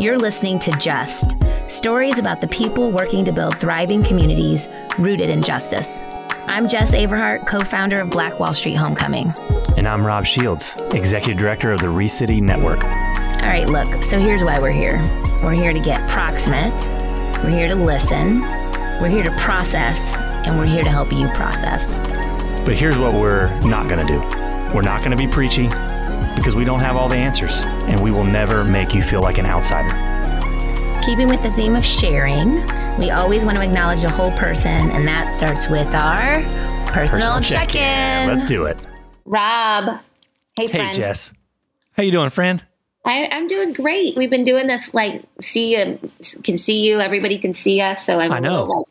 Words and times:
You're 0.00 0.16
listening 0.16 0.60
to 0.60 0.70
Just 0.78 1.34
stories 1.66 2.20
about 2.20 2.40
the 2.40 2.46
people 2.46 2.92
working 2.92 3.24
to 3.24 3.32
build 3.32 3.58
thriving 3.58 4.04
communities 4.04 4.68
rooted 4.96 5.28
in 5.28 5.42
justice. 5.42 5.98
I'm 6.46 6.68
Jes 6.68 6.92
Averhart, 6.92 7.48
co 7.48 7.58
founder 7.58 7.98
of 7.98 8.08
Black 8.08 8.38
Wall 8.38 8.54
Street 8.54 8.76
Homecoming. 8.76 9.34
And 9.76 9.88
I'm 9.88 10.06
Rob 10.06 10.24
Shields, 10.24 10.76
executive 10.92 11.36
director 11.36 11.72
of 11.72 11.80
the 11.80 11.88
ReCity 11.88 12.40
Network. 12.40 12.84
All 12.84 13.48
right, 13.48 13.66
look, 13.66 14.04
so 14.04 14.20
here's 14.20 14.44
why 14.44 14.60
we're 14.60 14.70
here 14.70 14.98
we're 15.42 15.52
here 15.52 15.72
to 15.72 15.80
get 15.80 16.08
proximate, 16.08 16.72
we're 17.42 17.50
here 17.50 17.66
to 17.66 17.74
listen, 17.74 18.40
we're 19.00 19.08
here 19.08 19.24
to 19.24 19.36
process, 19.38 20.16
and 20.16 20.56
we're 20.56 20.66
here 20.66 20.84
to 20.84 20.90
help 20.90 21.12
you 21.12 21.28
process. 21.30 21.98
But 22.64 22.76
here's 22.76 22.96
what 22.96 23.14
we're 23.14 23.48
not 23.62 23.88
going 23.88 24.06
to 24.06 24.12
do 24.12 24.20
we're 24.72 24.82
not 24.82 25.00
going 25.00 25.10
to 25.10 25.16
be 25.16 25.26
preachy 25.26 25.68
because 26.38 26.54
we 26.54 26.64
don't 26.64 26.80
have 26.80 26.96
all 26.96 27.08
the 27.08 27.16
answers, 27.16 27.60
and 27.62 28.02
we 28.02 28.10
will 28.10 28.24
never 28.24 28.64
make 28.64 28.94
you 28.94 29.02
feel 29.02 29.20
like 29.20 29.38
an 29.38 29.46
outsider. 29.46 29.90
Keeping 31.04 31.28
with 31.28 31.42
the 31.42 31.50
theme 31.52 31.74
of 31.76 31.84
sharing, 31.84 32.64
we 32.98 33.10
always 33.10 33.44
want 33.44 33.56
to 33.56 33.62
acknowledge 33.62 34.02
the 34.02 34.10
whole 34.10 34.30
person, 34.32 34.90
and 34.90 35.06
that 35.08 35.32
starts 35.32 35.68
with 35.68 35.88
our 35.94 36.42
personal, 36.92 37.36
Personal 37.36 37.40
check-in. 37.40 38.28
Let's 38.28 38.44
do 38.44 38.64
it. 38.64 38.76
Rob, 39.24 40.00
hey 40.56 40.68
Hey. 40.68 40.92
Jes. 40.92 41.32
How 41.92 42.02
you 42.02 42.12
doing, 42.12 42.30
friend? 42.30 42.64
I, 43.04 43.28
I'm 43.30 43.48
doing 43.48 43.72
great. 43.72 44.16
We've 44.16 44.30
been 44.30 44.44
doing 44.44 44.66
this 44.66 44.92
like 44.94 45.22
see 45.40 45.76
you 45.76 45.98
can 46.44 46.58
see 46.58 46.84
you, 46.86 47.00
everybody 47.00 47.38
can 47.38 47.54
see 47.54 47.80
us. 47.80 48.04
So 48.04 48.20
I'm 48.20 48.32
I 48.32 48.38
a 48.38 48.40
know. 48.40 48.60
little, 48.62 48.78
like, 48.78 48.86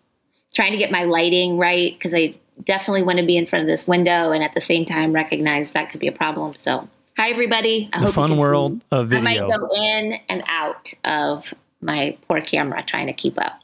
trying 0.53 0.71
to 0.71 0.77
get 0.77 0.91
my 0.91 1.03
lighting 1.03 1.57
right 1.57 1.93
because 1.93 2.13
I 2.13 2.35
definitely 2.63 3.03
want 3.03 3.19
to 3.19 3.25
be 3.25 3.37
in 3.37 3.45
front 3.45 3.61
of 3.61 3.67
this 3.67 3.87
window 3.87 4.31
and 4.31 4.43
at 4.43 4.53
the 4.53 4.61
same 4.61 4.85
time 4.85 5.13
recognize 5.13 5.71
that 5.71 5.91
could 5.91 5.99
be 5.99 6.07
a 6.07 6.11
problem. 6.11 6.55
So 6.55 6.87
hi 7.17 7.29
everybody. 7.29 7.89
I 7.93 7.99
The 7.99 8.05
hope 8.05 8.15
fun 8.15 8.29
see 8.31 8.35
world 8.37 8.73
me. 8.75 8.81
of 8.91 9.13
I 9.13 9.19
might 9.21 9.39
go 9.39 9.67
in 9.75 10.19
and 10.29 10.43
out 10.47 10.93
of 11.03 11.53
my 11.81 12.17
poor 12.27 12.41
camera 12.41 12.83
trying 12.83 13.07
to 13.07 13.13
keep 13.13 13.39
up. 13.39 13.59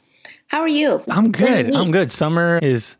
How 0.48 0.60
are 0.60 0.68
you? 0.68 1.02
I'm 1.08 1.32
Good. 1.32 1.74
I'm 1.74 1.90
good. 1.90 2.12
Summer 2.12 2.58
is 2.62 2.96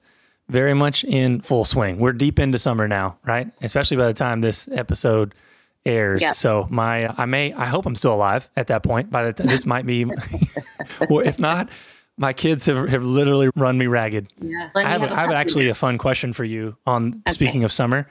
very 0.48 0.74
much 0.74 1.04
in 1.04 1.40
full 1.40 1.64
swing. 1.64 1.98
We're 1.98 2.12
deep 2.12 2.38
into 2.38 2.58
summer 2.58 2.88
now, 2.88 3.16
right? 3.24 3.48
Especially 3.62 3.96
by 3.96 4.06
the 4.06 4.14
time 4.14 4.40
this 4.40 4.68
episode 4.72 5.34
airs. 5.86 6.22
Yep. 6.22 6.34
So 6.34 6.66
my, 6.70 7.08
I 7.16 7.26
may, 7.26 7.52
I 7.52 7.66
hope 7.66 7.86
I'm 7.86 7.94
still 7.94 8.14
alive 8.14 8.48
at 8.56 8.66
that 8.68 8.82
point. 8.82 9.10
By 9.10 9.24
the 9.24 9.32
time 9.32 9.46
this 9.46 9.66
might 9.66 9.86
be, 9.86 10.06
or 11.10 11.22
if 11.24 11.38
not, 11.38 11.68
my 12.16 12.32
kids 12.32 12.66
have, 12.66 12.88
have 12.88 13.02
literally 13.04 13.50
run 13.54 13.76
me 13.78 13.86
ragged. 13.86 14.32
Yeah. 14.40 14.70
I 14.74 14.84
have, 14.88 15.02
I 15.02 15.20
have 15.20 15.30
actually 15.32 15.68
a 15.68 15.74
fun 15.74 15.98
question 15.98 16.32
for 16.32 16.44
you 16.44 16.76
on 16.86 17.08
Okay. 17.26 17.32
speaking 17.32 17.64
of 17.64 17.72
summer. 17.72 18.08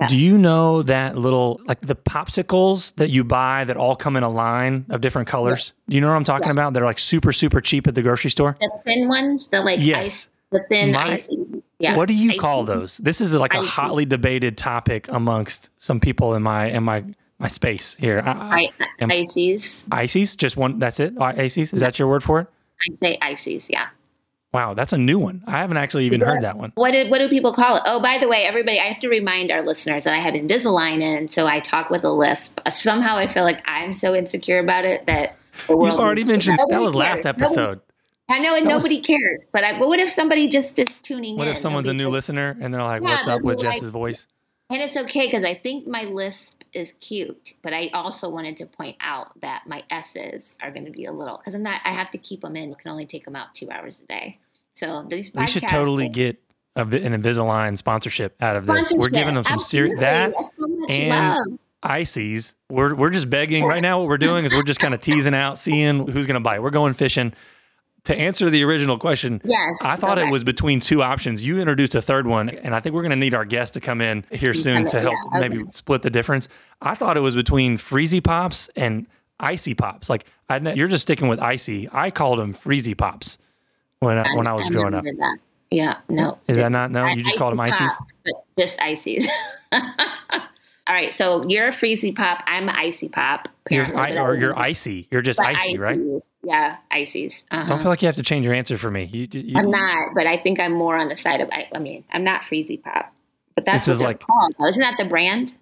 Yeah. 0.00 0.06
Do 0.08 0.16
you 0.16 0.36
know 0.38 0.82
that 0.82 1.16
little 1.16 1.60
like 1.66 1.80
the 1.80 1.96
popsicles 1.96 2.94
that 2.96 3.10
you 3.10 3.24
buy 3.24 3.64
that 3.64 3.76
all 3.76 3.96
come 3.96 4.16
in 4.16 4.22
a 4.22 4.28
line 4.28 4.84
of 4.90 5.00
different 5.00 5.28
colors? 5.28 5.72
Do 5.88 5.94
you 5.94 6.00
know 6.00 6.08
what 6.08 6.14
I'm 6.16 6.24
talking 6.24 6.46
Yeah. 6.48 6.52
about? 6.52 6.72
They're 6.72 6.84
like 6.84 6.98
super 6.98 7.32
super 7.32 7.60
cheap 7.60 7.86
at 7.86 7.94
the 7.94 8.02
grocery 8.02 8.30
store. 8.30 8.56
the 8.60 8.70
thin 8.84 9.08
ones, 9.08 9.48
the 9.48 9.60
like 9.62 9.80
Yes. 9.80 10.04
ice, 10.04 10.28
the 10.50 10.60
thin 10.68 10.92
My- 10.92 11.12
icy. 11.12 11.36
Yeah. 11.78 11.94
What 11.96 12.08
do 12.08 12.14
you 12.14 12.30
Icy. 12.30 12.38
call 12.38 12.64
those? 12.64 12.96
This 12.98 13.20
is 13.20 13.34
like 13.34 13.52
a 13.52 13.60
hotly 13.60 14.06
debated 14.06 14.56
topic 14.56 15.08
amongst 15.10 15.68
some 15.76 16.00
people 16.00 16.34
in 16.34 16.42
my 16.42 16.66
in 16.70 16.84
my 16.84 17.04
my 17.38 17.48
space 17.48 17.94
here. 17.96 18.22
I, 18.24 18.30
I, 18.30 18.70
am- 19.00 19.10
ices. 19.10 19.84
ices, 19.92 20.36
just 20.36 20.56
one. 20.56 20.78
That's 20.78 21.00
it. 21.00 21.12
Ices. 21.20 21.74
Is 21.74 21.80
that 21.80 21.98
your 21.98 22.08
word 22.08 22.22
for 22.22 22.40
it? 22.40 22.46
I 22.90 22.94
say 22.96 23.18
ices. 23.20 23.68
Yeah. 23.68 23.88
Wow, 24.56 24.72
that's 24.72 24.94
a 24.94 24.98
new 24.98 25.18
one. 25.18 25.44
I 25.46 25.50
haven't 25.58 25.76
actually 25.76 26.06
even 26.06 26.16
Is 26.16 26.22
heard 26.22 26.36
that- 26.38 26.54
that 26.54 26.56
one. 26.58 26.72
What 26.76 26.92
did 26.92 27.10
what 27.10 27.18
do 27.18 27.28
people 27.28 27.52
call 27.52 27.76
it? 27.76 27.82
Oh, 27.84 28.00
by 28.00 28.16
the 28.16 28.26
way, 28.26 28.44
everybody, 28.46 28.80
I 28.80 28.84
have 28.86 29.00
to 29.00 29.08
remind 29.10 29.50
our 29.52 29.60
listeners 29.60 30.04
that 30.04 30.14
I 30.14 30.18
have 30.18 30.32
Invisalign 30.32 31.02
in, 31.02 31.28
so 31.28 31.46
I 31.46 31.60
talk 31.60 31.90
with 31.90 32.04
a 32.04 32.10
lisp. 32.10 32.58
Uh, 32.64 32.70
somehow, 32.70 33.18
I 33.18 33.26
feel 33.26 33.44
like 33.44 33.60
I'm 33.68 33.92
so 33.92 34.14
insecure 34.14 34.58
about 34.58 34.86
it 34.86 35.04
that 35.04 35.36
the 35.66 35.76
world. 35.76 35.92
You've 35.92 36.00
already 36.00 36.24
mentioned 36.24 36.58
that 36.70 36.80
was 36.80 36.94
last 36.94 37.26
episode. 37.26 37.58
Nobody- 37.58 37.80
I 38.30 38.38
know, 38.38 38.56
and 38.56 38.66
That 38.66 38.74
was- 38.76 38.84
nobody 38.84 39.00
cared. 39.02 39.42
But 39.52 39.62
I, 39.62 39.78
what 39.78 40.00
if 40.00 40.10
somebody 40.10 40.48
just 40.48 40.78
is 40.78 40.94
tuning 41.02 41.36
What 41.36 41.42
in? 41.42 41.48
What 41.48 41.56
if 41.56 41.58
someone's 41.58 41.88
a 41.88 41.92
new 41.92 42.04
cares. 42.04 42.12
listener 42.14 42.56
and 42.62 42.72
they're 42.72 42.82
like, 42.82 43.02
Yeah, 43.02 43.10
"What's 43.10 43.26
up 43.28 43.42
with 43.42 43.62
like- 43.62 43.74
Jes's 43.74 43.90
voice?" 43.90 44.26
And 44.70 44.80
it's 44.80 44.96
okay 44.96 45.26
because 45.26 45.44
I 45.44 45.52
think 45.54 45.86
my 45.86 46.04
lisp 46.04 46.62
is 46.72 46.92
cute, 47.00 47.54
but 47.62 47.72
I 47.74 47.90
also 47.94 48.28
wanted 48.30 48.56
to 48.56 48.66
point 48.66 48.96
out 49.00 49.38
that 49.42 49.62
my 49.66 49.84
S's 49.90 50.56
are 50.62 50.70
going 50.72 50.86
to 50.86 50.90
be 50.90 51.04
a 51.04 51.12
little 51.12 51.36
because 51.36 51.54
I'm 51.54 51.62
not. 51.62 51.82
I 51.84 51.92
have 51.92 52.10
to 52.12 52.18
keep 52.18 52.40
them 52.40 52.56
in. 52.56 52.70
You 52.70 52.74
can 52.74 52.90
only 52.90 53.04
take 53.06 53.26
them 53.26 53.36
out 53.36 53.54
two 53.54 53.70
hours 53.70 54.00
a 54.02 54.06
day. 54.06 54.38
So 54.76 55.04
these 55.08 55.30
We 55.34 55.46
should 55.46 55.66
totally 55.68 56.08
get 56.08 56.38
a, 56.76 56.82
an 56.82 56.88
Invisalign 57.20 57.76
sponsorship 57.78 58.36
out 58.40 58.56
of 58.56 58.66
this. 58.66 58.92
We're 58.92 59.08
giving 59.08 59.34
them 59.34 59.44
some 59.44 59.58
serious 59.58 59.96
that 59.98 60.32
so 60.34 60.86
and- 60.90 61.08
love. 61.10 61.58
ices. 61.82 62.54
We're 62.70 62.94
we're 62.94 63.10
just 63.10 63.30
begging 63.30 63.64
right 63.64 63.80
now. 63.82 64.00
What 64.00 64.08
we're 64.08 64.18
doing 64.18 64.44
is 64.44 64.52
we're 64.52 64.62
just 64.62 64.80
kind 64.80 64.92
of 64.94 65.00
teasing 65.00 65.34
out, 65.34 65.58
seeing 65.66 66.06
who's 66.06 66.26
going 66.26 66.34
to 66.34 66.40
bite. 66.40 66.62
We're 66.62 66.70
going 66.70 66.92
fishing. 66.92 67.32
To 68.04 68.14
answer 68.16 68.48
the 68.50 68.62
original 68.62 68.98
question, 68.98 69.40
Yes. 69.44 69.82
I 69.84 69.96
thought 69.96 70.16
okay. 70.16 70.28
it 70.28 70.30
was 70.30 70.44
between 70.44 70.78
two 70.78 71.02
options. 71.02 71.44
You 71.44 71.58
introduced 71.58 71.96
a 71.96 72.02
third 72.02 72.28
one, 72.28 72.50
and 72.50 72.72
I 72.72 72.78
think 72.78 72.94
we're 72.94 73.02
going 73.02 73.10
to 73.10 73.16
need 73.16 73.34
our 73.34 73.44
guest 73.44 73.74
to 73.74 73.80
come 73.80 74.00
in 74.00 74.24
here 74.30 74.54
soon 74.54 74.86
to 74.86 75.00
help 75.00 75.14
yeah, 75.32 75.40
maybe 75.40 75.58
okay. 75.62 75.70
split 75.72 76.02
the 76.02 76.10
difference. 76.10 76.46
I 76.80 76.94
thought 76.94 77.16
it 77.16 77.20
was 77.20 77.34
between 77.34 77.76
freezy 77.78 78.22
pops 78.22 78.68
and 78.76 79.08
icy 79.40 79.74
pops. 79.74 80.08
Like 80.08 80.26
I, 80.48 80.58
you're 80.58 80.86
just 80.86 81.02
sticking 81.02 81.26
with 81.26 81.40
icy. 81.40 81.88
I 81.92 82.12
called 82.12 82.38
them 82.38 82.54
freezy 82.54 82.96
pops 82.96 83.38
when 84.00 84.18
I, 84.18 84.34
when 84.36 84.46
I 84.46 84.52
was 84.52 84.68
growing 84.68 84.94
up. 84.94 85.04
that. 85.04 85.38
Yeah, 85.70 85.98
no. 86.08 86.38
Is 86.48 86.58
that 86.58 86.70
not 86.70 86.90
no? 86.90 87.06
You 87.06 87.24
just 87.24 87.38
called 87.38 87.52
them 87.52 87.60
icy 87.60 87.84
ices. 87.84 88.14
but 88.24 88.34
just 88.58 88.80
ices. 88.80 89.26
All 90.88 90.94
right, 90.94 91.12
so 91.12 91.44
you're 91.48 91.66
a 91.66 91.72
freezy 91.72 92.14
pop. 92.14 92.44
I'm 92.46 92.68
an 92.68 92.76
icy 92.76 93.08
pop. 93.08 93.48
You're, 93.68 93.96
I, 93.96 94.18
or 94.18 94.36
you're 94.36 94.56
icy. 94.56 95.08
You're 95.10 95.20
just 95.20 95.38
but 95.38 95.48
icy, 95.48 95.76
right? 95.78 95.98
Yeah, 96.44 96.76
ices. 96.92 97.42
Uh-huh. 97.50 97.68
Don't 97.68 97.80
feel 97.80 97.88
like 97.88 98.02
you 98.02 98.06
have 98.06 98.14
to 98.16 98.22
change 98.22 98.46
your 98.46 98.54
answer 98.54 98.78
for 98.78 98.88
me. 98.92 99.02
You, 99.06 99.26
you, 99.32 99.58
I'm 99.58 99.68
not, 99.72 100.14
but 100.14 100.28
I 100.28 100.36
think 100.36 100.60
I'm 100.60 100.70
more 100.72 100.96
on 100.96 101.08
the 101.08 101.16
side 101.16 101.40
of. 101.40 101.48
I, 101.50 101.66
I 101.74 101.80
mean, 101.80 102.04
I'm 102.12 102.22
not 102.22 102.42
freezy 102.42 102.80
pop, 102.80 103.12
but 103.56 103.64
that's 103.64 103.86
This 103.86 103.88
what 103.88 103.92
is 103.94 103.98
they're 103.98 104.08
like- 104.10 104.20
called. 104.20 104.54
Isn't 104.68 104.80
that 104.80 104.96
the 104.96 105.04
brand? 105.06 105.54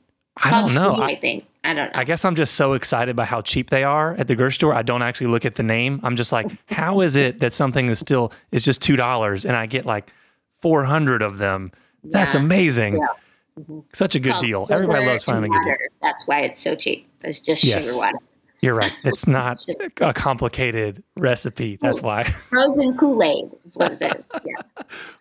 I 0.42 0.50
don't 0.50 0.74
know. 0.74 0.94
Free, 0.96 1.04
I, 1.04 1.06
I 1.08 1.16
think. 1.16 1.46
I 1.62 1.74
don't 1.74 1.86
know. 1.92 1.98
I 1.98 2.04
guess 2.04 2.24
I'm 2.24 2.34
just 2.34 2.54
so 2.54 2.72
excited 2.74 3.14
by 3.16 3.24
how 3.24 3.40
cheap 3.40 3.70
they 3.70 3.84
are 3.84 4.14
at 4.14 4.26
the 4.28 4.34
grocery 4.34 4.54
store. 4.54 4.74
I 4.74 4.82
don't 4.82 5.02
actually 5.02 5.28
look 5.28 5.44
at 5.46 5.54
the 5.54 5.62
name. 5.62 6.00
I'm 6.02 6.16
just 6.16 6.32
like, 6.32 6.46
how 6.66 7.00
is 7.00 7.16
it 7.16 7.40
that 7.40 7.54
something 7.54 7.88
is 7.88 7.98
still 7.98 8.32
is 8.52 8.64
just 8.64 8.82
two 8.82 8.96
dollars 8.96 9.44
and 9.46 9.56
I 9.56 9.66
get 9.66 9.86
like 9.86 10.12
400 10.60 11.22
of 11.22 11.38
them? 11.38 11.72
That's 12.02 12.34
Yeah. 12.34 12.40
amazing. 12.40 12.94
Yeah. 12.98 13.66
Such 13.92 14.14
a 14.16 14.18
good 14.18 14.38
deal. 14.40 14.66
Everybody 14.68 15.06
loves 15.06 15.22
finding 15.24 15.50
a 15.54 15.54
good 15.54 15.64
deal. 15.64 15.76
That's 16.02 16.26
why 16.26 16.40
it's 16.40 16.60
so 16.60 16.74
cheap. 16.74 17.08
It's 17.22 17.38
just 17.40 17.62
Yes. 17.62 17.86
sugar 17.86 17.98
water. 17.98 18.18
You're 18.64 18.74
right. 18.74 18.92
It's 19.04 19.26
not 19.28 19.64
a 20.00 20.12
complicated 20.14 21.02
recipe. 21.16 21.78
That's 21.80 22.00
why. 22.00 22.24
Frozen 22.50 22.96
Kool 22.96 23.22
Aid 23.22 23.50
is 23.66 23.76
what 23.76 23.92
it 24.00 24.16
is. 24.16 24.26
Yeah. 24.44 24.54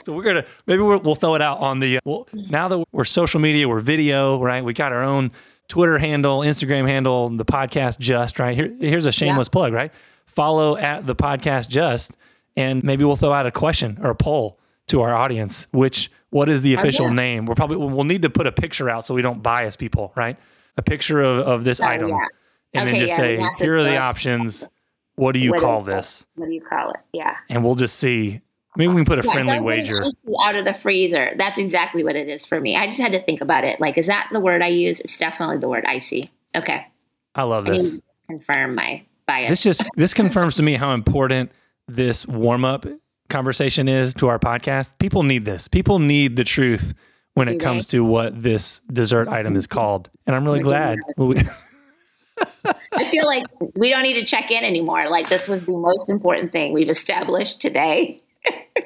So 0.03 0.13
we're 0.13 0.23
gonna 0.23 0.45
maybe 0.65 0.81
we'll, 0.81 0.99
we'll 0.99 1.15
throw 1.15 1.35
it 1.35 1.41
out 1.41 1.59
on 1.59 1.79
the 1.79 1.97
uh, 1.97 2.01
well 2.05 2.27
now 2.33 2.67
that 2.69 2.83
we're 2.91 3.03
social 3.03 3.39
media, 3.39 3.67
we're 3.67 3.79
video, 3.79 4.41
right? 4.41 4.63
We 4.63 4.73
got 4.73 4.93
our 4.93 5.03
own 5.03 5.31
Twitter 5.67 5.97
handle, 5.97 6.39
Instagram 6.39 6.87
handle, 6.87 7.29
the 7.29 7.45
podcast 7.45 7.99
just 7.99 8.39
right 8.39 8.55
here. 8.55 8.73
Here's 8.79 9.05
a 9.05 9.11
shameless 9.11 9.49
plug, 9.49 9.73
right? 9.73 9.91
Follow 10.25 10.77
at 10.77 11.05
the 11.05 11.15
podcast 11.15 11.69
just, 11.69 12.13
and 12.55 12.83
maybe 12.83 13.05
we'll 13.05 13.15
throw 13.15 13.33
out 13.33 13.45
a 13.45 13.51
question 13.51 13.99
or 14.01 14.11
a 14.11 14.15
poll 14.15 14.59
to 14.87 15.01
our 15.01 15.13
audience. 15.13 15.67
Which 15.71 16.11
what 16.29 16.49
is 16.49 16.61
the 16.61 16.75
oh, 16.75 16.79
official 16.79 17.05
Oh, 17.05 17.09
yeah. 17.09 17.15
name? 17.15 17.45
We're 17.45 17.55
probably 17.55 17.77
we'll 17.77 18.03
need 18.03 18.21
to 18.23 18.29
put 18.29 18.47
a 18.47 18.51
picture 18.51 18.89
out 18.89 19.05
so 19.05 19.13
we 19.13 19.21
don't 19.21 19.43
bias 19.43 19.75
people, 19.75 20.13
right? 20.15 20.37
A 20.77 20.81
picture 20.81 21.21
of, 21.21 21.39
of 21.47 21.63
this 21.63 21.79
Oh, 21.81 21.85
item, 21.85 22.09
yeah. 22.09 22.25
And 22.73 22.89
then 22.89 22.95
just 22.97 23.11
yeah, 23.11 23.17
say, 23.17 23.47
here 23.57 23.77
are 23.77 23.83
the 23.83 23.97
options. 23.97 24.67
What 25.15 25.33
do 25.33 25.39
you 25.39 25.51
What 25.51 25.61
call 25.61 25.81
this? 25.81 26.25
What 26.35 26.47
do 26.47 26.51
you 26.53 26.61
call 26.61 26.89
it? 26.91 26.97
Yeah. 27.13 27.35
And 27.49 27.63
we'll 27.63 27.75
just 27.75 27.99
see. 27.99 28.41
Maybe 28.75 28.87
we 28.91 28.95
can 28.95 29.05
put 29.05 29.19
a 29.19 29.27
Yeah, 29.27 29.33
friendly 29.33 29.53
don't 29.57 29.67
get 29.67 29.87
an 29.87 30.01
wager. 30.01 30.03
out 30.43 30.55
of 30.55 30.65
the 30.65 30.73
freezer. 30.73 31.33
That's 31.37 31.59
exactly 31.59 32.03
what 32.03 32.15
it 32.15 32.27
is 32.27 32.43
for 32.45 32.59
me. 32.59 32.75
I 32.75 32.87
just 32.87 32.99
had 32.99 33.11
to 33.11 33.21
think 33.21 33.39
about 33.41 33.63
it. 33.63 33.79
Like, 33.79 33.99
is 33.99 34.07
that 34.07 34.29
the 34.31 34.39
word 34.39 34.63
I 34.63 34.69
use? 34.69 34.99
It's 35.01 35.15
definitely 35.17 35.57
the 35.59 35.69
word 35.69 35.85
icy. 35.85 36.31
Okay. 36.55 36.87
I 37.35 37.43
love 37.43 37.67
I 37.67 37.71
this. 37.71 37.97
to 37.97 38.01
confirm 38.27 38.73
my 38.73 39.03
bias. 39.27 39.49
this 39.49 39.61
just 39.61 39.83
this 39.95 40.13
confirms 40.15 40.55
to 40.55 40.63
me 40.63 40.73
how 40.73 40.93
important 40.95 41.51
this 41.87 42.25
warm 42.25 42.65
up 42.65 42.87
conversation 43.29 43.87
is 43.87 44.15
to 44.15 44.27
our 44.27 44.39
podcast. 44.39 44.97
People 44.97 45.21
need 45.21 45.45
this. 45.45 45.67
People 45.67 45.99
need 45.99 46.35
the 46.35 46.43
truth 46.43 46.95
when 47.35 47.47
it 47.47 47.53
they? 47.53 47.57
comes 47.59 47.85
to 47.87 48.03
what 48.03 48.41
this 48.41 48.81
dessert 48.91 49.27
item 49.27 49.55
is 49.55 49.67
called. 49.67 50.09
And 50.25 50.35
I'm 50.35 50.45
really 50.45 50.61
glad. 50.61 50.97
I 52.93 53.09
feel 53.09 53.25
like 53.25 53.45
we 53.75 53.89
don't 53.89 54.03
need 54.03 54.15
to 54.15 54.25
check 54.25 54.51
in 54.51 54.63
anymore. 54.63 55.09
Like, 55.09 55.29
this 55.29 55.47
was 55.47 55.65
the 55.65 55.75
most 55.75 56.09
important 56.09 56.51
thing 56.51 56.73
we've 56.73 56.89
established 56.89 57.61
today. 57.61 58.21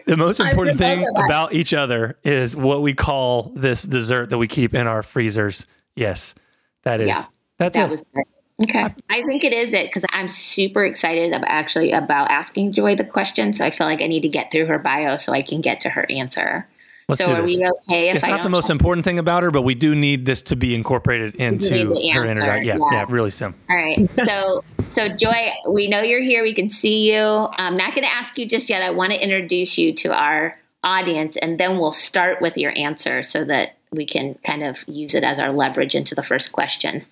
the 0.05 0.17
most 0.17 0.39
important 0.41 0.77
thing 0.77 1.05
about 1.15 1.53
each 1.53 1.73
other 1.73 2.17
is 2.23 2.55
what 2.55 2.81
we 2.81 2.93
call 2.93 3.51
this 3.55 3.83
dessert 3.83 4.29
that 4.29 4.37
we 4.37 4.47
keep 4.47 4.73
in 4.73 4.87
our 4.87 5.03
freezers. 5.03 5.67
Yes, 5.95 6.35
that 6.83 7.01
is. 7.01 7.07
Yeah, 7.07 7.23
That's 7.57 7.77
that 7.77 7.89
it. 7.89 7.91
was 7.91 8.01
it. 8.15 8.27
Okay. 8.63 8.87
I 9.09 9.21
think 9.23 9.43
it 9.43 9.53
is 9.53 9.73
it 9.73 9.85
because 9.85 10.03
I'm 10.09 10.27
super 10.27 10.83
excited 10.83 11.31
about 11.31 11.47
actually 11.47 11.91
about 11.91 12.31
asking 12.31 12.71
Joy 12.71 12.95
the 12.95 13.03
question. 13.03 13.53
So 13.53 13.63
I 13.63 13.69
feel 13.69 13.85
like 13.85 14.01
I 14.01 14.07
need 14.07 14.21
to 14.21 14.29
get 14.29 14.51
through 14.51 14.65
her 14.65 14.79
bio 14.79 15.17
so 15.17 15.31
I 15.31 15.43
can 15.43 15.61
get 15.61 15.79
to 15.81 15.89
her 15.89 16.07
answer. 16.09 16.67
Let's 17.09 17.19
so 17.19 17.25
do 17.25 17.31
are 17.33 17.41
this. 17.41 17.57
we 17.57 17.65
okay? 17.65 18.09
If 18.09 18.17
It's 18.17 18.25
not 18.25 18.43
the 18.43 18.49
most 18.49 18.69
important 18.69 19.05
thing 19.05 19.17
about 19.17 19.41
her, 19.43 19.49
but 19.49 19.61
we 19.61 19.75
do 19.75 19.95
need 19.95 20.25
this 20.25 20.41
to 20.43 20.57
be 20.57 20.75
incorporated 20.75 21.35
into 21.35 21.73
her 22.13 22.25
introduction. 22.25 22.65
Yeah, 22.65 22.77
yeah. 22.77 22.89
yeah, 22.91 23.05
really 23.07 23.31
sim. 23.31 23.55
All 23.69 23.77
right. 23.77 24.09
So, 24.17 24.63
so 24.87 25.07
Joy, 25.15 25.53
we 25.71 25.87
know 25.87 26.01
you're 26.01 26.21
here. 26.21 26.43
We 26.43 26.53
can 26.53 26.69
see 26.69 27.09
you. 27.09 27.47
I'm 27.53 27.77
not 27.77 27.95
going 27.95 28.05
to 28.05 28.13
ask 28.13 28.37
you 28.37 28.45
just 28.45 28.69
yet. 28.69 28.83
I 28.83 28.89
want 28.89 29.13
to 29.13 29.23
introduce 29.23 29.77
you 29.77 29.93
to 29.93 30.13
our 30.13 30.59
audience, 30.83 31.37
and 31.37 31.57
then 31.57 31.79
we'll 31.79 31.93
start 31.93 32.41
with 32.41 32.57
your 32.57 32.77
answer 32.77 33.23
so 33.23 33.45
that 33.45 33.77
we 33.93 34.05
can 34.05 34.35
kind 34.45 34.63
of 34.63 34.79
use 34.85 35.15
it 35.15 35.23
as 35.23 35.39
our 35.39 35.53
leverage 35.53 35.95
into 35.95 36.13
the 36.13 36.23
first 36.23 36.51
question. 36.51 37.05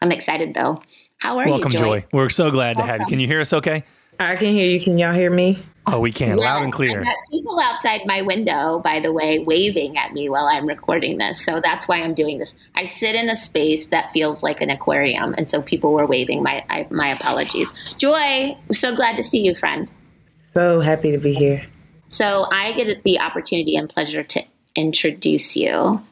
I'm 0.00 0.10
excited 0.10 0.54
though. 0.54 0.80
How 1.18 1.38
are 1.38 1.46
Welcome, 1.46 1.72
you, 1.72 1.80
Welcome, 1.80 2.00
Joy. 2.02 2.06
We're 2.12 2.28
so 2.30 2.50
glad 2.50 2.78
to 2.78 2.82
have 2.82 3.00
you. 3.00 3.06
Can 3.06 3.20
you 3.20 3.26
hear 3.26 3.42
us 3.42 3.52
okay? 3.52 3.84
I 4.20 4.36
can 4.36 4.48
hear 4.48 4.68
you. 4.68 4.80
Can 4.80 4.98
y'all 4.98 5.14
hear 5.14 5.30
me? 5.30 5.62
Oh, 5.86 6.00
we 6.00 6.12
can. 6.12 6.36
Loud 6.36 6.64
and 6.64 6.72
clear. 6.72 7.00
I 7.00 7.02
got 7.02 7.16
people 7.30 7.58
outside 7.60 8.02
my 8.04 8.20
window, 8.20 8.78
by 8.80 9.00
the 9.00 9.10
way, 9.10 9.38
waving 9.38 9.96
at 9.96 10.12
me 10.12 10.28
while 10.28 10.46
I'm 10.46 10.66
recording 10.66 11.16
this. 11.16 11.42
So 11.42 11.62
that's 11.62 11.88
why 11.88 12.02
I'm 12.02 12.12
doing 12.12 12.38
this. 12.38 12.54
I 12.74 12.84
sit 12.84 13.14
in 13.14 13.30
a 13.30 13.36
space 13.36 13.86
that 13.86 14.12
feels 14.12 14.42
like 14.42 14.60
an 14.60 14.68
aquarium, 14.68 15.34
and 15.38 15.48
so 15.48 15.62
people 15.62 15.92
were 15.92 16.04
waving. 16.04 16.42
My 16.42 16.62
I, 16.68 16.86
my 16.90 17.08
apologies. 17.08 17.72
Joy, 17.96 18.54
I'm 18.68 18.74
so 18.74 18.94
glad 18.94 19.16
to 19.16 19.22
see 19.22 19.40
you, 19.40 19.54
friend. 19.54 19.90
So 20.50 20.80
happy 20.80 21.10
to 21.10 21.18
be 21.18 21.32
here. 21.32 21.64
So 22.08 22.46
I 22.50 22.72
get 22.72 23.02
the 23.04 23.20
opportunity 23.20 23.76
and 23.76 23.88
pleasure 23.88 24.22
to 24.22 24.44
introduce 24.74 25.56
you. 25.56 26.02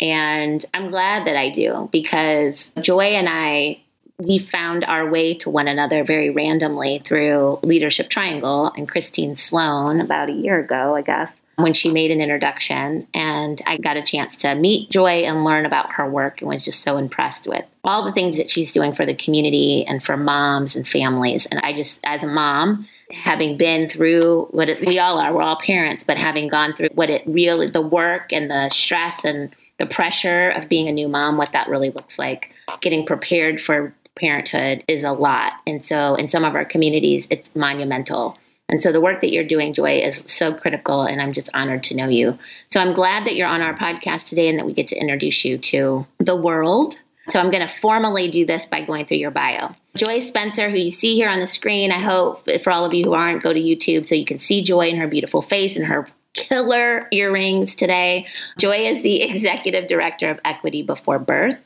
And 0.00 0.64
I'm 0.74 0.88
glad 0.88 1.26
that 1.26 1.36
I 1.36 1.50
do 1.50 1.88
because 1.90 2.70
Joy 2.80 3.14
and 3.14 3.28
I, 3.28 3.80
we 4.18 4.38
found 4.38 4.84
our 4.84 5.08
way 5.08 5.32
to 5.32 5.48
one 5.48 5.68
another 5.68 6.02
very 6.02 6.28
randomly 6.28 7.00
through 7.04 7.60
Leadership 7.62 8.08
Triangle 8.08 8.72
and 8.76 8.88
Christine 8.88 9.36
Sloan 9.36 10.00
about 10.00 10.28
a 10.28 10.32
year 10.32 10.58
ago, 10.58 10.96
I 10.96 11.02
guess, 11.02 11.40
when 11.54 11.72
she 11.72 11.92
made 11.92 12.10
an 12.10 12.20
introduction. 12.20 13.06
And 13.14 13.62
I 13.64 13.76
got 13.76 13.96
a 13.96 14.02
chance 14.02 14.36
to 14.38 14.56
meet 14.56 14.90
Joy 14.90 15.22
and 15.22 15.44
learn 15.44 15.66
about 15.66 15.92
her 15.92 16.10
work 16.10 16.40
and 16.40 16.48
was 16.48 16.64
just 16.64 16.82
so 16.82 16.96
impressed 16.96 17.46
with 17.46 17.64
all 17.84 18.04
the 18.04 18.12
things 18.12 18.38
that 18.38 18.50
she's 18.50 18.72
doing 18.72 18.92
for 18.92 19.06
the 19.06 19.14
community 19.14 19.86
and 19.86 20.02
for 20.02 20.16
moms 20.16 20.74
and 20.74 20.86
families. 20.86 21.46
And 21.46 21.60
I 21.60 21.72
just, 21.72 22.00
as 22.02 22.24
a 22.24 22.28
mom, 22.28 22.88
having 23.12 23.56
been 23.56 23.88
through 23.88 24.48
what 24.50 24.68
it, 24.68 24.84
we 24.84 24.98
all 24.98 25.18
are, 25.18 25.32
we're 25.32 25.42
all 25.42 25.56
parents, 25.56 26.02
but 26.02 26.18
having 26.18 26.48
gone 26.48 26.74
through 26.74 26.90
what 26.94 27.08
it 27.08 27.22
really, 27.26 27.68
the 27.70 27.80
work 27.80 28.32
and 28.32 28.50
the 28.50 28.68
stress 28.70 29.24
and 29.24 29.54
the 29.78 29.86
pressure 29.86 30.50
of 30.50 30.68
being 30.68 30.88
a 30.88 30.92
new 30.92 31.08
mom, 31.08 31.36
what 31.36 31.52
that 31.52 31.68
really 31.68 31.90
looks 31.90 32.18
like, 32.18 32.50
getting 32.80 33.06
prepared 33.06 33.60
for 33.60 33.94
parenthood 34.18 34.84
is 34.88 35.04
a 35.04 35.12
lot. 35.12 35.52
And 35.66 35.84
so 35.84 36.14
in 36.14 36.28
some 36.28 36.44
of 36.44 36.54
our 36.54 36.64
communities, 36.64 37.26
it's 37.30 37.50
monumental. 37.54 38.38
And 38.68 38.82
so 38.82 38.92
the 38.92 39.00
work 39.00 39.22
that 39.22 39.32
you're 39.32 39.44
doing, 39.44 39.72
Joy, 39.72 40.00
is 40.00 40.22
so 40.26 40.52
critical, 40.52 41.02
and 41.02 41.22
I'm 41.22 41.32
just 41.32 41.48
honored 41.54 41.82
to 41.84 41.94
know 41.94 42.08
you. 42.08 42.38
So 42.70 42.80
I'm 42.80 42.92
glad 42.92 43.24
that 43.24 43.34
you're 43.34 43.48
on 43.48 43.62
our 43.62 43.74
podcast 43.74 44.28
today 44.28 44.48
and 44.48 44.58
that 44.58 44.66
we 44.66 44.74
get 44.74 44.88
to 44.88 44.96
introduce 44.96 45.44
you 45.44 45.56
to 45.56 46.06
the 46.18 46.36
world. 46.36 46.96
So 47.28 47.40
I'm 47.40 47.50
going 47.50 47.66
to 47.66 47.72
formally 47.72 48.30
do 48.30 48.44
this 48.44 48.66
by 48.66 48.82
going 48.82 49.06
through 49.06 49.18
your 49.18 49.30
bio. 49.30 49.74
Joy 49.96 50.18
Spencer, 50.18 50.70
who 50.70 50.76
you 50.76 50.90
see 50.90 51.14
here 51.14 51.28
on 51.28 51.40
the 51.40 51.46
screen, 51.46 51.92
I 51.92 51.98
hope 51.98 52.48
for 52.62 52.70
all 52.70 52.84
of 52.84 52.94
you 52.94 53.04
who 53.04 53.14
aren't, 53.14 53.42
go 53.42 53.52
to 53.52 53.60
YouTube 53.60 54.06
so 54.06 54.14
you 54.14 54.24
can 54.24 54.38
see 54.38 54.62
Joy 54.62 54.88
in 54.88 54.96
her 54.96 55.08
beautiful 55.08 55.42
face 55.42 55.76
and 55.76 55.86
her 55.86 56.06
killer 56.34 57.08
earrings 57.10 57.74
today. 57.74 58.26
Joy 58.58 58.76
is 58.76 59.02
the 59.02 59.22
executive 59.30 59.88
director 59.88 60.30
of 60.30 60.40
Equity 60.44 60.82
Before 60.82 61.18
Birth, 61.18 61.58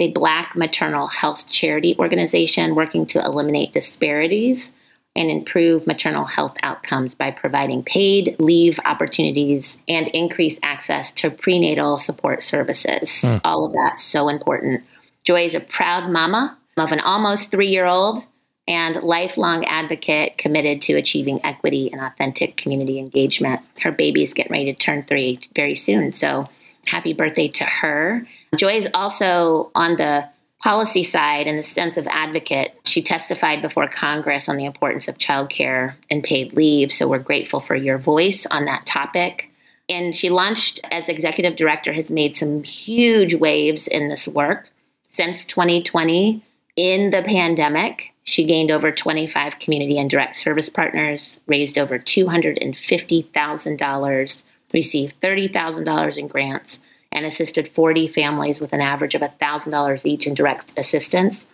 a 0.00 0.10
Black 0.12 0.56
maternal 0.56 1.06
health 1.06 1.48
charity 1.48 1.96
organization 1.98 2.74
working 2.74 3.06
to 3.06 3.24
eliminate 3.24 3.72
disparities 3.72 4.72
and 5.16 5.30
improve 5.30 5.86
maternal 5.86 6.24
health 6.24 6.56
outcomes 6.62 7.14
by 7.14 7.30
providing 7.30 7.82
paid 7.82 8.36
leave 8.38 8.78
opportunities 8.84 9.76
and 9.88 10.08
increase 10.08 10.58
access 10.62 11.12
to 11.12 11.30
prenatal 11.30 11.98
support 11.98 12.42
services. 12.42 13.20
Hmm. 13.20 13.38
All 13.44 13.64
of 13.64 13.72
that's 13.72 14.04
so 14.04 14.28
important. 14.28 14.82
Joy 15.24 15.44
is 15.44 15.54
a 15.54 15.60
proud 15.60 16.10
mama 16.10 16.56
of 16.76 16.92
an 16.92 17.00
almost 17.00 17.50
three 17.50 17.68
year 17.68 17.86
old 17.86 18.24
and 18.68 19.02
lifelong 19.02 19.64
advocate 19.64 20.38
committed 20.38 20.80
to 20.82 20.94
achieving 20.94 21.44
equity 21.44 21.90
and 21.92 22.00
authentic 22.00 22.56
community 22.56 22.98
engagement. 22.98 23.60
Her 23.82 23.90
baby 23.90 24.22
is 24.22 24.32
getting 24.32 24.52
ready 24.52 24.72
to 24.72 24.78
turn 24.78 25.02
three 25.02 25.40
very 25.56 25.74
soon. 25.74 26.12
So 26.12 26.48
happy 26.86 27.12
birthday 27.12 27.48
to 27.48 27.64
her. 27.64 28.26
Joy 28.56 28.76
is 28.76 28.88
also 28.94 29.70
on 29.74 29.96
the 29.96 30.28
policy 30.62 31.02
side 31.02 31.46
in 31.46 31.56
the 31.56 31.62
sense 31.62 31.96
of 31.96 32.06
advocate. 32.08 32.78
She 32.84 33.02
testified 33.02 33.62
before 33.62 33.86
Congress 33.86 34.48
on 34.48 34.56
the 34.56 34.66
importance 34.66 35.08
of 35.08 35.18
childcare 35.18 35.94
and 36.10 36.22
paid 36.22 36.52
leave. 36.52 36.92
So 36.92 37.08
we're 37.08 37.18
grateful 37.18 37.60
for 37.60 37.74
your 37.74 37.98
voice 37.98 38.46
on 38.50 38.66
that 38.66 38.86
topic. 38.86 39.50
And 39.88 40.14
she 40.14 40.30
launched 40.30 40.78
as 40.90 41.08
executive 41.08 41.56
director, 41.56 41.92
has 41.92 42.10
made 42.10 42.36
some 42.36 42.62
huge 42.62 43.34
waves 43.34 43.88
in 43.88 44.08
this 44.08 44.28
work 44.28 44.70
since 45.08 45.44
2020. 45.46 46.44
In 46.76 47.10
the 47.10 47.22
pandemic, 47.22 48.12
she 48.24 48.44
gained 48.44 48.70
over 48.70 48.92
25 48.92 49.58
community 49.58 49.98
and 49.98 50.08
direct 50.08 50.36
service 50.36 50.68
partners, 50.68 51.40
raised 51.46 51.78
over 51.78 51.98
$250,000, 51.98 54.42
received 54.72 55.20
$30,000 55.20 56.16
in 56.16 56.28
grants, 56.28 56.78
and 57.12 57.26
assisted 57.26 57.68
40 57.68 58.08
families 58.08 58.60
with 58.60 58.72
an 58.72 58.80
average 58.80 59.14
of 59.14 59.22
$1,000 59.22 60.06
each 60.06 60.26
in 60.26 60.34
direct 60.34 60.72
assistance. 60.76 61.46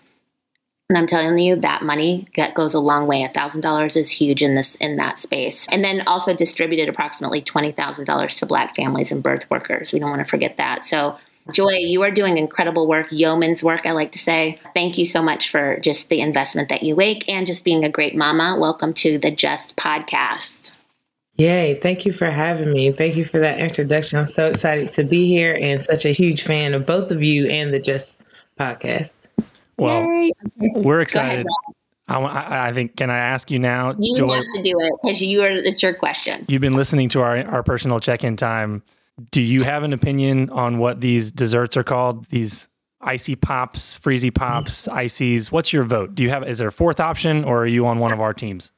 And 0.89 0.97
I'm 0.97 1.07
telling 1.09 1.37
you, 1.39 1.57
that 1.57 1.83
money 1.83 2.29
that 2.37 2.55
goes 2.55 2.73
a 2.73 2.79
long 2.79 3.09
way. 3.09 3.27
$1,000 3.27 3.97
is 3.97 4.11
huge 4.11 4.43
in 4.43 4.55
this 4.55 4.77
in 4.77 4.97
that 4.97 5.19
space. 5.19 5.67
And 5.69 5.85
then 5.85 6.07
also 6.07 6.33
distributed 6.33 6.89
approximately 6.89 7.43
$20,000 7.43 8.39
to 8.39 8.47
Black 8.47 8.77
families 8.77 9.11
and 9.11 9.23
birth 9.23 9.51
workers. 9.51 9.93
We 9.93 9.99
don't 9.99 10.11
want 10.11 10.23
to 10.23 10.29
forget 10.29 10.59
that. 10.59 10.85
So 10.85 11.19
Joy, 11.53 11.77
you 11.79 12.03
are 12.03 12.11
doing 12.11 12.39
incredible 12.39 12.89
work, 12.89 13.07
yeoman's 13.13 13.63
work, 13.63 13.87
I 13.87 13.93
like 13.93 14.11
to 14.13 14.19
say. 14.19 14.59
Thank 14.75 14.99
you 14.99 15.07
so 15.07 15.23
much 15.23 15.49
for 15.51 15.79
just 15.79 16.09
the 16.09 16.21
investment 16.21 16.69
that 16.71 16.83
you 16.83 16.97
make 16.97 17.29
and 17.29 17.47
just 17.47 17.65
being 17.65 17.85
a 17.85 17.89
great 17.89 18.17
mama. 18.17 18.57
Welcome 18.59 18.93
to 18.95 19.17
the 19.17 19.31
Just 19.31 19.77
podcast. 19.77 20.66
Yay. 21.39 21.79
Thank 21.81 22.07
you 22.07 22.13
for 22.13 22.31
having 22.31 22.73
me. 22.73 22.91
Thank 22.93 23.17
you 23.17 23.25
for 23.25 23.39
that 23.39 23.59
introduction. 23.59 24.19
I'm 24.19 24.27
so 24.27 24.49
excited 24.49 24.93
to 24.93 25.05
be 25.05 25.27
here 25.27 25.59
and 25.61 25.85
such 25.85 26.05
a 26.07 26.11
huge 26.11 26.43
fan 26.43 26.73
of 26.73 26.87
both 26.87 27.11
of 27.11 27.23
you 27.23 27.47
and 27.47 27.73
the 27.75 27.79
Just 27.79 28.17
podcast. 28.59 29.13
Well, 29.77 30.03
Yay. 30.03 30.33
we're 30.57 30.83
Go 30.83 30.91
ahead, 30.91 31.03
excited. 31.03 31.47
I, 32.09 32.19
I 32.19 32.69
I 32.69 32.73
think, 32.73 32.97
can 32.97 33.11
I 33.11 33.19
ask 33.19 33.51
you 33.51 33.59
now, 33.59 33.95
You 33.99 34.17
Joy? 34.17 34.35
have 34.35 34.45
to 34.55 34.63
do 34.63 34.75
it 34.81 34.93
because 35.03 35.21
you 35.21 35.43
are. 35.43 35.51
It's 35.51 35.83
your 35.83 35.93
question. 35.93 36.45
You've 36.49 36.63
been 36.63 36.75
listening 36.77 37.09
to 37.11 37.21
our, 37.21 37.45
our 37.47 37.63
personal 37.63 38.01
check 38.01 38.25
in 38.25 38.37
time. 38.37 38.83
Do 39.31 39.43
you 39.43 39.63
have 39.63 39.83
an 39.83 39.93
opinion 39.93 40.49
on 40.51 40.79
what 40.79 41.01
these 41.01 41.33
desserts 41.33 41.77
are 41.77 41.85
called? 41.85 42.27
These 42.27 42.69
icy 43.01 43.37
pops, 43.37 43.99
freezy 43.99 44.35
pops, 44.35 44.83
mm-hmm. 44.89 44.99
ices. 44.99 45.53
What's 45.53 45.73
your 45.73 45.85
vote? 45.85 46.15
Do 46.15 46.23
you 46.23 46.31
have, 46.31 46.49
is 46.49 46.59
there 46.59 46.69
a 46.69 46.73
fourth 46.73 47.01
option 47.01 47.45
or 47.45 47.63
are 47.63 47.67
you 47.67 47.87
on 47.87 47.99
one 47.99 48.13
of 48.13 48.21
our 48.21 48.33
teams? 48.33 48.73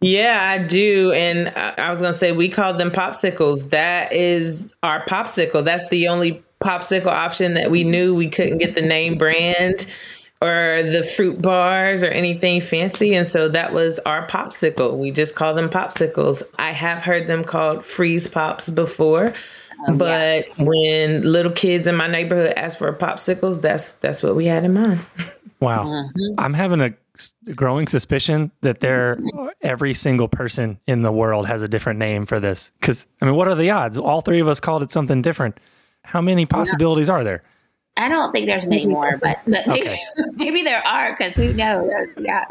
Yeah, 0.00 0.40
I 0.44 0.58
do. 0.58 1.12
And 1.12 1.48
I 1.48 1.90
was 1.90 2.00
going 2.00 2.12
to 2.12 2.18
say, 2.18 2.32
we 2.32 2.48
call 2.48 2.74
them 2.74 2.90
popsicles. 2.90 3.70
That 3.70 4.12
is 4.12 4.76
our 4.82 5.04
popsicle. 5.06 5.64
That's 5.64 5.88
the 5.88 6.08
only 6.08 6.42
popsicle 6.62 7.06
option 7.06 7.54
that 7.54 7.70
we 7.70 7.84
knew 7.84 8.14
we 8.14 8.28
couldn't 8.28 8.58
get 8.58 8.74
the 8.74 8.82
name 8.82 9.18
brand 9.18 9.86
or 10.40 10.82
the 10.84 11.02
fruit 11.02 11.42
bars 11.42 12.04
or 12.04 12.08
anything 12.08 12.60
fancy. 12.60 13.14
And 13.14 13.28
so 13.28 13.48
that 13.48 13.72
was 13.72 13.98
our 14.00 14.26
popsicle. 14.28 14.96
We 14.96 15.10
just 15.10 15.34
call 15.34 15.54
them 15.54 15.68
popsicles. 15.68 16.44
I 16.58 16.70
have 16.72 17.02
heard 17.02 17.26
them 17.26 17.42
called 17.42 17.84
freeze 17.84 18.28
pops 18.28 18.70
before. 18.70 19.34
But 19.94 20.52
when 20.58 21.22
little 21.22 21.52
kids 21.52 21.86
in 21.86 21.94
my 21.94 22.08
neighborhood 22.08 22.54
asked 22.56 22.78
for 22.78 22.92
popsicles, 22.92 23.60
that's 23.60 23.92
that's 23.94 24.22
what 24.22 24.34
we 24.36 24.46
had 24.46 24.64
in 24.64 24.74
mind. 24.74 25.00
Wow. 25.60 25.86
Mhm. 25.86 26.34
I'm 26.38 26.54
having 26.54 26.80
a 26.80 26.94
growing 27.52 27.88
suspicion 27.88 28.52
that 28.60 28.78
there, 28.78 29.18
every 29.60 29.92
single 29.92 30.28
person 30.28 30.78
in 30.86 31.02
the 31.02 31.10
world 31.10 31.48
has 31.48 31.62
a 31.62 31.66
different 31.68 31.98
name 31.98 32.26
for 32.26 32.38
this. 32.38 32.70
Because, 32.78 33.06
I 33.20 33.24
mean, 33.24 33.34
what 33.34 33.48
are 33.48 33.56
the 33.56 33.68
odds? 33.70 33.98
All 33.98 34.20
three 34.20 34.38
of 34.38 34.46
us 34.46 34.60
called 34.60 34.84
it 34.84 34.92
something 34.92 35.20
different. 35.20 35.58
How 36.04 36.20
many 36.20 36.46
possibilities 36.46 37.10
are 37.10 37.24
there? 37.24 37.42
I 37.96 38.08
don't 38.08 38.30
think 38.30 38.46
there's 38.46 38.66
many 38.66 38.86
more, 38.86 39.18
but 39.20 39.38
but 39.48 39.66
maybe, 39.66 39.98
maybe 40.36 40.62
there 40.62 40.86
are 40.86 41.10
because 41.16 41.34
who 41.34 41.52
knows? 41.54 41.90
Yeah. 42.18 42.44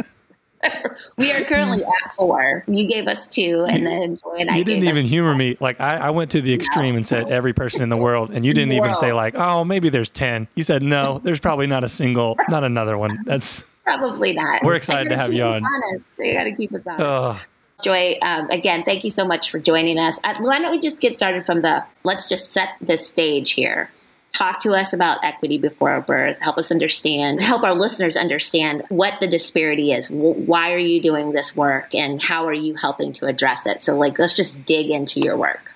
we 1.18 1.32
are 1.32 1.44
currently 1.44 1.84
at 1.84 2.12
four. 2.14 2.64
You 2.68 2.88
gave 2.88 3.08
us 3.08 3.28
two, 3.28 3.66
and 3.70 3.86
then 3.86 4.18
Joy 4.18 4.38
and 4.40 4.50
I 4.50 4.58
you 4.58 4.64
didn't 4.64 4.86
even 4.86 5.06
humor 5.06 5.36
me. 5.36 5.58
Like 5.60 5.80
I, 5.80 5.98
I 5.98 6.10
went 6.10 6.32
to 6.32 6.42
the 6.42 6.54
extreme 6.54 6.96
and 6.96 7.06
said 7.06 7.30
every 7.30 7.54
person 7.54 7.82
in 7.82 7.90
the 7.90 7.98
world, 7.98 8.32
and 8.32 8.46
you 8.46 8.54
didn't 8.54 8.74
even 8.74 8.96
say 8.96 9.14
like, 9.14 9.36
oh, 9.38 9.64
maybe 9.64 9.90
there's 9.90 10.10
ten. 10.10 10.48
You 10.56 10.64
said 10.64 10.84
no, 10.84 11.20
there's 11.24 11.40
probably 11.40 11.68
not 11.68 11.84
a 11.84 11.90
single, 11.90 12.38
not 12.50 12.64
another 12.64 12.98
one. 12.98 13.20
That's 13.26 13.70
probably 13.84 14.34
not. 14.34 14.64
We're 14.64 14.76
excited 14.76 15.10
to 15.10 15.18
have 15.18 15.34
you 15.34 15.44
on. 15.44 15.64
Honest. 15.64 16.10
They 16.18 16.34
got 16.34 16.44
to 16.46 16.56
keep 16.56 16.74
us 16.74 16.86
honest. 16.88 17.04
oh, 17.04 17.42
Joy, 17.82 18.18
um, 18.24 18.50
again, 18.50 18.84
thank 18.84 19.04
you 19.04 19.12
so 19.12 19.26
much 19.26 19.52
for 19.52 19.60
joining 19.60 20.00
us. 20.00 20.20
Uh, 20.24 20.34
why 20.40 20.60
don't 20.60 20.72
we 20.72 20.80
just 20.80 21.00
get 21.00 21.14
started 21.14 21.46
from 21.46 21.62
the? 21.62 21.84
Let's 22.04 22.28
just 22.28 22.52
set 22.52 22.70
the 22.82 22.98
stage 22.98 23.52
here. 23.52 23.92
Talk 24.34 24.60
to 24.62 24.74
us 24.74 24.94
about 24.94 25.24
equity 25.24 25.58
before 25.58 25.90
our 25.90 26.02
birth. 26.02 26.40
Help 26.40 26.58
us 26.58 26.72
understand, 26.72 27.42
help 27.42 27.64
our 27.64 27.74
listeners 27.74 28.16
understand 28.16 28.84
what 28.90 29.20
the 29.20 29.28
disparity 29.28 29.92
is. 29.92 30.10
Why 30.12 30.74
are 30.74 30.78
you 30.78 31.02
doing 31.02 31.32
this 31.32 31.56
work, 31.56 31.96
and 31.96 32.22
how 32.22 32.46
are 32.46 32.54
you 32.54 32.76
helping 32.76 33.14
to 33.14 33.26
address 33.26 33.66
it? 33.66 33.84
So, 33.84 33.96
like, 33.96 34.20
let's 34.20 34.34
just 34.34 34.66
dig 34.66 34.92
into 34.92 35.20
your 35.20 35.38
work. 35.38 35.74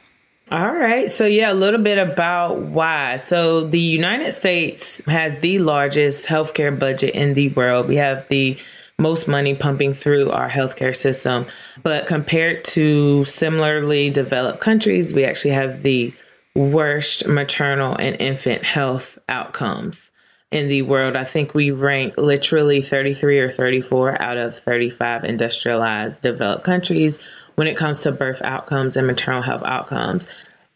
All 0.52 0.74
right. 0.74 1.10
So, 1.10 1.26
yeah, 1.26 1.52
a 1.52 1.56
little 1.56 1.82
bit 1.82 1.98
about 1.98 2.60
why. 2.60 3.16
So, 3.16 3.68
the 3.68 3.80
United 3.80 4.34
States 4.34 5.02
has 5.08 5.36
the 5.36 5.60
largest 5.60 6.28
healthcare 6.28 6.78
budget 6.78 7.16
in 7.16 7.34
the 7.34 7.50
world. 7.50 7.88
We 7.88 7.96
have 7.96 8.28
the 8.28 8.58
most 9.00 9.28
money 9.28 9.56
pumping 9.56 9.94
through 9.94 10.30
our 10.30 10.50
healthcare 10.50 10.96
system. 10.96 11.46
But 11.84 12.06
compared 12.06 12.64
to 12.66 13.26
similarly 13.26 14.10
developed 14.10 14.62
countries, 14.62 15.14
we 15.14 15.26
actually 15.26 15.52
have 15.52 15.82
the 15.82 16.14
worst 16.56 17.28
maternal 17.28 17.96
and 17.98 18.16
infant 18.20 18.64
health 18.64 19.18
outcomes 19.30 20.12
in 20.52 20.68
the 20.68 20.82
world. 20.82 21.16
I 21.16 21.24
think 21.24 21.54
we 21.54 21.72
rank 21.72 22.16
literally 22.18 22.82
33 22.82 23.40
or 23.40 23.50
34 23.50 24.22
out 24.22 24.38
of 24.38 24.58
35 24.58 25.24
industrialized 25.24 26.22
developed 26.22 26.64
countries 26.64 27.20
when 27.56 27.68
it 27.68 27.78
comes 27.78 28.02
to 28.02 28.12
birth 28.12 28.42
outcomes 28.42 28.98
and 28.98 29.08
maternal 29.08 29.42
health 29.42 29.64
outcomes. 29.64 30.28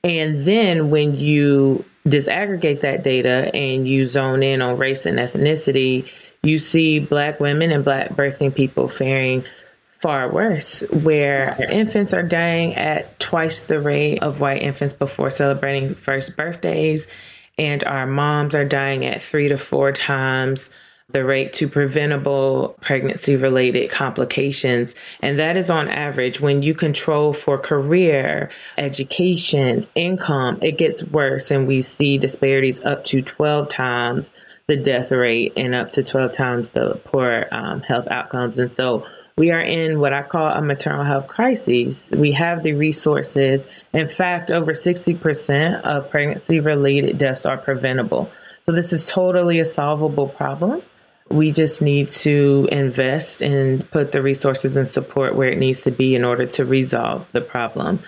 And 0.04 0.46
then 0.46 0.90
when 0.90 1.16
you 1.16 1.84
disaggregate 2.08 2.82
that 2.82 3.04
data 3.04 3.54
and 3.56 3.88
you 3.88 4.06
zone 4.06 4.44
in 4.44 4.62
on 4.62 4.78
race 4.78 5.06
and 5.06 5.18
ethnicity, 5.18 6.10
you 6.44 6.60
see 6.60 7.00
Black 7.00 7.40
women 7.40 7.72
and 7.72 7.84
Black 7.84 8.12
birthing 8.12 8.56
people 8.56 8.88
faring 8.88 9.44
far 10.06 10.32
worse, 10.32 10.82
where 10.92 11.58
infants 11.72 12.14
are 12.14 12.22
dying 12.22 12.76
at 12.76 13.20
twice 13.20 13.64
the 13.64 13.80
rate 13.80 14.22
of 14.22 14.40
white 14.40 14.62
infants 14.62 14.94
before 14.94 15.32
celebrating 15.32 15.96
first 15.96 16.38
birthdays, 16.38 17.08
and 17.58 17.84
our 17.86 18.06
moms 18.06 18.54
are 18.54 18.66
dying 18.66 19.04
at 19.04 19.24
three 19.24 19.48
to 19.48 19.58
four 19.58 19.92
times 19.92 20.70
the 21.10 21.26
rate 21.26 21.54
to 21.54 21.68
preventable 21.68 22.78
pregnancy 22.82 23.36
related 23.36 23.90
complications. 23.90 24.94
And 25.24 25.40
that 25.40 25.58
is 25.58 25.72
on 25.72 25.88
average. 25.88 26.40
When 26.40 26.62
you 26.62 26.76
control 26.76 27.34
for 27.34 27.58
career, 27.58 28.52
education, 28.78 29.88
income, 29.96 30.60
it 30.62 30.78
gets 30.78 31.04
worse. 31.04 31.50
And 31.50 31.68
we 31.68 31.82
see 31.82 32.20
disparities 32.20 32.84
up 32.86 33.04
to 33.06 33.24
12 33.24 33.70
times 33.70 34.36
the 34.68 34.78
death 34.78 35.12
rate 35.12 35.54
and 35.56 35.74
up 35.74 35.92
to 35.92 36.04
12 36.04 36.32
times 36.32 36.70
the 36.72 36.96
poor 37.06 37.48
um, 37.52 37.82
health 37.82 38.08
outcomes. 38.08 38.58
And 38.58 38.72
so 38.72 39.06
we 39.38 39.52
are 39.52 39.62
in 39.62 40.00
what 40.00 40.14
I 40.14 40.24
call 40.24 40.50
a 40.52 40.62
maternal 40.62 41.04
health 41.04 41.28
crisis. 41.28 42.12
We 42.12 42.32
have 42.32 42.64
the 42.64 42.74
resources. 42.74 43.68
In 43.92 44.08
fact, 44.08 44.50
over 44.50 44.72
60% 44.72 45.82
of 45.82 46.10
pregnancy 46.10 46.62
related 46.62 47.18
deaths 47.18 47.46
are 47.46 47.58
preventable. 47.58 48.32
So 48.62 48.72
this 48.72 48.94
is 48.94 49.08
totally 49.08 49.60
a 49.60 49.66
solvable 49.66 50.30
problem. 50.30 50.82
We 51.30 51.52
just 51.52 51.82
need 51.82 52.08
to 52.10 52.70
invest 52.72 53.42
and 53.42 53.90
put 53.92 54.14
the 54.14 54.22
resources 54.22 54.78
and 54.78 54.88
support 54.88 55.36
where 55.36 55.50
it 55.50 55.58
needs 55.58 55.82
to 55.82 55.92
be 55.92 56.16
in 56.16 56.24
order 56.24 56.46
to 56.46 56.64
resolve 56.64 57.30
the 57.34 57.42
problem. 57.42 58.00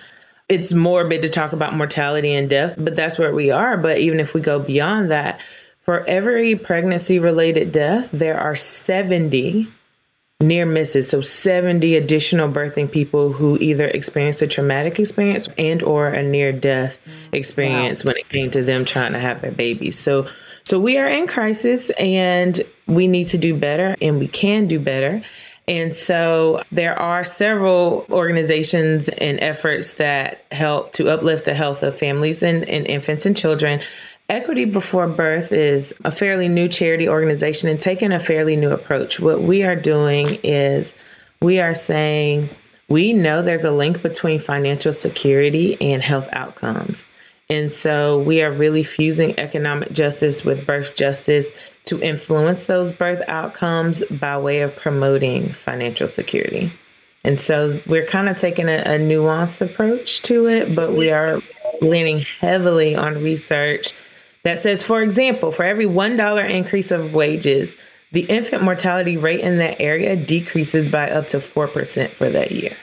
It's 0.48 0.72
morbid 0.72 1.20
to 1.22 1.28
talk 1.28 1.52
about 1.52 1.74
mortality 1.74 2.34
and 2.34 2.48
death, 2.48 2.74
but 2.78 2.96
that's 2.96 3.18
where 3.18 3.34
we 3.34 3.50
are. 3.50 3.76
But 3.76 3.98
even 3.98 4.18
if 4.18 4.32
we 4.32 4.40
go 4.40 4.58
beyond 4.58 5.10
that, 5.10 5.40
for 5.82 6.08
every 6.08 6.54
pregnancy 6.54 7.18
related 7.18 7.72
death, 7.72 8.08
there 8.12 8.38
are 8.38 8.56
70 8.56 9.68
near 10.40 10.64
misses. 10.64 11.08
So 11.08 11.20
70 11.20 11.96
additional 11.96 12.48
birthing 12.48 12.90
people 12.90 13.32
who 13.32 13.58
either 13.60 13.88
experienced 13.88 14.40
a 14.40 14.46
traumatic 14.46 15.00
experience 15.00 15.48
and 15.58 15.82
or 15.82 16.08
a 16.08 16.22
near 16.22 16.52
death 16.52 17.00
experience 17.32 18.04
wow. 18.04 18.10
when 18.10 18.18
it 18.18 18.28
came 18.28 18.48
to 18.52 18.62
them 18.62 18.84
trying 18.84 19.12
to 19.14 19.18
have 19.18 19.40
their 19.40 19.50
babies. 19.50 19.98
So 19.98 20.28
so 20.62 20.78
we 20.78 20.96
are 20.96 21.08
in 21.08 21.26
crisis 21.26 21.90
and 21.98 22.62
we 22.86 23.08
need 23.08 23.28
to 23.28 23.38
do 23.38 23.56
better 23.56 23.96
and 24.00 24.20
we 24.20 24.28
can 24.28 24.68
do 24.68 24.78
better. 24.78 25.22
And 25.66 25.94
so 25.94 26.62
there 26.70 26.96
are 26.98 27.24
several 27.24 28.06
organizations 28.08 29.08
and 29.08 29.40
efforts 29.40 29.94
that 29.94 30.44
help 30.52 30.92
to 30.92 31.08
uplift 31.08 31.46
the 31.46 31.54
health 31.54 31.82
of 31.82 31.98
families 31.98 32.42
and, 32.42 32.64
and 32.68 32.86
infants 32.86 33.26
and 33.26 33.36
children 33.36 33.80
Equity 34.30 34.66
Before 34.66 35.06
Birth 35.06 35.52
is 35.52 35.94
a 36.04 36.12
fairly 36.12 36.48
new 36.48 36.68
charity 36.68 37.08
organization 37.08 37.66
and 37.70 37.80
taking 37.80 38.12
a 38.12 38.20
fairly 38.20 38.56
new 38.56 38.70
approach. 38.70 39.18
What 39.18 39.40
we 39.40 39.62
are 39.62 39.74
doing 39.74 40.38
is 40.42 40.94
we 41.40 41.60
are 41.60 41.72
saying 41.72 42.50
we 42.88 43.14
know 43.14 43.40
there's 43.40 43.64
a 43.64 43.70
link 43.70 44.02
between 44.02 44.38
financial 44.38 44.92
security 44.92 45.80
and 45.80 46.02
health 46.02 46.28
outcomes. 46.32 47.06
And 47.48 47.72
so 47.72 48.18
we 48.18 48.42
are 48.42 48.52
really 48.52 48.82
fusing 48.82 49.38
economic 49.40 49.92
justice 49.92 50.44
with 50.44 50.66
birth 50.66 50.94
justice 50.94 51.50
to 51.86 51.98
influence 52.02 52.66
those 52.66 52.92
birth 52.92 53.22
outcomes 53.28 54.02
by 54.10 54.36
way 54.36 54.60
of 54.60 54.76
promoting 54.76 55.54
financial 55.54 56.06
security. 56.06 56.70
And 57.24 57.40
so 57.40 57.80
we're 57.86 58.04
kind 58.04 58.28
of 58.28 58.36
taking 58.36 58.68
a, 58.68 58.80
a 58.80 58.98
nuanced 58.98 59.62
approach 59.62 60.20
to 60.24 60.46
it, 60.48 60.74
but 60.74 60.94
we 60.94 61.10
are 61.10 61.40
leaning 61.80 62.26
heavily 62.40 62.94
on 62.94 63.22
research 63.22 63.94
that 64.44 64.58
says, 64.58 64.82
for 64.82 65.02
example, 65.02 65.52
for 65.52 65.64
every 65.64 65.86
$1 65.86 66.50
increase 66.50 66.90
of 66.90 67.14
wages, 67.14 67.76
the 68.12 68.22
infant 68.22 68.62
mortality 68.62 69.16
rate 69.16 69.40
in 69.40 69.58
that 69.58 69.80
area 69.80 70.16
decreases 70.16 70.88
by 70.88 71.10
up 71.10 71.28
to 71.28 71.38
4% 71.38 72.14
for 72.14 72.30
that 72.30 72.52
year. 72.52 72.76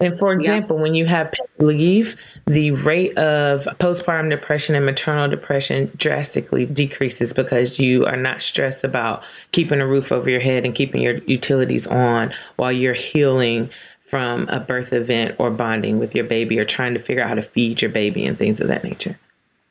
And 0.00 0.18
for 0.18 0.32
example, 0.32 0.76
yeah. 0.76 0.82
when 0.82 0.94
you 0.96 1.06
have 1.06 1.30
paid 1.30 1.64
leave, 1.64 2.16
the 2.46 2.72
rate 2.72 3.16
of 3.16 3.64
postpartum 3.78 4.30
depression 4.30 4.74
and 4.74 4.84
maternal 4.84 5.28
depression 5.28 5.92
drastically 5.96 6.66
decreases 6.66 7.32
because 7.32 7.78
you 7.78 8.04
are 8.04 8.16
not 8.16 8.42
stressed 8.42 8.82
about 8.82 9.22
keeping 9.52 9.80
a 9.80 9.86
roof 9.86 10.10
over 10.10 10.28
your 10.28 10.40
head 10.40 10.64
and 10.64 10.74
keeping 10.74 11.02
your 11.02 11.18
utilities 11.26 11.86
on 11.86 12.34
while 12.56 12.72
you're 12.72 12.94
healing 12.94 13.70
from 14.04 14.48
a 14.48 14.58
birth 14.58 14.92
event 14.92 15.36
or 15.38 15.50
bonding 15.50 16.00
with 16.00 16.16
your 16.16 16.24
baby 16.24 16.58
or 16.58 16.64
trying 16.64 16.94
to 16.94 17.00
figure 17.00 17.22
out 17.22 17.28
how 17.28 17.34
to 17.34 17.42
feed 17.42 17.80
your 17.80 17.90
baby 17.90 18.26
and 18.26 18.36
things 18.36 18.60
of 18.60 18.66
that 18.66 18.82
nature. 18.82 19.16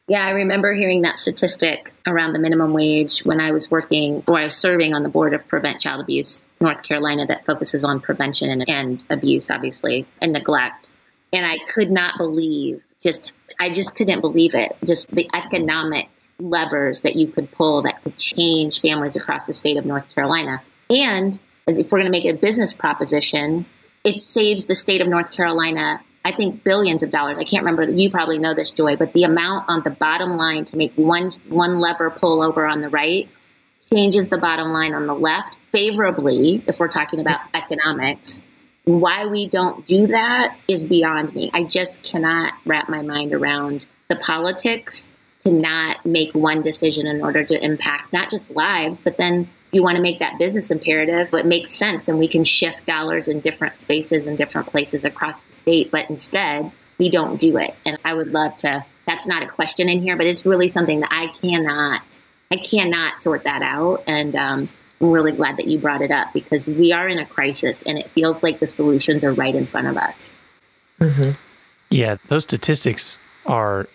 Yeah, 0.07 0.25
I 0.25 0.31
remember 0.31 0.73
hearing 0.73 1.03
that 1.03 1.19
statistic 1.19 1.93
around 2.05 2.33
the 2.33 2.39
minimum 2.39 2.73
wage 2.73 3.19
when 3.19 3.39
I 3.39 3.51
was 3.51 3.69
working 3.71 4.23
or 4.27 4.39
I 4.39 4.45
was 4.45 4.57
serving 4.57 4.93
on 4.93 5.03
the 5.03 5.09
board 5.09 5.33
of 5.33 5.47
Prevent 5.47 5.79
Child 5.79 6.01
Abuse 6.01 6.49
North 6.59 6.83
Carolina 6.83 7.25
that 7.27 7.45
focuses 7.45 7.83
on 7.83 8.01
prevention 8.01 8.49
and, 8.49 8.69
and 8.69 9.03
abuse, 9.09 9.49
obviously, 9.49 10.05
and 10.21 10.33
neglect. 10.33 10.89
And 11.31 11.45
I 11.45 11.59
could 11.67 11.91
not 11.91 12.17
believe 12.17 12.83
just, 12.99 13.33
I 13.59 13.69
just 13.69 13.95
couldn't 13.95 14.21
believe 14.21 14.53
it. 14.53 14.75
Just 14.85 15.11
the 15.11 15.29
economic 15.33 16.09
levers 16.39 17.01
that 17.01 17.15
you 17.15 17.27
could 17.27 17.51
pull 17.51 17.83
that 17.83 18.03
could 18.03 18.17
change 18.17 18.81
families 18.81 19.15
across 19.15 19.47
the 19.47 19.53
state 19.53 19.77
of 19.77 19.85
North 19.85 20.13
Carolina. 20.13 20.61
And 20.89 21.39
if 21.67 21.91
we're 21.91 21.99
going 21.99 22.11
to 22.11 22.17
make 22.17 22.25
a 22.25 22.33
business 22.33 22.73
proposition, 22.73 23.65
it 24.03 24.19
saves 24.19 24.65
the 24.65 24.75
state 24.75 24.99
of 24.99 25.07
North 25.07 25.31
Carolina 25.31 26.01
I 26.23 26.31
think 26.31 26.63
billions 26.63 27.01
of 27.03 27.09
dollars. 27.09 27.37
I 27.37 27.43
can't 27.43 27.63
remember. 27.63 27.91
You 27.91 28.09
probably 28.09 28.37
know 28.37 28.53
this, 28.53 28.69
Joy, 28.69 28.95
but 28.95 29.13
the 29.13 29.23
amount 29.23 29.67
on 29.67 29.81
the 29.83 29.89
bottom 29.89 30.37
line 30.37 30.65
to 30.65 30.77
make 30.77 30.93
one 30.95 31.31
one 31.49 31.79
lever 31.79 32.09
pull 32.11 32.43
over 32.43 32.65
on 32.67 32.81
the 32.81 32.89
right 32.89 33.29
changes 33.91 34.29
the 34.29 34.37
bottom 34.37 34.67
line 34.67 34.93
on 34.93 35.07
the 35.07 35.15
left 35.15 35.61
favorably. 35.71 36.63
If 36.67 36.79
we're 36.79 36.87
talking 36.87 37.19
about 37.19 37.41
economics, 37.53 38.41
why 38.85 39.25
we 39.27 39.47
don't 39.47 39.85
do 39.85 40.07
that 40.07 40.57
is 40.67 40.85
beyond 40.85 41.33
me. 41.35 41.49
I 41.53 41.63
just 41.63 42.03
cannot 42.03 42.53
wrap 42.65 42.89
my 42.89 43.01
mind 43.01 43.33
around 43.33 43.85
the 44.07 44.15
politics 44.15 45.11
to 45.43 45.51
not 45.51 46.05
make 46.05 46.33
one 46.33 46.61
decision 46.61 47.07
in 47.07 47.21
order 47.21 47.43
to 47.43 47.63
impact 47.63 48.13
not 48.13 48.29
just 48.29 48.51
lives, 48.51 49.01
but 49.01 49.17
then 49.17 49.49
you 49.71 49.81
want 49.81 49.95
to 49.95 50.01
make 50.01 50.19
that 50.19 50.37
business 50.37 50.69
imperative, 50.69 51.29
but 51.31 51.41
it 51.41 51.45
makes 51.45 51.71
sense 51.71 52.07
and 52.07 52.19
we 52.19 52.27
can 52.27 52.43
shift 52.43 52.85
dollars 52.85 53.27
in 53.27 53.39
different 53.39 53.77
spaces 53.77 54.27
and 54.27 54.37
different 54.37 54.67
places 54.67 55.05
across 55.05 55.41
the 55.43 55.51
state. 55.53 55.91
But 55.91 56.09
instead, 56.09 56.71
we 56.97 57.09
don't 57.09 57.39
do 57.39 57.57
it. 57.57 57.73
And 57.85 57.97
I 58.03 58.13
would 58.13 58.27
love 58.27 58.57
to, 58.57 58.85
that's 59.07 59.25
not 59.25 59.43
a 59.43 59.47
question 59.47 59.89
in 59.89 60.01
here, 60.01 60.17
but 60.17 60.27
it's 60.27 60.45
really 60.45 60.67
something 60.67 60.99
that 60.99 61.09
I 61.11 61.27
cannot, 61.27 62.19
I 62.51 62.57
cannot 62.57 63.17
sort 63.17 63.43
that 63.45 63.61
out. 63.61 64.03
And 64.07 64.35
um, 64.35 64.69
I'm 64.99 65.11
really 65.11 65.31
glad 65.31 65.57
that 65.57 65.67
you 65.67 65.79
brought 65.79 66.01
it 66.01 66.11
up 66.11 66.33
because 66.33 66.69
we 66.69 66.91
are 66.91 67.07
in 67.07 67.17
a 67.17 67.25
crisis 67.25 67.81
and 67.83 67.97
it 67.97 68.09
feels 68.11 68.43
like 68.43 68.59
the 68.59 68.67
solutions 68.67 69.23
are 69.23 69.33
right 69.33 69.55
in 69.55 69.65
front 69.65 69.87
of 69.87 69.97
us. 69.97 70.33
Mm-hmm. 70.99 71.31
Yeah, 71.89 72.17
those 72.27 72.43
statistics 72.43 73.19
are 73.45 73.87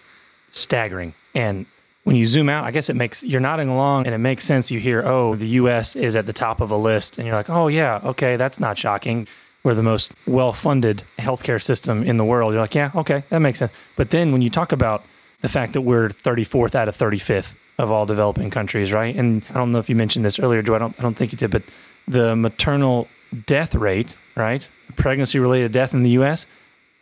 staggering. 0.51 1.15
And 1.35 1.67
when 2.07 2.15
you 2.15 2.25
zoom 2.25 2.49
out, 2.49 2.65
I 2.65 2.71
guess 2.71 2.89
it 2.89 2.95
makes 2.95 3.25
you're 3.25 3.41
nodding 3.41 3.69
along 3.69 4.07
and 4.07 4.15
it 4.15 4.19
makes 4.19 4.45
sense. 4.45 4.71
You 4.71 4.79
hear, 4.79 5.03
oh, 5.05 5.35
the 5.35 5.49
US 5.61 5.97
is 5.97 6.15
at 6.15 6.25
the 6.25 6.33
top 6.33 6.61
of 6.61 6.71
a 6.71 6.77
list. 6.77 7.19
And 7.19 7.27
you're 7.27 7.35
like, 7.35 7.51
oh, 7.51 7.67
yeah, 7.67 8.01
okay, 8.05 8.37
that's 8.37 8.61
not 8.61 8.79
shocking. 8.79 9.27
We're 9.65 9.75
the 9.75 9.83
most 9.83 10.13
well 10.25 10.53
funded 10.53 11.03
healthcare 11.19 11.61
system 11.61 12.05
in 12.05 12.17
the 12.17 12.25
world. 12.25 12.53
You're 12.53 12.61
like, 12.61 12.77
yeah, 12.77 12.93
okay, 12.95 13.25
that 13.31 13.41
makes 13.41 13.59
sense. 13.59 13.73
But 13.97 14.11
then 14.11 14.31
when 14.31 14.41
you 14.41 14.51
talk 14.51 14.71
about 14.71 15.05
the 15.43 15.49
fact 15.49 15.73
that 15.73 15.81
we're 15.81 16.09
34th 16.09 16.77
out 16.77 16.87
of 16.87 16.97
35th 16.97 17.57
of 17.79 17.91
all 17.91 18.07
developing 18.07 18.51
countries, 18.51 18.93
right? 18.93 19.17
And 19.17 19.45
I 19.51 19.55
don't 19.55 19.73
know 19.73 19.81
if 19.81 19.89
you 19.89 19.97
mentioned 19.97 20.25
this 20.25 20.39
earlier, 20.39 20.63
Joy. 20.63 20.77
I 20.77 20.79
don't, 20.79 20.95
I 21.01 21.03
don't 21.03 21.15
think 21.15 21.33
you 21.33 21.39
did, 21.39 21.51
but 21.51 21.65
the 22.07 22.37
maternal 22.37 23.09
death 23.47 23.75
rate, 23.75 24.17
right? 24.37 24.71
Pregnancy 24.95 25.41
related 25.41 25.73
death 25.73 25.93
in 25.93 26.05
the 26.05 26.11
US 26.11 26.47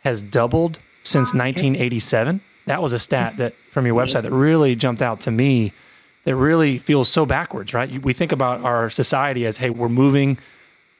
has 0.03 0.23
doubled 0.23 0.79
since 1.03 1.35
1987 1.35 2.41
that 2.65 2.81
was 2.81 2.93
a 2.93 2.99
stat 2.99 3.37
that 3.37 3.53
from 3.71 3.85
your 3.85 3.95
mm-hmm. 3.95 4.17
website 4.17 4.23
that 4.23 4.31
really 4.31 4.75
jumped 4.75 5.01
out 5.01 5.21
to 5.21 5.31
me. 5.31 5.73
That 6.25 6.35
really 6.35 6.79
feels 6.79 7.07
so 7.07 7.23
backwards, 7.27 7.75
right? 7.75 8.01
We 8.01 8.11
think 8.11 8.31
about 8.31 8.61
our 8.63 8.89
society 8.89 9.45
as, 9.45 9.57
hey, 9.57 9.69
we're 9.69 9.89
moving 9.89 10.39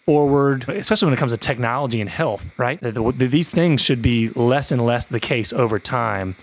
forward, 0.05 0.69
especially 0.69 1.07
when 1.07 1.13
it 1.15 1.19
comes 1.19 1.31
to 1.31 1.37
technology 1.37 1.99
and 1.99 2.07
health, 2.07 2.45
right? 2.57 2.79
That 2.81 3.15
these 3.17 3.49
things 3.49 3.81
should 3.81 4.03
be 4.03 4.29
less 4.29 4.71
and 4.71 4.85
less 4.85 5.07
the 5.07 5.19
case 5.19 5.51
over 5.51 5.79
time. 5.79 6.35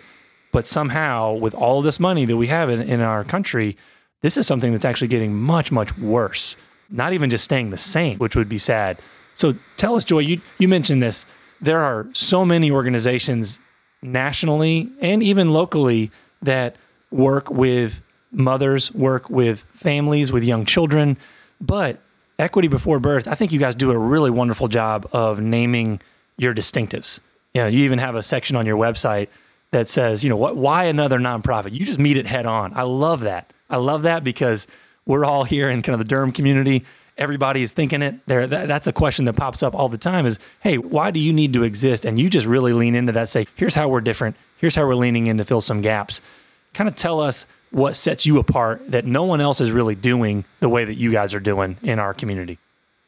But 0.50 0.66
somehow, 0.66 1.34
with 1.34 1.54
all 1.54 1.80
this 1.80 2.00
money 2.00 2.24
that 2.24 2.36
we 2.36 2.48
have 2.48 2.70
in, 2.70 2.82
in 2.82 3.00
our 3.00 3.22
country, 3.22 3.76
this 4.20 4.36
is 4.36 4.48
something 4.48 4.72
that's 4.72 4.84
actually 4.84 5.08
getting 5.08 5.32
much, 5.32 5.70
much 5.70 5.96
worse. 5.98 6.56
Not 6.90 7.12
even 7.12 7.30
just 7.30 7.44
staying 7.44 7.70
the 7.70 7.78
same, 7.78 8.18
which 8.18 8.34
would 8.34 8.48
be 8.48 8.58
sad. 8.58 9.00
So 9.34 9.54
tell 9.76 9.94
us, 9.94 10.02
Joy, 10.02 10.20
you, 10.20 10.40
you 10.58 10.66
mentioned 10.66 11.00
this. 11.00 11.24
There 11.60 11.80
are 11.80 12.08
so 12.14 12.44
many 12.44 12.72
organizations 12.72 13.60
nationally 14.02 14.90
and 15.00 15.22
even 15.22 15.52
locally 15.52 16.10
that 16.42 16.76
work 17.10 17.50
with 17.50 18.02
mothers, 18.32 18.92
work 18.92 19.30
with 19.30 19.60
families, 19.74 20.32
with 20.32 20.44
young 20.44 20.64
children. 20.64 21.16
But 21.60 22.00
Equity 22.38 22.68
Before 22.68 22.98
Birth, 22.98 23.28
I 23.28 23.34
think 23.34 23.52
you 23.52 23.60
guys 23.60 23.74
do 23.74 23.90
a 23.90 23.98
really 23.98 24.30
wonderful 24.30 24.68
job 24.68 25.08
of 25.12 25.40
naming 25.40 26.00
your 26.38 26.54
distinctives. 26.54 27.20
You 27.54 27.62
know, 27.62 27.66
you 27.68 27.84
even 27.84 27.98
have 27.98 28.14
a 28.14 28.22
section 28.22 28.56
on 28.56 28.66
your 28.66 28.76
website 28.76 29.28
that 29.70 29.88
says, 29.88 30.24
you 30.24 30.30
know, 30.30 30.36
what, 30.36 30.56
why 30.56 30.84
another 30.84 31.18
nonprofit? 31.18 31.72
You 31.72 31.84
just 31.84 31.98
meet 31.98 32.16
it 32.16 32.26
head 32.26 32.46
on. 32.46 32.72
I 32.74 32.82
love 32.82 33.20
that. 33.20 33.52
I 33.70 33.76
love 33.76 34.02
that 34.02 34.24
because 34.24 34.66
we're 35.06 35.24
all 35.24 35.44
here 35.44 35.68
in 35.68 35.82
kind 35.82 35.94
of 35.94 35.98
the 35.98 36.04
Durham 36.04 36.32
community. 36.32 36.84
Everybody 37.18 37.62
is 37.62 37.72
thinking 37.72 38.02
it. 38.02 38.26
There, 38.26 38.46
that, 38.46 38.68
that's 38.68 38.86
a 38.86 38.92
question 38.92 39.26
that 39.26 39.34
pops 39.34 39.62
up 39.62 39.74
all 39.74 39.88
the 39.88 39.98
time: 39.98 40.26
is, 40.26 40.38
hey, 40.60 40.78
why 40.78 41.10
do 41.10 41.20
you 41.20 41.32
need 41.32 41.52
to 41.52 41.62
exist? 41.62 42.04
And 42.04 42.18
you 42.18 42.30
just 42.30 42.46
really 42.46 42.72
lean 42.72 42.94
into 42.94 43.12
that. 43.12 43.28
Say, 43.28 43.46
here's 43.56 43.74
how 43.74 43.88
we're 43.88 44.00
different. 44.00 44.36
Here's 44.56 44.74
how 44.74 44.86
we're 44.86 44.94
leaning 44.94 45.26
in 45.26 45.38
to 45.38 45.44
fill 45.44 45.60
some 45.60 45.80
gaps. 45.80 46.20
Kind 46.72 46.88
of 46.88 46.96
tell 46.96 47.20
us 47.20 47.46
what 47.70 47.96
sets 47.96 48.26
you 48.26 48.38
apart 48.38 48.90
that 48.90 49.06
no 49.06 49.24
one 49.24 49.40
else 49.40 49.60
is 49.60 49.72
really 49.72 49.94
doing 49.94 50.44
the 50.60 50.68
way 50.68 50.84
that 50.84 50.94
you 50.94 51.10
guys 51.10 51.34
are 51.34 51.40
doing 51.40 51.76
in 51.82 51.98
our 51.98 52.14
community. 52.14 52.58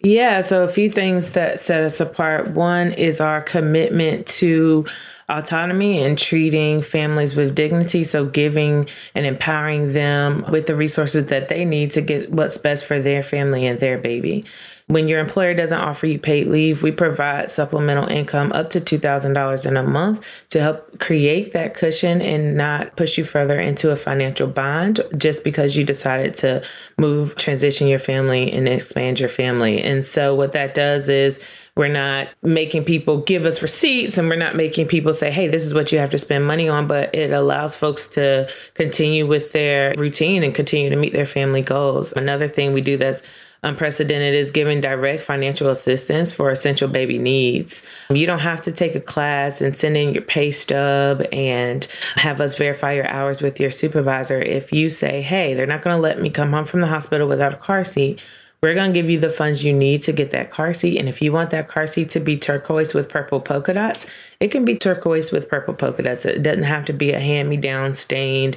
Yeah, 0.04 0.42
so 0.42 0.64
a 0.64 0.68
few 0.68 0.90
things 0.90 1.30
that 1.30 1.58
set 1.61 1.82
us 1.82 1.99
apart. 1.99 2.50
One 2.50 2.92
is 2.92 3.23
our 3.23 3.40
commitment 3.40 4.26
to 4.26 4.84
autonomy 5.30 6.04
and 6.04 6.18
treating 6.18 6.82
families 6.82 7.34
with 7.34 7.54
dignity. 7.54 8.04
So, 8.04 8.26
giving 8.26 8.87
and 9.14 9.25
empowering 9.25 9.94
them 9.94 10.44
with 10.50 10.66
the 10.66 10.76
resources 10.76 11.26
that 11.26 11.49
they 11.49 11.64
need 11.64 11.90
to 11.92 12.02
get 12.02 12.30
what's 12.30 12.58
best 12.58 12.84
for 12.84 13.00
their 13.00 13.23
family 13.23 13.66
and 13.66 13.80
their 13.80 13.96
baby. 13.96 14.44
When 14.87 15.09
your 15.09 15.19
employer 15.19 15.55
doesn't 15.55 15.81
offer 15.81 16.07
you 16.07 16.19
paid 16.19 16.47
leave, 16.49 16.83
we 16.83 16.93
provide 16.93 17.50
supplemental 17.50 18.07
income 18.07 18.53
up 18.53 18.69
to 18.71 18.83
$2,000 18.83 19.67
in 19.67 19.76
a 19.79 19.83
month 19.83 20.21
to 20.50 20.61
help 20.61 21.00
create 21.00 21.53
that 21.55 21.75
cushion 21.75 22.21
and 22.21 22.55
not 22.55 22.95
push 22.95 23.17
you 23.17 23.25
further 23.25 23.59
into 23.59 23.93
a 23.93 23.97
financial 23.97 24.47
bind 24.47 25.00
just 25.17 25.43
because 25.43 25.75
you 25.75 25.85
decided 25.85 26.35
to 26.35 26.62
move, 26.99 27.35
transition 27.37 27.88
your 27.88 27.99
family, 27.99 28.53
and 28.53 28.69
expand 28.69 29.21
your 29.21 29.31
family. 29.31 29.83
And 29.83 30.05
so, 30.05 30.35
what 30.35 30.53
that 30.53 30.75
does 30.75 31.09
is 31.09 31.41
we're 31.76 31.88
not 31.88 32.29
making 32.43 32.85
people 32.85 33.23
give 33.23 33.47
us 33.47 33.62
receipts 33.62 34.19
and 34.19 34.29
we're 34.29 34.37
not 34.37 34.55
making 34.55 34.87
people 34.87 35.12
say, 35.12 35.31
hey, 35.31 35.49
this 35.49 35.64
is 35.64 35.73
what 35.73 35.93
you 35.93 35.99
have 35.99 36.11
to 36.11 36.19
spend 36.19 36.47
money 36.47 36.69
on, 36.69 36.87
but 36.87 37.12
it 37.14 37.33
allows 37.33 37.75
folks 37.75 38.07
to 38.09 38.49
continue 38.75 39.26
with 39.26 39.53
their 39.53 39.95
routine 39.97 40.45
and 40.45 40.55
continue 40.55 40.91
to 40.91 40.97
meet 40.97 41.14
their 41.14 41.26
family 41.26 41.62
goals. 41.62 42.12
Another 42.12 42.47
thing 42.47 42.75
we 42.75 42.81
do 42.83 42.97
that's 42.99 43.23
unprecedented 43.64 44.35
is 44.35 44.50
giving 44.50 44.80
direct 44.80 45.23
financial 45.23 45.71
assistance 45.71 46.30
for 46.30 46.50
essential 46.50 46.88
baby 46.88 47.18
needs. 47.18 47.83
You 48.11 48.26
don't 48.26 48.40
have 48.40 48.62
to 48.62 48.73
take 48.73 48.94
a 48.94 49.00
class 49.00 49.61
and 49.61 49.76
send 49.76 49.97
in 49.97 50.14
your 50.14 50.23
pay 50.23 50.50
stub 50.50 51.23
and 51.33 51.87
have 52.16 52.40
us 52.40 52.56
verify 52.56 52.92
your 52.92 53.09
hours 53.09 53.42
with 53.42 53.59
your 53.59 53.71
supervisor. 53.71 54.40
If 54.40 54.73
you 54.73 54.90
say, 54.90 55.23
hey, 55.23 55.54
they're 55.54 55.66
not 55.66 55.83
going 55.83 55.97
to 55.97 56.00
let 56.00 56.21
me 56.21 56.30
come 56.30 56.52
home 56.52 56.66
from 56.66 56.80
the 56.80 56.87
hospital 56.87 57.26
without 57.26 57.54
a 57.54 57.56
car 57.56 57.83
seat, 57.85 58.21
we're 58.64 58.73
going 58.75 58.94
to 58.94 58.99
give 58.99 59.11
you 59.11 59.21
the 59.21 59.28
funds 59.28 59.62
you 59.62 59.75
need 59.75 60.00
to 60.04 60.12
get 60.12 60.30
that 60.30 60.50
car 60.50 60.73
seat. 60.73 60.99
And 60.99 61.06
if 61.06 61.21
you 61.21 61.33
want 61.33 61.50
that 61.50 61.68
car 61.68 61.87
seat 61.87 62.09
to 62.11 62.21
be 62.21 62.38
turquoise 62.38 62.94
with 62.94 63.11
purple 63.11 63.38
polka 63.38 63.75
dots, 63.75 64.06
it 64.40 64.49
can 64.49 64.64
be 64.64 64.75
turquoise 64.75 65.30
with 65.30 65.50
purple 65.50 65.75
polka 65.75 66.02
dots. 66.02 66.25
It 66.25 66.42
doesn't 66.42 66.62
have 66.62 66.87
to 66.87 66.94
be 66.94 67.12
a 67.12 67.21
hand 67.21 67.50
me 67.50 67.59
down 67.59 67.92
stained 67.92 68.56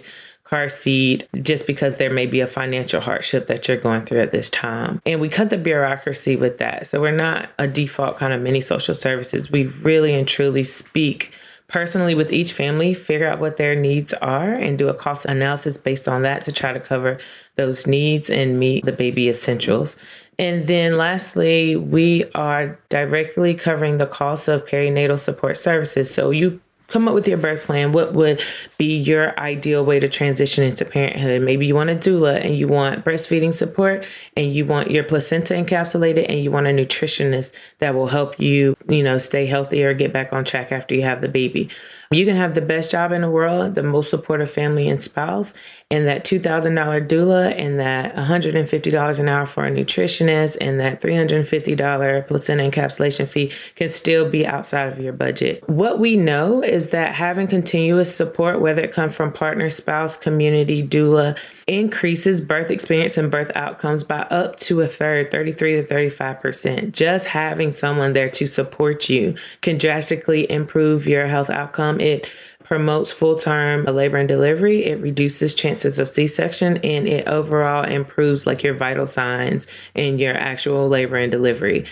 car 0.50 0.70
seat 0.70 1.28
just 1.42 1.68
because 1.68 1.98
there 1.98 2.10
may 2.10 2.26
be 2.26 2.40
a 2.40 2.48
financial 2.48 3.02
hardship 3.02 3.48
that 3.48 3.68
you're 3.68 3.78
going 3.78 4.04
through 4.04 4.22
at 4.22 4.32
this 4.32 4.50
time. 4.50 5.02
And 5.06 5.20
we 5.20 5.30
cut 5.30 5.50
the 5.50 5.58
bureaucracy 5.58 6.36
with 6.36 6.58
that. 6.60 6.88
So 6.88 7.02
we're 7.02 7.12
not 7.12 7.50
a 7.60 7.68
default 7.68 8.18
kind 8.18 8.34
of 8.34 8.42
mini 8.42 8.62
social 8.62 8.96
services. 8.96 9.52
We 9.52 9.66
really 9.66 10.14
and 10.14 10.28
truly 10.28 10.64
speak 10.64 11.34
personally 11.68 12.16
with 12.16 12.32
each 12.32 12.54
family, 12.54 12.94
figure 12.94 13.28
out 13.28 13.40
what 13.40 13.58
their 13.58 13.76
needs 13.76 14.14
are, 14.14 14.54
and 14.54 14.78
do 14.78 14.88
a 14.88 14.94
cost 14.94 15.26
analysis 15.26 15.78
based 15.78 16.08
on 16.08 16.22
that 16.22 16.42
to 16.44 16.52
try 16.52 16.72
to 16.72 16.80
cover 16.80 17.20
those 17.56 17.86
needs 17.86 18.30
and 18.30 18.58
meet 18.58 18.86
the 18.86 18.94
baby 18.94 19.28
essentials. 19.28 19.98
And 20.40 20.68
then 20.68 20.98
lastly, 20.98 21.76
we 21.76 22.24
are 22.36 22.80
directly 22.90 23.54
covering 23.54 23.98
the 23.98 24.06
cost 24.06 24.48
of 24.48 24.66
perinatal 24.66 25.20
support 25.20 25.58
services. 25.58 26.14
So 26.14 26.30
you 26.30 26.62
come 26.88 27.08
up 27.08 27.14
with 27.14 27.28
your 27.28 27.38
birth 27.38 27.66
plan. 27.66 27.92
What 27.92 28.14
would 28.14 28.42
be 28.78 28.98
your 28.98 29.38
ideal 29.40 29.84
way 29.84 30.00
to 30.00 30.08
transition 30.08 30.64
into 30.64 30.86
parenthood? 30.86 31.42
Maybe 31.42 31.68
you 31.68 31.76
want 31.76 31.90
a 31.90 31.96
doula 31.96 32.44
and 32.44 32.58
you 32.58 32.68
want 32.68 33.04
breastfeeding 33.04 33.54
support 33.54 34.06
and 34.36 34.54
you 34.54 34.66
want 34.66 34.90
your 34.90 35.04
placenta 35.04 35.54
encapsulated 35.54 36.26
and 36.30 36.44
you 36.44 36.50
want 36.50 36.68
a 36.68 36.72
nutritionist 36.72 37.54
that 37.80 37.94
will 37.94 38.08
help 38.08 38.40
you, 38.40 38.76
you 38.88 39.04
know, 39.04 39.18
stay 39.18 39.46
healthy 39.46 39.84
or 39.84 39.94
get 39.94 40.14
back 40.14 40.32
on 40.32 40.46
track 40.46 40.72
after 40.72 40.96
you 40.96 41.02
have 41.02 41.22
the 41.22 41.28
baby. 41.28 41.70
You 42.12 42.26
can 42.26 42.38
have 42.38 42.56
the 42.56 42.62
best 42.62 42.90
job 42.90 43.12
in 43.12 43.22
the 43.22 43.30
world, 43.30 43.76
the 43.76 43.84
most 43.84 44.10
supportive 44.10 44.50
family 44.50 44.88
and 44.88 45.02
spouse, 45.02 45.54
and 45.90 46.06
that 46.06 46.26
$2,000 46.26 47.08
doula 47.08 47.54
and 47.58 47.80
that 47.80 48.14
$150 48.16 49.20
an 49.20 49.30
hour 49.30 49.46
for 49.46 49.66
a 49.66 49.72
nutritionist 49.72 50.58
and 50.60 50.82
that 50.82 51.02
$350 51.02 52.28
placenta 52.28 52.70
encapsulation 52.70 53.28
fee 53.28 53.54
can 53.76 53.88
still 53.88 54.30
be 54.30 54.46
outside 54.46 54.92
of 54.92 55.00
your 55.00 55.14
budget. 55.14 55.64
What 55.70 56.00
we 56.00 56.18
know 56.18 56.62
is 56.62 56.90
that 56.90 57.16
having 57.16 57.48
continuous 57.48 58.14
support, 58.14 58.60
whether 58.60 58.82
it 58.82 58.92
comes 58.92 59.16
from 59.16 59.32
partner, 59.32 59.70
spouse, 59.70 60.18
community, 60.18 60.86
doula, 60.86 61.38
increases 61.68 62.42
birth 62.42 62.70
experience 62.70 63.18
and 63.18 63.32
birth 63.32 63.52
outcomes 63.56 64.04
by 64.04 64.22
up 64.24 64.58
to 64.58 64.82
a 64.82 64.88
third, 64.88 65.32
33 65.32 65.82
to 65.82 65.88
35%. 65.88 66.92
Just 66.92 67.28
having 67.28 67.72
someone 67.72 68.12
there 68.12 68.30
to 68.30 68.46
support 68.46 69.10
you 69.10 69.36
can 69.62 69.78
drastically 69.78 70.50
improve 70.52 71.08
your 71.08 71.28
health 71.28 71.50
outcome 71.50 72.02
it 72.02 72.30
promotes 72.68 73.12
full 73.12 73.38
term 73.38 73.86
labor 73.86 74.18
and 74.18 74.28
delivery. 74.28 74.86
It 74.86 75.00
reduces 75.00 75.54
chances 75.54 76.00
of 76.00 76.10
C 76.10 76.28
section 76.28 76.78
and 76.78 77.08
it 77.08 77.28
overall 77.28 77.84
improves 77.84 78.46
like 78.46 78.64
your 78.64 78.74
vital 78.74 79.06
signs 79.06 79.68
and 79.96 80.20
your 80.20 80.36
actual 80.36 80.90
labor 80.90 81.18
and 81.18 81.32
delivery. 81.32 81.86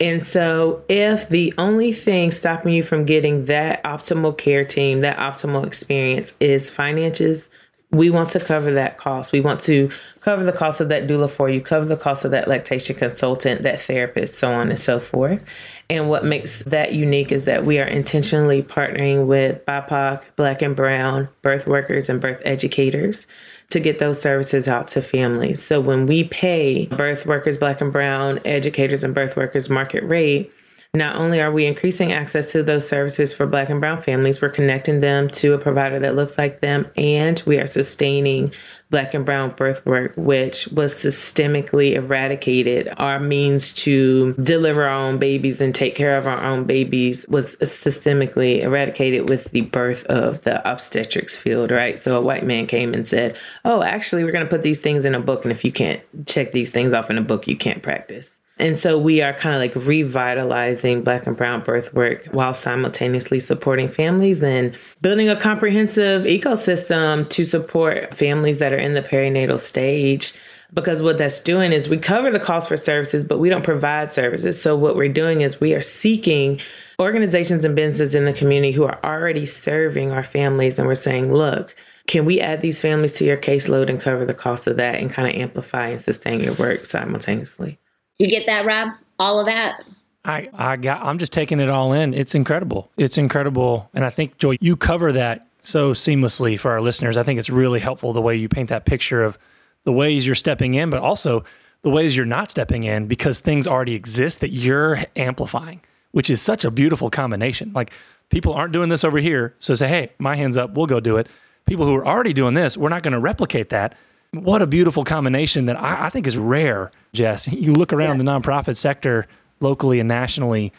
And 0.00 0.22
so, 0.22 0.82
if 0.88 1.28
the 1.28 1.54
only 1.58 1.92
thing 1.92 2.32
stopping 2.32 2.72
you 2.72 2.82
from 2.82 3.04
getting 3.04 3.44
that 3.44 3.84
optimal 3.84 4.36
care 4.36 4.64
team, 4.64 5.00
that 5.02 5.18
optimal 5.18 5.64
experience 5.66 6.34
is 6.40 6.70
finances, 6.70 7.50
we 7.92 8.08
want 8.08 8.30
to 8.30 8.40
cover 8.40 8.72
that 8.72 8.96
cost. 8.96 9.32
We 9.32 9.42
want 9.42 9.60
to 9.60 9.90
cover 10.20 10.44
the 10.44 10.52
cost 10.52 10.80
of 10.80 10.88
that 10.88 11.06
doula 11.06 11.28
for 11.28 11.50
you, 11.50 11.60
cover 11.60 11.84
the 11.84 11.96
cost 11.96 12.24
of 12.24 12.30
that 12.30 12.48
lactation 12.48 12.96
consultant, 12.96 13.62
that 13.62 13.82
therapist, 13.82 14.38
so 14.38 14.50
on 14.52 14.70
and 14.70 14.78
so 14.78 14.98
forth. 14.98 15.44
And 15.90 16.08
what 16.08 16.24
makes 16.24 16.62
that 16.62 16.94
unique 16.94 17.30
is 17.30 17.44
that 17.44 17.66
we 17.66 17.78
are 17.78 17.86
intentionally 17.86 18.62
partnering 18.62 19.26
with 19.26 19.64
BIPOC, 19.66 20.22
Black 20.36 20.62
and 20.62 20.74
Brown 20.74 21.28
birth 21.42 21.66
workers 21.66 22.08
and 22.08 22.18
birth 22.18 22.40
educators 22.46 23.26
to 23.68 23.78
get 23.78 23.98
those 23.98 24.20
services 24.20 24.68
out 24.68 24.88
to 24.88 25.02
families. 25.02 25.62
So 25.62 25.78
when 25.78 26.06
we 26.06 26.24
pay 26.24 26.86
birth 26.86 27.26
workers, 27.26 27.58
Black 27.58 27.82
and 27.82 27.92
Brown 27.92 28.40
educators 28.46 29.04
and 29.04 29.14
birth 29.14 29.36
workers 29.36 29.68
market 29.68 30.02
rate, 30.04 30.50
not 30.94 31.16
only 31.16 31.40
are 31.40 31.50
we 31.50 31.64
increasing 31.64 32.12
access 32.12 32.52
to 32.52 32.62
those 32.62 32.86
services 32.86 33.32
for 33.32 33.46
Black 33.46 33.70
and 33.70 33.80
Brown 33.80 34.02
families, 34.02 34.42
we're 34.42 34.50
connecting 34.50 35.00
them 35.00 35.30
to 35.30 35.54
a 35.54 35.58
provider 35.58 35.98
that 35.98 36.14
looks 36.14 36.36
like 36.36 36.60
them, 36.60 36.86
and 36.98 37.42
we 37.46 37.58
are 37.58 37.66
sustaining 37.66 38.52
Black 38.90 39.14
and 39.14 39.24
Brown 39.24 39.54
birth 39.56 39.86
work, 39.86 40.12
which 40.18 40.68
was 40.68 40.94
systemically 40.94 41.94
eradicated. 41.94 42.92
Our 42.98 43.18
means 43.18 43.72
to 43.74 44.34
deliver 44.34 44.84
our 44.84 44.90
own 44.90 45.16
babies 45.16 45.62
and 45.62 45.74
take 45.74 45.94
care 45.94 46.18
of 46.18 46.26
our 46.26 46.44
own 46.44 46.64
babies 46.64 47.26
was 47.26 47.56
systemically 47.56 48.60
eradicated 48.60 49.30
with 49.30 49.50
the 49.52 49.62
birth 49.62 50.04
of 50.06 50.42
the 50.42 50.60
obstetrics 50.70 51.38
field, 51.38 51.70
right? 51.70 51.98
So 51.98 52.18
a 52.18 52.20
white 52.20 52.44
man 52.44 52.66
came 52.66 52.92
and 52.92 53.08
said, 53.08 53.34
Oh, 53.64 53.82
actually, 53.82 54.24
we're 54.24 54.32
going 54.32 54.44
to 54.44 54.50
put 54.50 54.60
these 54.60 54.78
things 54.78 55.06
in 55.06 55.14
a 55.14 55.20
book, 55.20 55.46
and 55.46 55.52
if 55.52 55.64
you 55.64 55.72
can't 55.72 56.04
check 56.26 56.52
these 56.52 56.68
things 56.68 56.92
off 56.92 57.08
in 57.08 57.16
a 57.16 57.22
book, 57.22 57.48
you 57.48 57.56
can't 57.56 57.82
practice. 57.82 58.40
And 58.58 58.78
so 58.78 58.98
we 58.98 59.22
are 59.22 59.32
kind 59.32 59.54
of 59.54 59.60
like 59.60 59.74
revitalizing 59.74 61.02
Black 61.02 61.26
and 61.26 61.36
Brown 61.36 61.62
birth 61.62 61.92
work 61.94 62.26
while 62.26 62.54
simultaneously 62.54 63.40
supporting 63.40 63.88
families 63.88 64.42
and 64.42 64.76
building 65.00 65.28
a 65.28 65.40
comprehensive 65.40 66.24
ecosystem 66.24 67.28
to 67.30 67.44
support 67.44 68.14
families 68.14 68.58
that 68.58 68.72
are 68.72 68.78
in 68.78 68.94
the 68.94 69.02
perinatal 69.02 69.58
stage. 69.58 70.34
Because 70.74 71.02
what 71.02 71.18
that's 71.18 71.40
doing 71.40 71.72
is 71.72 71.88
we 71.88 71.98
cover 71.98 72.30
the 72.30 72.40
cost 72.40 72.68
for 72.68 72.78
services, 72.78 73.24
but 73.24 73.38
we 73.38 73.50
don't 73.50 73.64
provide 73.64 74.12
services. 74.12 74.60
So 74.60 74.74
what 74.74 74.96
we're 74.96 75.12
doing 75.12 75.42
is 75.42 75.60
we 75.60 75.74
are 75.74 75.82
seeking 75.82 76.60
organizations 76.98 77.66
and 77.66 77.76
businesses 77.76 78.14
in 78.14 78.24
the 78.24 78.32
community 78.32 78.72
who 78.72 78.84
are 78.84 78.98
already 79.04 79.44
serving 79.44 80.12
our 80.12 80.24
families. 80.24 80.78
And 80.78 80.88
we're 80.88 80.94
saying, 80.94 81.34
look, 81.34 81.74
can 82.06 82.24
we 82.24 82.40
add 82.40 82.62
these 82.62 82.80
families 82.80 83.12
to 83.14 83.24
your 83.24 83.36
caseload 83.36 83.90
and 83.90 84.00
cover 84.00 84.24
the 84.24 84.34
cost 84.34 84.66
of 84.66 84.76
that 84.78 84.94
and 84.94 85.10
kind 85.10 85.28
of 85.28 85.34
amplify 85.34 85.88
and 85.88 86.00
sustain 86.00 86.40
your 86.40 86.54
work 86.54 86.86
simultaneously? 86.86 87.78
You 88.18 88.28
get 88.28 88.46
that, 88.46 88.64
Rob? 88.64 88.90
All 89.18 89.40
of 89.40 89.46
that? 89.46 89.84
I, 90.24 90.48
I 90.54 90.76
got 90.76 91.04
I'm 91.04 91.18
just 91.18 91.32
taking 91.32 91.58
it 91.58 91.68
all 91.68 91.92
in. 91.92 92.14
It's 92.14 92.34
incredible. 92.34 92.90
It's 92.96 93.18
incredible. 93.18 93.90
And 93.94 94.04
I 94.04 94.10
think 94.10 94.38
Joy, 94.38 94.56
you 94.60 94.76
cover 94.76 95.12
that 95.12 95.48
so 95.62 95.92
seamlessly 95.92 96.58
for 96.58 96.70
our 96.70 96.80
listeners. 96.80 97.16
I 97.16 97.22
think 97.22 97.38
it's 97.38 97.50
really 97.50 97.80
helpful 97.80 98.12
the 98.12 98.20
way 98.20 98.36
you 98.36 98.48
paint 98.48 98.68
that 98.68 98.84
picture 98.84 99.22
of 99.22 99.38
the 99.84 99.92
ways 99.92 100.24
you're 100.24 100.34
stepping 100.34 100.74
in, 100.74 100.90
but 100.90 101.00
also 101.00 101.44
the 101.82 101.90
ways 101.90 102.16
you're 102.16 102.26
not 102.26 102.50
stepping 102.50 102.84
in 102.84 103.06
because 103.06 103.38
things 103.40 103.66
already 103.66 103.94
exist 103.94 104.40
that 104.40 104.50
you're 104.50 104.98
amplifying, 105.16 105.80
which 106.12 106.30
is 106.30 106.40
such 106.40 106.64
a 106.64 106.70
beautiful 106.70 107.10
combination. 107.10 107.72
Like 107.72 107.92
people 108.28 108.52
aren't 108.54 108.72
doing 108.72 108.88
this 108.88 109.04
over 109.04 109.18
here. 109.18 109.54
So 109.58 109.74
say, 109.74 109.88
hey, 109.88 110.12
my 110.18 110.36
hands 110.36 110.56
up, 110.56 110.74
we'll 110.74 110.86
go 110.86 111.00
do 111.00 111.16
it. 111.16 111.28
People 111.66 111.86
who 111.86 111.94
are 111.94 112.06
already 112.06 112.32
doing 112.32 112.54
this, 112.54 112.76
we're 112.76 112.88
not 112.88 113.02
going 113.02 113.12
to 113.12 113.20
replicate 113.20 113.70
that. 113.70 113.96
What 114.32 114.62
a 114.62 114.66
beautiful 114.66 115.04
combination 115.04 115.66
that 115.66 115.78
I, 115.80 116.06
I 116.06 116.10
think 116.10 116.26
is 116.26 116.38
rare, 116.38 116.90
Jes. 117.12 117.48
You 117.48 117.74
look 117.74 117.92
around 117.92 118.18
yeah. 118.18 118.24
the 118.24 118.30
nonprofit 118.30 118.76
sector 118.76 119.26
locally 119.60 120.00
and 120.00 120.08
nationally, 120.08 120.72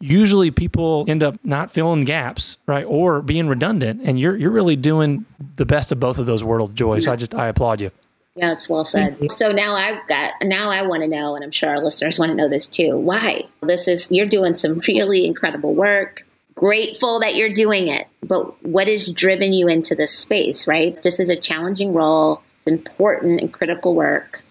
usually 0.00 0.50
people 0.50 1.04
end 1.08 1.22
up 1.22 1.36
not 1.44 1.70
filling 1.70 2.04
gaps, 2.04 2.56
right? 2.66 2.84
Or 2.84 3.20
being 3.20 3.48
redundant. 3.48 4.00
And 4.04 4.18
you're 4.18 4.36
you're 4.36 4.50
really 4.50 4.76
doing 4.76 5.26
the 5.56 5.66
best 5.66 5.92
of 5.92 6.00
both 6.00 6.18
of 6.18 6.26
those 6.26 6.44
worlds, 6.44 6.74
Joy. 6.74 6.96
Yeah. 6.96 7.00
So 7.00 7.12
I 7.12 7.16
just 7.16 7.34
I 7.34 7.48
applaud 7.48 7.80
you. 7.80 7.90
Yeah, 8.36 8.52
it's 8.52 8.68
well 8.68 8.84
said. 8.84 9.30
So 9.32 9.50
now 9.50 9.74
I've 9.74 10.06
got 10.06 10.34
now 10.42 10.70
I 10.70 10.82
want 10.82 11.02
to 11.02 11.08
know, 11.08 11.34
and 11.34 11.44
I'm 11.44 11.50
sure 11.50 11.68
our 11.68 11.82
listeners 11.82 12.18
want 12.18 12.30
to 12.30 12.36
know 12.36 12.48
this 12.48 12.66
too. 12.66 12.96
Why? 12.96 13.42
This 13.62 13.88
is 13.88 14.10
you're 14.10 14.26
doing 14.26 14.54
some 14.54 14.80
really 14.88 15.26
incredible 15.26 15.74
work. 15.74 16.26
Grateful 16.54 17.20
that 17.20 17.36
you're 17.36 17.52
doing 17.54 17.88
it, 17.88 18.06
but 18.22 18.62
what 18.64 18.86
has 18.86 19.10
driven 19.10 19.52
you 19.52 19.66
into 19.66 19.94
this 19.94 20.16
space? 20.16 20.66
Right, 20.66 21.00
this 21.02 21.18
is 21.18 21.28
a 21.28 21.36
challenging 21.36 21.92
role. 21.92 22.42
It's 22.60 22.66
important 22.66 23.40
and 23.40 23.52
critical 23.52 23.94
work. 23.94 24.42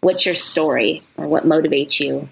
What's 0.00 0.26
your 0.26 0.34
story, 0.34 1.02
or 1.16 1.28
what 1.28 1.44
motivates 1.44 2.00
you? 2.00 2.28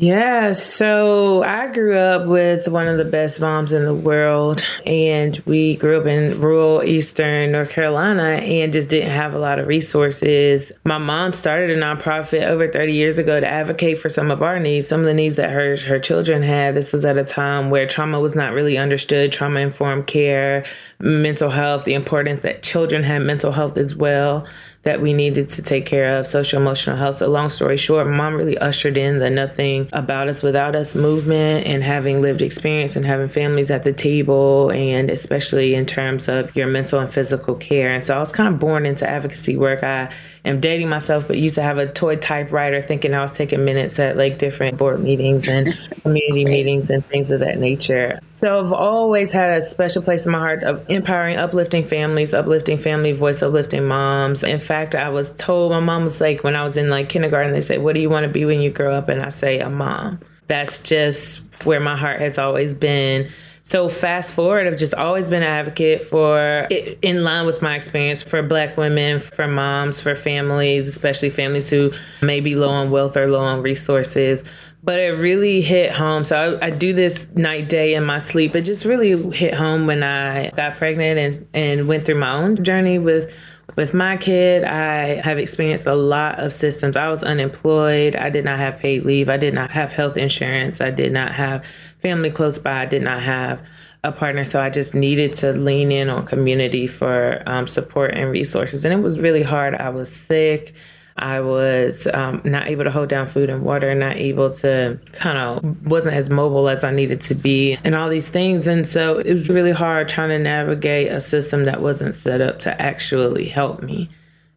Yeah, 0.00 0.52
so 0.52 1.42
I 1.42 1.72
grew 1.72 1.98
up 1.98 2.28
with 2.28 2.68
one 2.68 2.86
of 2.86 2.98
the 2.98 3.04
best 3.04 3.40
moms 3.40 3.72
in 3.72 3.84
the 3.84 3.92
world, 3.92 4.64
and 4.86 5.36
we 5.44 5.74
grew 5.74 6.00
up 6.00 6.06
in 6.06 6.40
rural 6.40 6.84
eastern 6.84 7.50
North 7.50 7.70
Carolina 7.70 8.22
and 8.22 8.72
just 8.72 8.90
didn't 8.90 9.10
have 9.10 9.34
a 9.34 9.40
lot 9.40 9.58
of 9.58 9.66
resources. 9.66 10.70
My 10.84 10.98
mom 10.98 11.32
started 11.32 11.76
a 11.76 11.80
nonprofit 11.80 12.44
over 12.44 12.68
30 12.68 12.92
years 12.92 13.18
ago 13.18 13.40
to 13.40 13.46
advocate 13.46 13.98
for 13.98 14.08
some 14.08 14.30
of 14.30 14.40
our 14.40 14.60
needs, 14.60 14.86
some 14.86 15.00
of 15.00 15.06
the 15.06 15.14
needs 15.14 15.34
that 15.34 15.50
her 15.50 15.76
her 15.78 15.98
children 15.98 16.42
had. 16.42 16.76
This 16.76 16.92
was 16.92 17.04
at 17.04 17.18
a 17.18 17.24
time 17.24 17.68
where 17.68 17.84
trauma 17.84 18.20
was 18.20 18.36
not 18.36 18.52
really 18.52 18.78
understood, 18.78 19.32
trauma 19.32 19.58
informed 19.58 20.06
care, 20.06 20.64
mental 21.00 21.50
health, 21.50 21.86
the 21.86 21.94
importance 21.94 22.42
that 22.42 22.62
children 22.62 23.02
had 23.02 23.22
mental 23.22 23.50
health 23.50 23.76
as 23.76 23.96
well 23.96 24.46
that 24.88 25.02
we 25.02 25.12
needed 25.12 25.50
to 25.50 25.60
take 25.60 25.84
care 25.84 26.18
of, 26.18 26.26
social 26.26 26.58
emotional 26.58 26.96
health. 26.96 27.18
So, 27.18 27.28
long 27.28 27.50
story 27.50 27.76
short, 27.76 28.06
mom 28.06 28.36
really 28.36 28.56
ushered 28.56 28.96
in 28.96 29.18
the 29.18 29.28
nothing 29.28 29.86
about 29.92 30.28
us 30.28 30.42
without 30.42 30.74
us 30.74 30.94
movement 30.94 31.66
and 31.66 31.82
having 31.82 32.22
lived 32.22 32.40
experience 32.40 32.96
and 32.96 33.04
having 33.04 33.28
families 33.28 33.70
at 33.70 33.82
the 33.82 33.92
table, 33.92 34.70
and 34.70 35.10
especially 35.10 35.74
in 35.74 35.84
terms 35.84 36.26
of 36.26 36.56
your 36.56 36.68
mental 36.68 37.00
and 37.00 37.12
physical 37.12 37.54
care. 37.54 37.90
And 37.90 38.02
so, 38.02 38.16
I 38.16 38.18
was 38.18 38.32
kind 38.32 38.48
of 38.48 38.58
born 38.58 38.86
into 38.86 39.06
advocacy 39.06 39.58
work. 39.58 39.84
I 39.84 40.10
am 40.46 40.58
dating 40.58 40.88
myself, 40.88 41.28
but 41.28 41.36
used 41.36 41.56
to 41.56 41.62
have 41.62 41.76
a 41.76 41.86
toy 41.86 42.16
typewriter 42.16 42.80
thinking 42.80 43.12
I 43.12 43.20
was 43.20 43.32
taking 43.32 43.66
minutes 43.66 43.98
at 43.98 44.16
like 44.16 44.38
different 44.38 44.78
board 44.78 45.04
meetings 45.04 45.46
and 45.48 45.78
community 46.02 46.46
meetings 46.46 46.88
and 46.88 47.06
things 47.08 47.30
of 47.30 47.40
that 47.40 47.58
nature. 47.58 48.20
So, 48.36 48.58
I've 48.58 48.72
always 48.72 49.32
had 49.32 49.50
a 49.50 49.60
special 49.60 50.00
place 50.00 50.24
in 50.24 50.32
my 50.32 50.38
heart 50.38 50.62
of 50.62 50.88
empowering, 50.88 51.36
uplifting 51.36 51.84
families, 51.84 52.32
uplifting 52.32 52.78
family 52.78 53.12
voice, 53.12 53.42
uplifting 53.42 53.84
moms. 53.84 54.42
In 54.42 54.58
fact, 54.58 54.77
I 54.86 55.08
was 55.08 55.32
told 55.32 55.72
my 55.72 55.80
mom 55.80 56.04
was 56.04 56.20
like, 56.20 56.44
when 56.44 56.56
I 56.56 56.64
was 56.64 56.76
in 56.76 56.88
like 56.88 57.08
kindergarten, 57.08 57.52
they 57.52 57.60
said 57.60 57.82
What 57.82 57.94
do 57.94 58.00
you 58.00 58.10
want 58.10 58.24
to 58.24 58.32
be 58.32 58.44
when 58.44 58.60
you 58.60 58.70
grow 58.70 58.94
up? 58.94 59.08
And 59.08 59.22
I 59.22 59.30
say, 59.30 59.60
A 59.60 59.70
mom. 59.70 60.20
That's 60.46 60.78
just 60.78 61.42
where 61.64 61.80
my 61.80 61.96
heart 61.96 62.20
has 62.20 62.38
always 62.38 62.74
been. 62.74 63.30
So 63.68 63.90
fast 63.90 64.32
forward, 64.32 64.66
I've 64.66 64.78
just 64.78 64.94
always 64.94 65.28
been 65.28 65.42
an 65.42 65.48
advocate 65.48 66.06
for, 66.06 66.66
in 67.02 67.22
line 67.22 67.44
with 67.44 67.60
my 67.60 67.76
experience, 67.76 68.22
for 68.22 68.42
Black 68.42 68.78
women, 68.78 69.20
for 69.20 69.46
moms, 69.46 70.00
for 70.00 70.14
families, 70.14 70.86
especially 70.86 71.28
families 71.28 71.68
who 71.68 71.92
may 72.22 72.40
be 72.40 72.56
low 72.56 72.70
on 72.70 72.90
wealth 72.90 73.14
or 73.14 73.30
low 73.30 73.40
on 73.40 73.60
resources. 73.60 74.42
But 74.82 75.00
it 75.00 75.18
really 75.18 75.60
hit 75.60 75.92
home. 75.92 76.24
So 76.24 76.58
I, 76.62 76.68
I 76.68 76.70
do 76.70 76.94
this 76.94 77.28
night, 77.34 77.68
day 77.68 77.92
in 77.92 78.06
my 78.06 78.20
sleep. 78.20 78.56
It 78.56 78.62
just 78.62 78.86
really 78.86 79.30
hit 79.32 79.52
home 79.52 79.86
when 79.86 80.02
I 80.02 80.48
got 80.52 80.78
pregnant 80.78 81.18
and, 81.18 81.48
and 81.52 81.88
went 81.88 82.06
through 82.06 82.20
my 82.20 82.32
own 82.32 82.64
journey 82.64 82.98
with 82.98 83.34
with 83.78 83.94
my 83.94 84.16
kid, 84.16 84.64
I 84.64 85.20
have 85.22 85.38
experienced 85.38 85.86
a 85.86 85.94
lot 85.94 86.40
of 86.40 86.52
systems. 86.52 86.96
I 86.96 87.08
was 87.10 87.22
unemployed. 87.22 88.16
I 88.16 88.28
did 88.28 88.44
not 88.44 88.58
have 88.58 88.76
paid 88.76 89.04
leave. 89.04 89.28
I 89.28 89.36
did 89.36 89.54
not 89.54 89.70
have 89.70 89.92
health 89.92 90.16
insurance. 90.16 90.80
I 90.80 90.90
did 90.90 91.12
not 91.12 91.32
have 91.32 91.64
family 92.00 92.28
close 92.32 92.58
by. 92.58 92.82
I 92.82 92.86
did 92.86 93.02
not 93.02 93.22
have 93.22 93.64
a 94.02 94.10
partner. 94.10 94.44
So 94.44 94.60
I 94.60 94.68
just 94.68 94.96
needed 94.96 95.32
to 95.34 95.52
lean 95.52 95.92
in 95.92 96.10
on 96.10 96.26
community 96.26 96.88
for 96.88 97.40
um, 97.46 97.68
support 97.68 98.14
and 98.14 98.32
resources. 98.32 98.84
And 98.84 98.92
it 98.92 99.00
was 99.00 99.16
really 99.16 99.44
hard. 99.44 99.76
I 99.76 99.90
was 99.90 100.10
sick. 100.10 100.74
I 101.22 101.40
was 101.40 102.06
um, 102.08 102.40
not 102.44 102.68
able 102.68 102.84
to 102.84 102.90
hold 102.90 103.08
down 103.08 103.28
food 103.28 103.50
and 103.50 103.62
water, 103.62 103.94
not 103.94 104.16
able 104.16 104.50
to 104.54 104.98
kind 105.12 105.38
of 105.38 105.86
wasn't 105.86 106.14
as 106.14 106.30
mobile 106.30 106.68
as 106.68 106.84
I 106.84 106.90
needed 106.90 107.20
to 107.22 107.34
be, 107.34 107.78
and 107.84 107.94
all 107.94 108.08
these 108.08 108.28
things. 108.28 108.66
And 108.66 108.86
so 108.86 109.18
it 109.18 109.32
was 109.32 109.48
really 109.48 109.72
hard 109.72 110.08
trying 110.08 110.30
to 110.30 110.38
navigate 110.38 111.10
a 111.10 111.20
system 111.20 111.64
that 111.64 111.80
wasn't 111.80 112.14
set 112.14 112.40
up 112.40 112.60
to 112.60 112.80
actually 112.80 113.48
help 113.48 113.82
me. 113.82 114.10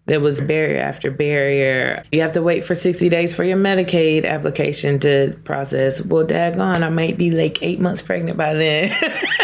There 0.07 0.19
was 0.19 0.41
barrier 0.41 0.81
after 0.81 1.11
barrier. 1.11 2.03
You 2.11 2.21
have 2.21 2.31
to 2.33 2.41
wait 2.41 2.65
for 2.65 2.75
60 2.75 3.07
days 3.07 3.35
for 3.35 3.43
your 3.43 3.57
Medicaid 3.57 4.25
application 4.25 4.99
to 4.99 5.37
process. 5.43 6.03
Well, 6.03 6.25
daggone, 6.25 6.81
I 6.81 6.89
might 6.89 7.17
be 7.17 7.31
like 7.31 7.61
eight 7.61 7.79
months 7.79 8.01
pregnant 8.01 8.37
by 8.37 8.55
then. 8.55 8.91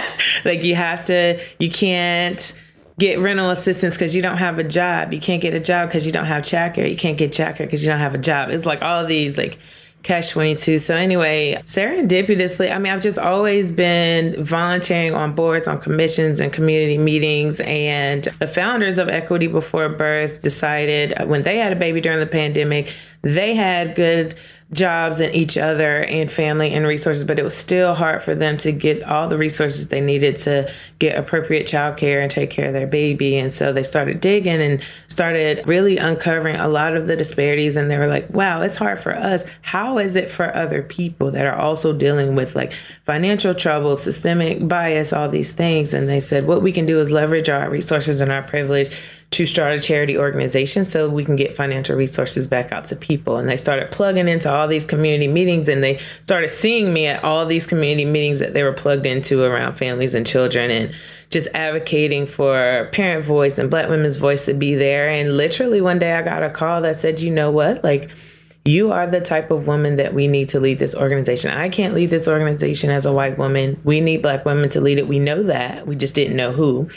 like 0.45 0.63
you 0.63 0.75
have 0.75 1.05
to, 1.05 1.39
you 1.59 1.69
can't 1.69 2.59
get 2.99 3.19
rental 3.19 3.49
assistance 3.51 3.93
because 3.93 4.15
you 4.15 4.21
don't 4.21 4.37
have 4.37 4.59
a 4.59 4.63
job. 4.63 5.13
You 5.13 5.19
can't 5.19 5.41
get 5.41 5.53
a 5.53 5.59
job 5.59 5.89
because 5.89 6.05
you 6.05 6.11
don't 6.11 6.25
have 6.25 6.43
childcare. 6.43 6.89
You 6.89 6.97
can't 6.97 7.17
get 7.17 7.31
childcare 7.31 7.59
because 7.59 7.83
you 7.83 7.89
don't 7.89 7.99
have 7.99 8.15
a 8.15 8.19
job. 8.19 8.49
It's 8.49 8.65
like 8.65 8.81
all 8.81 9.05
these 9.05 9.37
like 9.37 9.59
catch 10.03 10.31
22. 10.31 10.79
So 10.79 10.95
anyway, 10.95 11.61
serendipitously, 11.65 12.73
I 12.73 12.79
mean, 12.79 12.93
I've 12.93 13.01
just 13.01 13.19
always 13.19 13.71
been 13.71 14.41
volunteering 14.43 15.13
on 15.13 15.35
boards, 15.35 15.67
on 15.67 15.79
commissions 15.79 16.39
and 16.39 16.51
community 16.53 16.97
meetings. 16.97 17.59
And 17.61 18.23
the 18.39 18.47
founders 18.47 18.97
of 18.97 19.09
Equity 19.09 19.47
Before 19.47 19.89
Birth 19.89 20.41
decided 20.41 21.13
uh, 21.13 21.25
when 21.25 21.41
they 21.41 21.57
had 21.57 21.73
a 21.73 21.75
baby 21.75 22.01
during 22.01 22.19
the 22.19 22.25
pandemic, 22.25 22.95
they 23.21 23.53
had 23.53 23.95
good 23.95 24.35
jobs 24.73 25.21
and 25.21 25.33
each 25.33 25.57
other 25.57 26.03
and 26.03 26.29
family 26.29 26.73
and 26.73 26.85
resources, 26.85 27.23
but 27.23 27.39
it 27.39 27.43
was 27.43 27.55
still 27.55 27.95
hard 27.95 28.21
for 28.21 28.35
them 28.35 28.57
to 28.57 28.71
get 28.71 29.01
all 29.03 29.29
the 29.29 29.37
resources 29.37 29.87
they 29.87 30.01
needed 30.01 30.35
to 30.35 30.69
get 30.99 31.17
appropriate 31.17 31.65
childcare 31.65 32.21
and 32.21 32.29
take 32.29 32.49
care 32.49 32.67
of 32.67 32.73
their 32.73 32.87
baby. 32.87 33.37
And 33.37 33.53
so 33.53 33.71
they 33.71 33.83
started 33.83 34.19
digging 34.19 34.61
and 34.61 34.83
started 35.07 35.65
really 35.65 35.97
uncovering 35.97 36.57
a 36.57 36.67
lot 36.67 36.97
of 36.97 37.07
the 37.07 37.15
disparities. 37.15 37.77
And 37.77 37.89
they 37.89 37.97
were 37.97 38.07
like, 38.07 38.29
wow, 38.31 38.61
it's 38.61 38.75
hard 38.75 38.99
for 38.99 39.15
us. 39.15 39.45
How 39.61 39.99
is 39.99 40.17
it 40.17 40.29
for 40.29 40.53
other 40.53 40.83
people 40.83 41.31
that 41.31 41.45
are 41.45 41.55
also 41.55 41.93
dealing 41.93 42.35
with 42.35 42.55
like 42.55 42.73
financial 43.05 43.53
trouble, 43.53 43.95
systemic 43.95 44.67
bias, 44.67 45.13
all 45.13 45.29
these 45.29 45.53
things? 45.53 45.93
And 45.93 46.09
they 46.09 46.19
said, 46.19 46.45
what 46.45 46.61
we 46.61 46.73
can 46.73 46.85
do 46.85 46.99
is 46.99 47.09
leverage 47.09 47.47
our 47.47 47.69
resources 47.69 48.19
and 48.19 48.31
our 48.31 48.43
privilege 48.43 48.89
to 49.29 49.45
start 49.45 49.77
a 49.77 49.79
charity 49.79 50.17
organization 50.17 50.85
so 50.85 51.09
we 51.09 51.25
can 51.25 51.35
get 51.35 51.55
financial 51.55 51.95
resources 51.95 52.47
back 52.47 52.71
out 52.71 52.85
to 52.85 52.95
people. 52.95 53.37
And 53.37 53.49
they 53.49 53.57
started 53.57 53.91
plugging 53.91 54.27
into 54.27 54.49
all 54.49 54.67
these 54.67 54.85
community 54.85 55.27
meetings 55.27 55.67
and 55.67 55.83
they 55.83 55.99
started 56.21 56.47
seeing 56.47 56.93
me 56.93 57.07
at 57.07 57.23
all 57.23 57.45
these 57.45 57.67
community 57.67 58.05
meetings 58.05 58.39
that 58.39 58.53
they 58.53 58.63
were 58.63 58.73
plugged 58.73 59.05
into 59.05 59.43
around 59.43 59.73
families 59.73 60.13
and 60.13 60.25
children 60.25 60.71
and 60.71 60.95
just 61.29 61.49
advocating 61.53 62.25
for 62.25 62.89
parent 62.93 63.25
voice 63.25 63.57
and 63.57 63.69
black 63.69 63.89
women's 63.89 64.15
voice 64.15 64.45
to 64.45 64.53
be 64.53 64.75
there. 64.75 65.09
And 65.09 65.35
literally 65.35 65.81
one 65.81 65.99
day 65.99 66.13
I 66.13 66.21
got 66.21 66.41
a 66.41 66.49
call 66.49 66.81
that 66.83 66.95
said, 66.95 67.19
you 67.19 67.29
know 67.29 67.51
what? 67.51 67.83
Like, 67.83 68.09
you 68.63 68.91
are 68.91 69.07
the 69.07 69.21
type 69.21 69.49
of 69.49 69.65
woman 69.65 69.95
that 69.95 70.13
we 70.13 70.27
need 70.27 70.49
to 70.49 70.59
lead 70.59 70.79
this 70.79 70.93
organization. 70.93 71.51
I 71.51 71.69
can't 71.69 71.93
lead 71.93 72.09
this 72.09 72.27
organization 72.27 72.89
as 72.89 73.05
a 73.05 73.13
white 73.13 73.37
woman. 73.37 73.79
We 73.85 74.01
need 74.01 74.21
black 74.21 74.43
women 74.43 74.69
to 74.69 74.81
lead 74.81 74.97
it. 74.97 75.07
We 75.07 75.19
know 75.19 75.43
that. 75.43 75.87
We 75.87 75.95
just 75.95 76.15
didn't 76.15 76.35
know 76.35 76.51
who. 76.51 76.89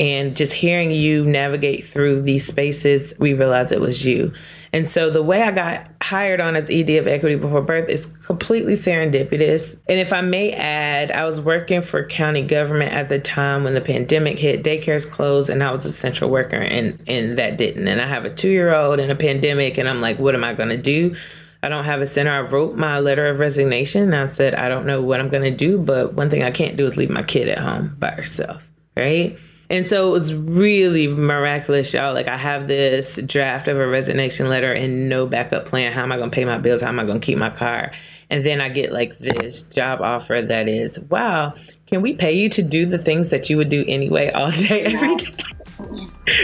And 0.00 0.36
just 0.36 0.52
hearing 0.52 0.92
you 0.92 1.24
navigate 1.24 1.84
through 1.84 2.22
these 2.22 2.46
spaces, 2.46 3.12
we 3.18 3.34
realized 3.34 3.72
it 3.72 3.80
was 3.80 4.06
you. 4.06 4.32
And 4.72 4.88
so 4.88 5.10
the 5.10 5.22
way 5.22 5.42
I 5.42 5.50
got 5.50 5.90
hired 6.02 6.40
on 6.40 6.54
as 6.54 6.70
ED 6.70 6.90
of 6.90 7.08
Equity 7.08 7.34
Before 7.36 7.62
Birth 7.62 7.88
is 7.88 8.06
completely 8.06 8.74
serendipitous. 8.74 9.76
And 9.88 9.98
if 9.98 10.12
I 10.12 10.20
may 10.20 10.52
add, 10.52 11.10
I 11.10 11.24
was 11.24 11.40
working 11.40 11.82
for 11.82 12.04
county 12.06 12.42
government 12.42 12.92
at 12.92 13.08
the 13.08 13.18
time 13.18 13.64
when 13.64 13.74
the 13.74 13.80
pandemic 13.80 14.38
hit, 14.38 14.62
daycares 14.62 15.10
closed, 15.10 15.50
and 15.50 15.64
I 15.64 15.70
was 15.72 15.84
a 15.84 15.92
central 15.92 16.30
worker, 16.30 16.60
and, 16.60 17.02
and 17.08 17.38
that 17.38 17.56
didn't. 17.56 17.88
And 17.88 18.00
I 18.00 18.06
have 18.06 18.24
a 18.24 18.30
two 18.30 18.50
year 18.50 18.74
old 18.74 19.00
in 19.00 19.10
a 19.10 19.16
pandemic, 19.16 19.78
and 19.78 19.88
I'm 19.88 20.00
like, 20.00 20.18
what 20.18 20.34
am 20.34 20.44
I 20.44 20.54
going 20.54 20.70
to 20.70 20.76
do? 20.76 21.16
I 21.62 21.68
don't 21.68 21.84
have 21.84 22.00
a 22.00 22.06
center. 22.06 22.30
I 22.30 22.42
wrote 22.42 22.76
my 22.76 23.00
letter 23.00 23.26
of 23.26 23.40
resignation. 23.40 24.04
And 24.04 24.16
I 24.16 24.26
said, 24.28 24.54
I 24.54 24.68
don't 24.68 24.86
know 24.86 25.02
what 25.02 25.18
I'm 25.18 25.28
going 25.28 25.42
to 25.42 25.50
do, 25.50 25.78
but 25.78 26.14
one 26.14 26.30
thing 26.30 26.44
I 26.44 26.52
can't 26.52 26.76
do 26.76 26.86
is 26.86 26.96
leave 26.96 27.10
my 27.10 27.24
kid 27.24 27.48
at 27.48 27.58
home 27.58 27.96
by 27.98 28.12
herself, 28.12 28.62
right? 28.96 29.36
And 29.70 29.86
so 29.86 30.08
it 30.08 30.12
was 30.12 30.34
really 30.34 31.08
miraculous, 31.08 31.92
y'all. 31.92 32.14
Like 32.14 32.28
I 32.28 32.38
have 32.38 32.68
this 32.68 33.16
draft 33.26 33.68
of 33.68 33.78
a 33.78 33.86
resignation 33.86 34.48
letter 34.48 34.72
and 34.72 35.08
no 35.08 35.26
backup 35.26 35.66
plan. 35.66 35.92
How 35.92 36.02
am 36.02 36.12
I 36.12 36.16
gonna 36.16 36.30
pay 36.30 36.46
my 36.46 36.58
bills? 36.58 36.80
How 36.80 36.88
am 36.88 36.98
I 36.98 37.04
gonna 37.04 37.20
keep 37.20 37.36
my 37.36 37.50
car? 37.50 37.92
And 38.30 38.44
then 38.44 38.60
I 38.60 38.70
get 38.70 38.92
like 38.92 39.18
this 39.18 39.62
job 39.62 40.00
offer 40.00 40.40
that 40.40 40.68
is, 40.68 40.98
wow, 41.00 41.54
can 41.86 42.00
we 42.00 42.14
pay 42.14 42.32
you 42.32 42.48
to 42.50 42.62
do 42.62 42.86
the 42.86 42.98
things 42.98 43.28
that 43.28 43.50
you 43.50 43.56
would 43.58 43.68
do 43.68 43.84
anyway 43.86 44.30
all 44.30 44.50
day, 44.50 44.82
every 44.82 45.16
day 45.16 45.34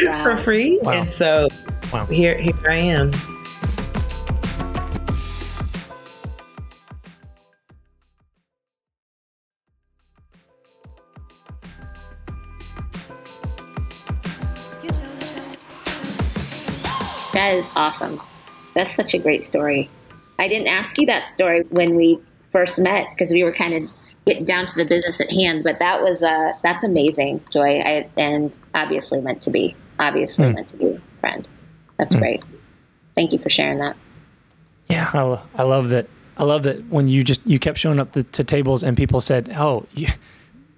wow. 0.05 0.23
for 0.23 0.37
free? 0.37 0.79
Wow. 0.83 0.93
And 0.93 1.11
so 1.11 1.49
wow. 1.93 2.05
here, 2.07 2.37
here 2.37 2.55
I 2.69 2.77
am. 2.77 3.11
That 17.35 17.55
is 17.55 17.69
awesome. 17.75 18.21
That's 18.75 18.95
such 18.95 19.13
a 19.13 19.19
great 19.19 19.45
story. 19.45 19.91
I 20.39 20.47
didn't 20.49 20.69
ask 20.69 20.99
you 20.99 21.07
that 21.07 21.29
story 21.29 21.63
when 21.71 21.97
we 21.97 22.21
first 22.53 22.79
met 22.79 23.11
because 23.11 23.33
we 23.33 23.43
were 23.43 23.53
kind 23.53 23.75
of 23.75 23.91
getting 24.25 24.45
down 24.45 24.67
to 24.67 24.77
the 24.77 24.85
business 24.85 25.21
at 25.21 25.31
hand. 25.31 25.65
But 25.65 25.81
that 25.81 26.01
was 26.01 26.23
uh, 26.23 26.53
that's 26.63 26.85
amazing, 26.85 27.43
Joy, 27.51 27.81
I, 27.81 28.09
and 28.17 28.57
obviously 28.75 29.21
meant 29.21 29.43
to 29.43 29.51
be. 29.51 29.75
Obviously 29.99 30.47
mm. 30.47 30.55
meant 30.55 30.69
to 30.69 30.77
be, 30.77 31.01
friend. 31.21 31.47
That's 31.99 32.15
mm. 32.15 32.21
great. 32.21 32.45
Thank 33.15 33.33
you 33.33 33.39
for 33.39 33.51
sharing 33.51 33.79
that. 33.79 33.97
Yeah, 34.89 35.11
I, 35.13 35.61
I 35.61 35.65
love 35.65 35.91
that. 35.91 36.09
I 36.37 36.45
love 36.45 36.65
that 36.65 36.85
when 36.87 37.09
you 37.09 37.23
just 37.23 37.41
you 37.45 37.59
kept 37.59 37.79
showing 37.79 37.99
up 37.99 38.13
the, 38.13 38.23
to 38.25 38.45
tables 38.45 38.83
and 38.83 38.97
people 38.97 39.21
said, 39.21 39.53
"Oh, 39.57 39.87
you, 39.93 40.09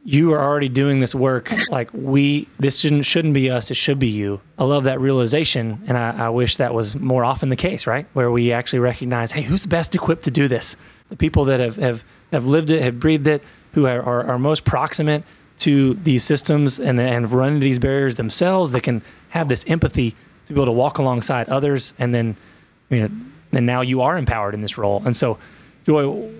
you 0.06 0.32
are 0.32 0.40
already 0.40 0.68
doing 0.68 1.00
this 1.00 1.16
work. 1.16 1.52
Like 1.68 1.90
we, 1.92 2.48
this 2.60 2.78
shouldn't 2.78 3.04
shouldn't 3.04 3.34
be 3.34 3.50
us. 3.50 3.72
It 3.72 3.74
should 3.74 3.98
be 3.98 4.06
you. 4.06 4.40
I 4.56 4.62
love 4.62 4.84
that 4.84 5.00
realization, 5.00 5.82
and 5.88 5.98
I, 5.98 6.26
I, 6.26 6.28
wish 6.28 6.58
that 6.58 6.72
was 6.72 6.94
more 6.94 7.24
often 7.24 7.48
the 7.48 7.56
case, 7.56 7.88
right? 7.88 8.06
Where 8.12 8.30
we 8.30 8.52
actually 8.52 8.78
recognize, 8.78 9.32
hey, 9.32 9.42
who's 9.42 9.66
best 9.66 9.96
equipped 9.96 10.22
to 10.24 10.30
do 10.30 10.46
this? 10.46 10.76
The 11.08 11.16
people 11.16 11.44
that 11.46 11.58
have 11.58 11.74
have, 11.76 12.04
have 12.30 12.46
lived 12.46 12.70
it, 12.70 12.82
have 12.82 13.00
breathed 13.00 13.26
it, 13.26 13.42
who 13.72 13.86
are, 13.86 14.00
are, 14.00 14.24
are 14.28 14.38
most 14.38 14.64
proximate 14.64 15.24
to 15.58 15.94
these 15.94 16.22
systems 16.22 16.78
and 16.78 17.00
and 17.00 17.30
run 17.32 17.54
into 17.54 17.64
these 17.64 17.80
barriers 17.80 18.14
themselves. 18.14 18.70
That 18.70 18.84
can 18.84 19.02
have 19.30 19.48
this 19.48 19.64
empathy 19.66 20.14
to 20.46 20.52
be 20.52 20.60
able 20.60 20.66
to 20.66 20.72
walk 20.72 20.98
alongside 20.98 21.48
others, 21.48 21.94
and 21.98 22.14
then, 22.14 22.36
you 22.90 23.00
know, 23.00 23.10
and 23.50 23.66
now 23.66 23.80
you 23.80 24.02
are 24.02 24.16
empowered 24.16 24.54
in 24.54 24.60
this 24.60 24.78
role. 24.78 25.02
And 25.04 25.16
so, 25.16 25.38
Joy, 25.84 26.30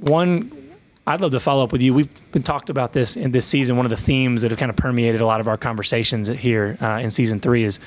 one 0.00 0.61
I'd 1.06 1.20
love 1.20 1.32
to 1.32 1.40
follow 1.40 1.64
up 1.64 1.72
with 1.72 1.82
you. 1.82 1.92
We've 1.94 2.32
been 2.32 2.44
talked 2.44 2.70
about 2.70 2.92
this 2.92 3.16
in 3.16 3.32
this 3.32 3.46
season. 3.46 3.76
One 3.76 3.86
of 3.86 3.90
the 3.90 3.96
themes 3.96 4.42
that 4.42 4.52
have 4.52 4.58
kind 4.58 4.70
of 4.70 4.76
permeated 4.76 5.20
a 5.20 5.26
lot 5.26 5.40
of 5.40 5.48
our 5.48 5.56
conversations 5.56 6.28
here 6.28 6.78
uh, 6.80 7.00
in 7.02 7.10
season 7.10 7.40
three 7.40 7.64
is 7.64 7.80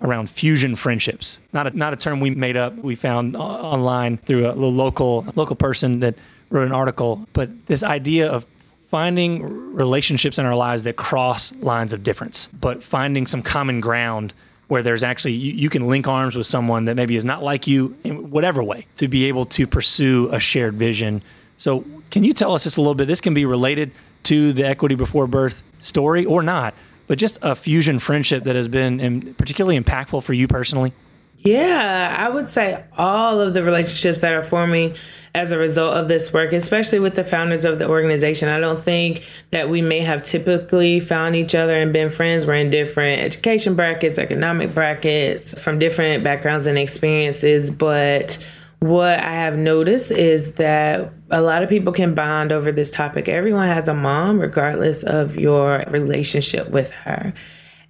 around 0.00 0.30
fusion 0.30 0.76
friendships. 0.76 1.38
Not 1.52 1.66
a, 1.66 1.76
not 1.76 1.92
a 1.92 1.96
term 1.96 2.20
we 2.20 2.30
made 2.30 2.56
up. 2.56 2.76
We 2.76 2.94
found 2.94 3.34
uh, 3.34 3.40
online 3.40 4.18
through 4.18 4.48
a 4.48 4.54
local 4.54 5.26
local 5.34 5.56
person 5.56 6.00
that 6.00 6.14
wrote 6.50 6.66
an 6.66 6.72
article. 6.72 7.26
But 7.32 7.66
this 7.66 7.82
idea 7.82 8.30
of 8.30 8.46
finding 8.90 9.42
relationships 9.74 10.38
in 10.38 10.46
our 10.46 10.54
lives 10.54 10.84
that 10.84 10.96
cross 10.96 11.52
lines 11.56 11.92
of 11.92 12.04
difference, 12.04 12.48
but 12.60 12.84
finding 12.84 13.26
some 13.26 13.42
common 13.42 13.80
ground 13.80 14.34
where 14.68 14.82
there's 14.82 15.02
actually 15.02 15.32
you, 15.32 15.52
you, 15.52 15.68
can 15.68 15.88
link 15.88 16.06
arms 16.06 16.36
with 16.36 16.46
someone 16.46 16.84
that 16.84 16.94
maybe 16.94 17.16
is 17.16 17.24
not 17.24 17.42
like 17.42 17.66
you 17.66 17.96
in 18.04 18.30
whatever 18.30 18.62
way 18.62 18.86
to 18.96 19.08
be 19.08 19.24
able 19.24 19.44
to 19.44 19.66
pursue 19.66 20.28
a 20.30 20.38
shared 20.38 20.74
vision 20.74 21.22
so, 21.62 21.84
can 22.12 22.22
you 22.22 22.32
tell 22.32 22.54
us 22.54 22.62
just 22.62 22.76
a 22.76 22.80
little 22.80 22.94
bit? 22.94 23.06
This 23.06 23.20
can 23.20 23.34
be 23.34 23.44
related 23.44 23.90
to 24.24 24.52
the 24.52 24.64
equity 24.64 24.94
before 24.94 25.26
birth 25.26 25.64
story 25.78 26.24
or 26.24 26.44
not, 26.44 26.74
but 27.08 27.18
just 27.18 27.38
a 27.42 27.56
fusion 27.56 27.98
friendship 27.98 28.44
that 28.44 28.54
has 28.54 28.68
been 28.68 29.34
particularly 29.34 29.80
impactful 29.80 30.22
for 30.22 30.32
you 30.32 30.46
personally. 30.46 30.92
Yeah, 31.38 32.14
I 32.16 32.28
would 32.28 32.48
say 32.48 32.84
all 32.96 33.40
of 33.40 33.52
the 33.52 33.64
relationships 33.64 34.20
that 34.20 34.32
are 34.32 34.44
forming 34.44 34.94
as 35.34 35.50
a 35.50 35.58
result 35.58 35.96
of 35.96 36.06
this 36.06 36.32
work, 36.32 36.52
especially 36.52 37.00
with 37.00 37.16
the 37.16 37.24
founders 37.24 37.64
of 37.64 37.80
the 37.80 37.88
organization. 37.88 38.48
I 38.48 38.60
don't 38.60 38.80
think 38.80 39.26
that 39.50 39.68
we 39.68 39.82
may 39.82 40.00
have 40.00 40.22
typically 40.22 41.00
found 41.00 41.34
each 41.34 41.56
other 41.56 41.74
and 41.74 41.92
been 41.92 42.10
friends. 42.10 42.46
We're 42.46 42.54
in 42.54 42.70
different 42.70 43.22
education 43.22 43.74
brackets, 43.74 44.18
economic 44.18 44.72
brackets, 44.72 45.60
from 45.60 45.80
different 45.80 46.22
backgrounds 46.22 46.68
and 46.68 46.78
experiences, 46.78 47.72
but 47.72 48.38
what 48.82 49.20
I 49.20 49.32
have 49.32 49.56
noticed 49.56 50.10
is 50.10 50.52
that 50.52 51.12
a 51.30 51.40
lot 51.40 51.62
of 51.62 51.68
people 51.68 51.92
can 51.92 52.14
bond 52.14 52.50
over 52.50 52.72
this 52.72 52.90
topic. 52.90 53.28
Everyone 53.28 53.68
has 53.68 53.86
a 53.86 53.94
mom, 53.94 54.40
regardless 54.40 55.04
of 55.04 55.36
your 55.36 55.84
relationship 55.88 56.68
with 56.68 56.90
her. 56.90 57.32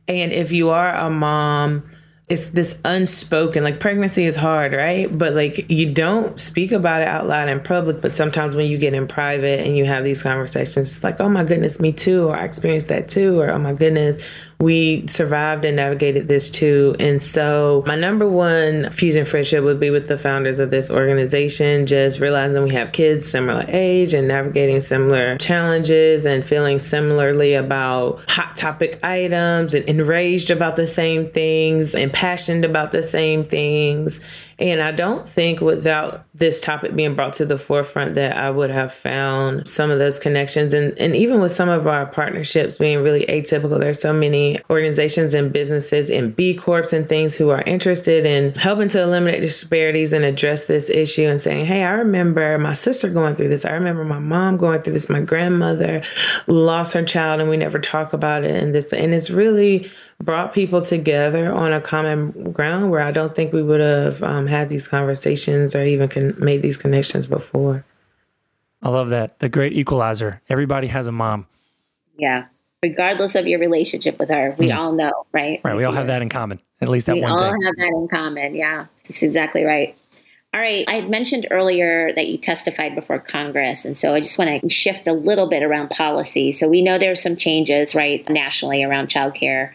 And 0.06 0.32
if 0.32 0.52
you 0.52 0.68
are 0.68 0.94
a 0.94 1.08
mom, 1.08 1.84
it's 2.28 2.48
this 2.50 2.78
unspoken 2.84 3.64
like 3.64 3.80
pregnancy 3.80 4.24
is 4.24 4.36
hard 4.36 4.72
right 4.72 5.18
but 5.18 5.34
like 5.34 5.68
you 5.70 5.92
don't 5.92 6.40
speak 6.40 6.72
about 6.72 7.02
it 7.02 7.08
out 7.08 7.26
loud 7.26 7.48
in 7.48 7.60
public 7.60 8.00
but 8.00 8.16
sometimes 8.16 8.54
when 8.54 8.64
you 8.66 8.78
get 8.78 8.94
in 8.94 9.06
private 9.06 9.60
and 9.60 9.76
you 9.76 9.84
have 9.84 10.02
these 10.02 10.22
conversations 10.22 10.88
it's 10.90 11.04
like 11.04 11.20
oh 11.20 11.28
my 11.28 11.44
goodness 11.44 11.80
me 11.80 11.92
too 11.92 12.28
or 12.28 12.36
i 12.36 12.44
experienced 12.44 12.88
that 12.88 13.08
too 13.08 13.38
or 13.38 13.50
oh 13.50 13.58
my 13.58 13.72
goodness 13.72 14.18
we 14.62 15.04
survived 15.08 15.64
and 15.64 15.74
navigated 15.74 16.28
this 16.28 16.48
too 16.48 16.94
and 17.00 17.20
so 17.20 17.82
my 17.84 17.96
number 17.96 18.28
one 18.28 18.88
fusion 18.92 19.24
friendship 19.24 19.64
would 19.64 19.80
be 19.80 19.90
with 19.90 20.06
the 20.06 20.16
founders 20.16 20.60
of 20.60 20.70
this 20.70 20.88
organization 20.88 21.84
just 21.84 22.20
realizing 22.20 22.62
we 22.62 22.70
have 22.70 22.92
kids 22.92 23.28
similar 23.28 23.64
age 23.66 24.14
and 24.14 24.28
navigating 24.28 24.78
similar 24.78 25.36
challenges 25.38 26.24
and 26.24 26.46
feeling 26.46 26.78
similarly 26.78 27.54
about 27.54 28.20
hot 28.28 28.54
topic 28.54 29.00
items 29.02 29.74
and 29.74 29.84
enraged 29.86 30.50
about 30.50 30.76
the 30.76 30.86
same 30.86 31.28
things 31.30 31.94
and 31.96 32.12
passionate 32.12 32.64
about 32.64 32.92
the 32.92 33.02
same 33.02 33.44
things. 33.44 34.20
And 34.58 34.80
I 34.80 34.92
don't 34.92 35.28
think 35.28 35.60
without 35.60 36.24
this 36.34 36.60
topic 36.60 36.94
being 36.94 37.16
brought 37.16 37.34
to 37.34 37.44
the 37.44 37.58
forefront 37.58 38.14
that 38.14 38.36
I 38.36 38.50
would 38.50 38.70
have 38.70 38.92
found 38.94 39.68
some 39.68 39.90
of 39.90 39.98
those 39.98 40.20
connections. 40.20 40.74
And, 40.74 40.96
and 40.98 41.16
even 41.16 41.40
with 41.40 41.52
some 41.52 41.68
of 41.68 41.88
our 41.88 42.06
partnerships 42.06 42.76
being 42.76 43.02
really 43.02 43.26
atypical, 43.26 43.80
there's 43.80 44.00
so 44.00 44.12
many 44.12 44.51
organizations 44.70 45.34
and 45.34 45.52
businesses 45.52 46.10
and 46.10 46.34
B 46.34 46.54
Corps 46.54 46.92
and 46.92 47.08
things 47.08 47.34
who 47.34 47.50
are 47.50 47.62
interested 47.62 48.26
in 48.26 48.54
helping 48.54 48.88
to 48.88 49.00
eliminate 49.00 49.40
disparities 49.40 50.12
and 50.12 50.24
address 50.24 50.64
this 50.64 50.88
issue 50.88 51.28
and 51.28 51.40
saying, 51.40 51.66
hey, 51.66 51.84
I 51.84 51.92
remember 51.92 52.58
my 52.58 52.72
sister 52.72 53.08
going 53.08 53.36
through 53.36 53.48
this. 53.48 53.64
I 53.64 53.72
remember 53.72 54.04
my 54.04 54.18
mom 54.18 54.56
going 54.56 54.82
through 54.82 54.92
this. 54.92 55.08
My 55.08 55.20
grandmother 55.20 56.02
lost 56.46 56.92
her 56.92 57.04
child 57.04 57.40
and 57.40 57.50
we 57.50 57.56
never 57.56 57.78
talk 57.78 58.12
about 58.12 58.44
it. 58.44 58.62
And 58.62 58.74
this, 58.74 58.92
and 58.92 59.14
it's 59.14 59.30
really 59.30 59.90
brought 60.20 60.52
people 60.52 60.82
together 60.82 61.52
on 61.52 61.72
a 61.72 61.80
common 61.80 62.52
ground 62.52 62.90
where 62.90 63.00
I 63.00 63.10
don't 63.10 63.34
think 63.34 63.52
we 63.52 63.62
would 63.62 63.80
have 63.80 64.22
um, 64.22 64.46
had 64.46 64.68
these 64.68 64.86
conversations 64.88 65.74
or 65.74 65.82
even 65.84 66.08
con- 66.08 66.34
made 66.38 66.62
these 66.62 66.76
connections 66.76 67.26
before. 67.26 67.84
I 68.82 68.88
love 68.88 69.10
that. 69.10 69.38
The 69.38 69.48
great 69.48 69.74
equalizer. 69.74 70.42
Everybody 70.48 70.88
has 70.88 71.06
a 71.06 71.12
mom. 71.12 71.46
Yeah. 72.16 72.46
Regardless 72.82 73.36
of 73.36 73.46
your 73.46 73.60
relationship 73.60 74.18
with 74.18 74.28
her, 74.28 74.56
we 74.58 74.72
all 74.72 74.92
know, 74.92 75.24
right? 75.30 75.60
Right. 75.62 75.76
We 75.76 75.84
all 75.84 75.92
have 75.92 76.08
that 76.08 76.20
in 76.20 76.28
common. 76.28 76.60
At 76.80 76.88
least 76.88 77.06
that 77.06 77.14
we 77.14 77.22
one 77.22 77.30
all 77.30 77.38
thing. 77.38 77.62
have 77.62 77.76
that 77.76 77.94
in 77.96 78.08
common. 78.08 78.54
Yeah. 78.56 78.86
That's 79.04 79.22
exactly 79.22 79.62
right. 79.62 79.96
All 80.52 80.60
right. 80.60 80.84
I 80.88 80.96
had 80.96 81.08
mentioned 81.08 81.46
earlier 81.50 82.12
that 82.14 82.26
you 82.26 82.38
testified 82.38 82.96
before 82.96 83.20
Congress. 83.20 83.84
And 83.84 83.96
so 83.96 84.14
I 84.14 84.20
just 84.20 84.36
want 84.36 84.60
to 84.60 84.68
shift 84.68 85.06
a 85.06 85.12
little 85.12 85.48
bit 85.48 85.62
around 85.62 85.90
policy. 85.90 86.50
So 86.50 86.68
we 86.68 86.82
know 86.82 86.98
there's 86.98 87.22
some 87.22 87.36
changes, 87.36 87.94
right, 87.94 88.28
nationally 88.28 88.82
around 88.82 89.08
childcare. 89.08 89.72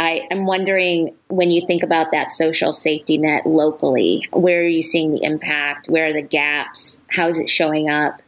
I 0.00 0.26
am 0.30 0.44
wondering 0.44 1.14
when 1.28 1.50
you 1.50 1.66
think 1.66 1.82
about 1.82 2.10
that 2.10 2.30
social 2.30 2.72
safety 2.72 3.18
net 3.18 3.46
locally, 3.46 4.28
where 4.32 4.60
are 4.60 4.68
you 4.68 4.82
seeing 4.82 5.12
the 5.12 5.22
impact? 5.22 5.88
Where 5.88 6.08
are 6.08 6.12
the 6.12 6.22
gaps? 6.22 7.02
How 7.08 7.28
is 7.28 7.38
it 7.38 7.48
showing 7.48 7.88
up? 7.88 8.20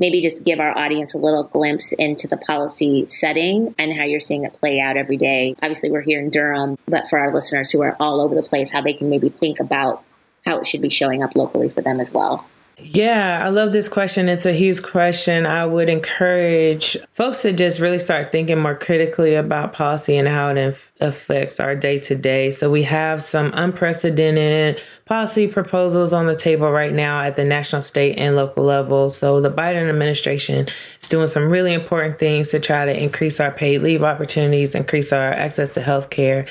Maybe 0.00 0.20
just 0.22 0.44
give 0.44 0.60
our 0.60 0.76
audience 0.78 1.14
a 1.14 1.18
little 1.18 1.42
glimpse 1.42 1.90
into 1.92 2.28
the 2.28 2.36
policy 2.36 3.06
setting 3.08 3.74
and 3.78 3.92
how 3.92 4.04
you're 4.04 4.20
seeing 4.20 4.44
it 4.44 4.52
play 4.52 4.78
out 4.78 4.96
every 4.96 5.16
day. 5.16 5.56
Obviously, 5.60 5.90
we're 5.90 6.02
here 6.02 6.20
in 6.20 6.30
Durham, 6.30 6.78
but 6.86 7.08
for 7.10 7.18
our 7.18 7.34
listeners 7.34 7.72
who 7.72 7.82
are 7.82 7.96
all 7.98 8.20
over 8.20 8.36
the 8.36 8.42
place, 8.42 8.70
how 8.70 8.80
they 8.80 8.92
can 8.92 9.10
maybe 9.10 9.28
think 9.28 9.58
about 9.58 10.04
how 10.46 10.58
it 10.58 10.66
should 10.68 10.82
be 10.82 10.88
showing 10.88 11.24
up 11.24 11.34
locally 11.34 11.68
for 11.68 11.82
them 11.82 11.98
as 11.98 12.12
well. 12.12 12.46
Yeah, 12.80 13.42
I 13.44 13.48
love 13.48 13.72
this 13.72 13.88
question. 13.88 14.28
It's 14.28 14.46
a 14.46 14.52
huge 14.52 14.84
question. 14.84 15.46
I 15.46 15.66
would 15.66 15.88
encourage 15.88 16.96
folks 17.12 17.42
to 17.42 17.52
just 17.52 17.80
really 17.80 17.98
start 17.98 18.30
thinking 18.30 18.60
more 18.60 18.76
critically 18.76 19.34
about 19.34 19.72
policy 19.72 20.16
and 20.16 20.28
how 20.28 20.50
it 20.50 20.58
inf- 20.58 20.92
affects 21.00 21.58
our 21.58 21.74
day 21.74 21.98
to 21.98 22.14
day. 22.14 22.52
So, 22.52 22.70
we 22.70 22.84
have 22.84 23.20
some 23.20 23.50
unprecedented 23.54 24.80
policy 25.06 25.48
proposals 25.48 26.12
on 26.12 26.28
the 26.28 26.36
table 26.36 26.70
right 26.70 26.92
now 26.92 27.20
at 27.20 27.34
the 27.34 27.44
national, 27.44 27.82
state, 27.82 28.16
and 28.16 28.36
local 28.36 28.62
level. 28.62 29.10
So, 29.10 29.40
the 29.40 29.50
Biden 29.50 29.88
administration 29.88 30.68
is 31.02 31.08
doing 31.08 31.26
some 31.26 31.50
really 31.50 31.74
important 31.74 32.20
things 32.20 32.50
to 32.50 32.60
try 32.60 32.84
to 32.84 32.96
increase 32.96 33.40
our 33.40 33.50
paid 33.50 33.82
leave 33.82 34.04
opportunities, 34.04 34.76
increase 34.76 35.12
our 35.12 35.32
access 35.32 35.70
to 35.70 35.80
health 35.80 36.10
care 36.10 36.46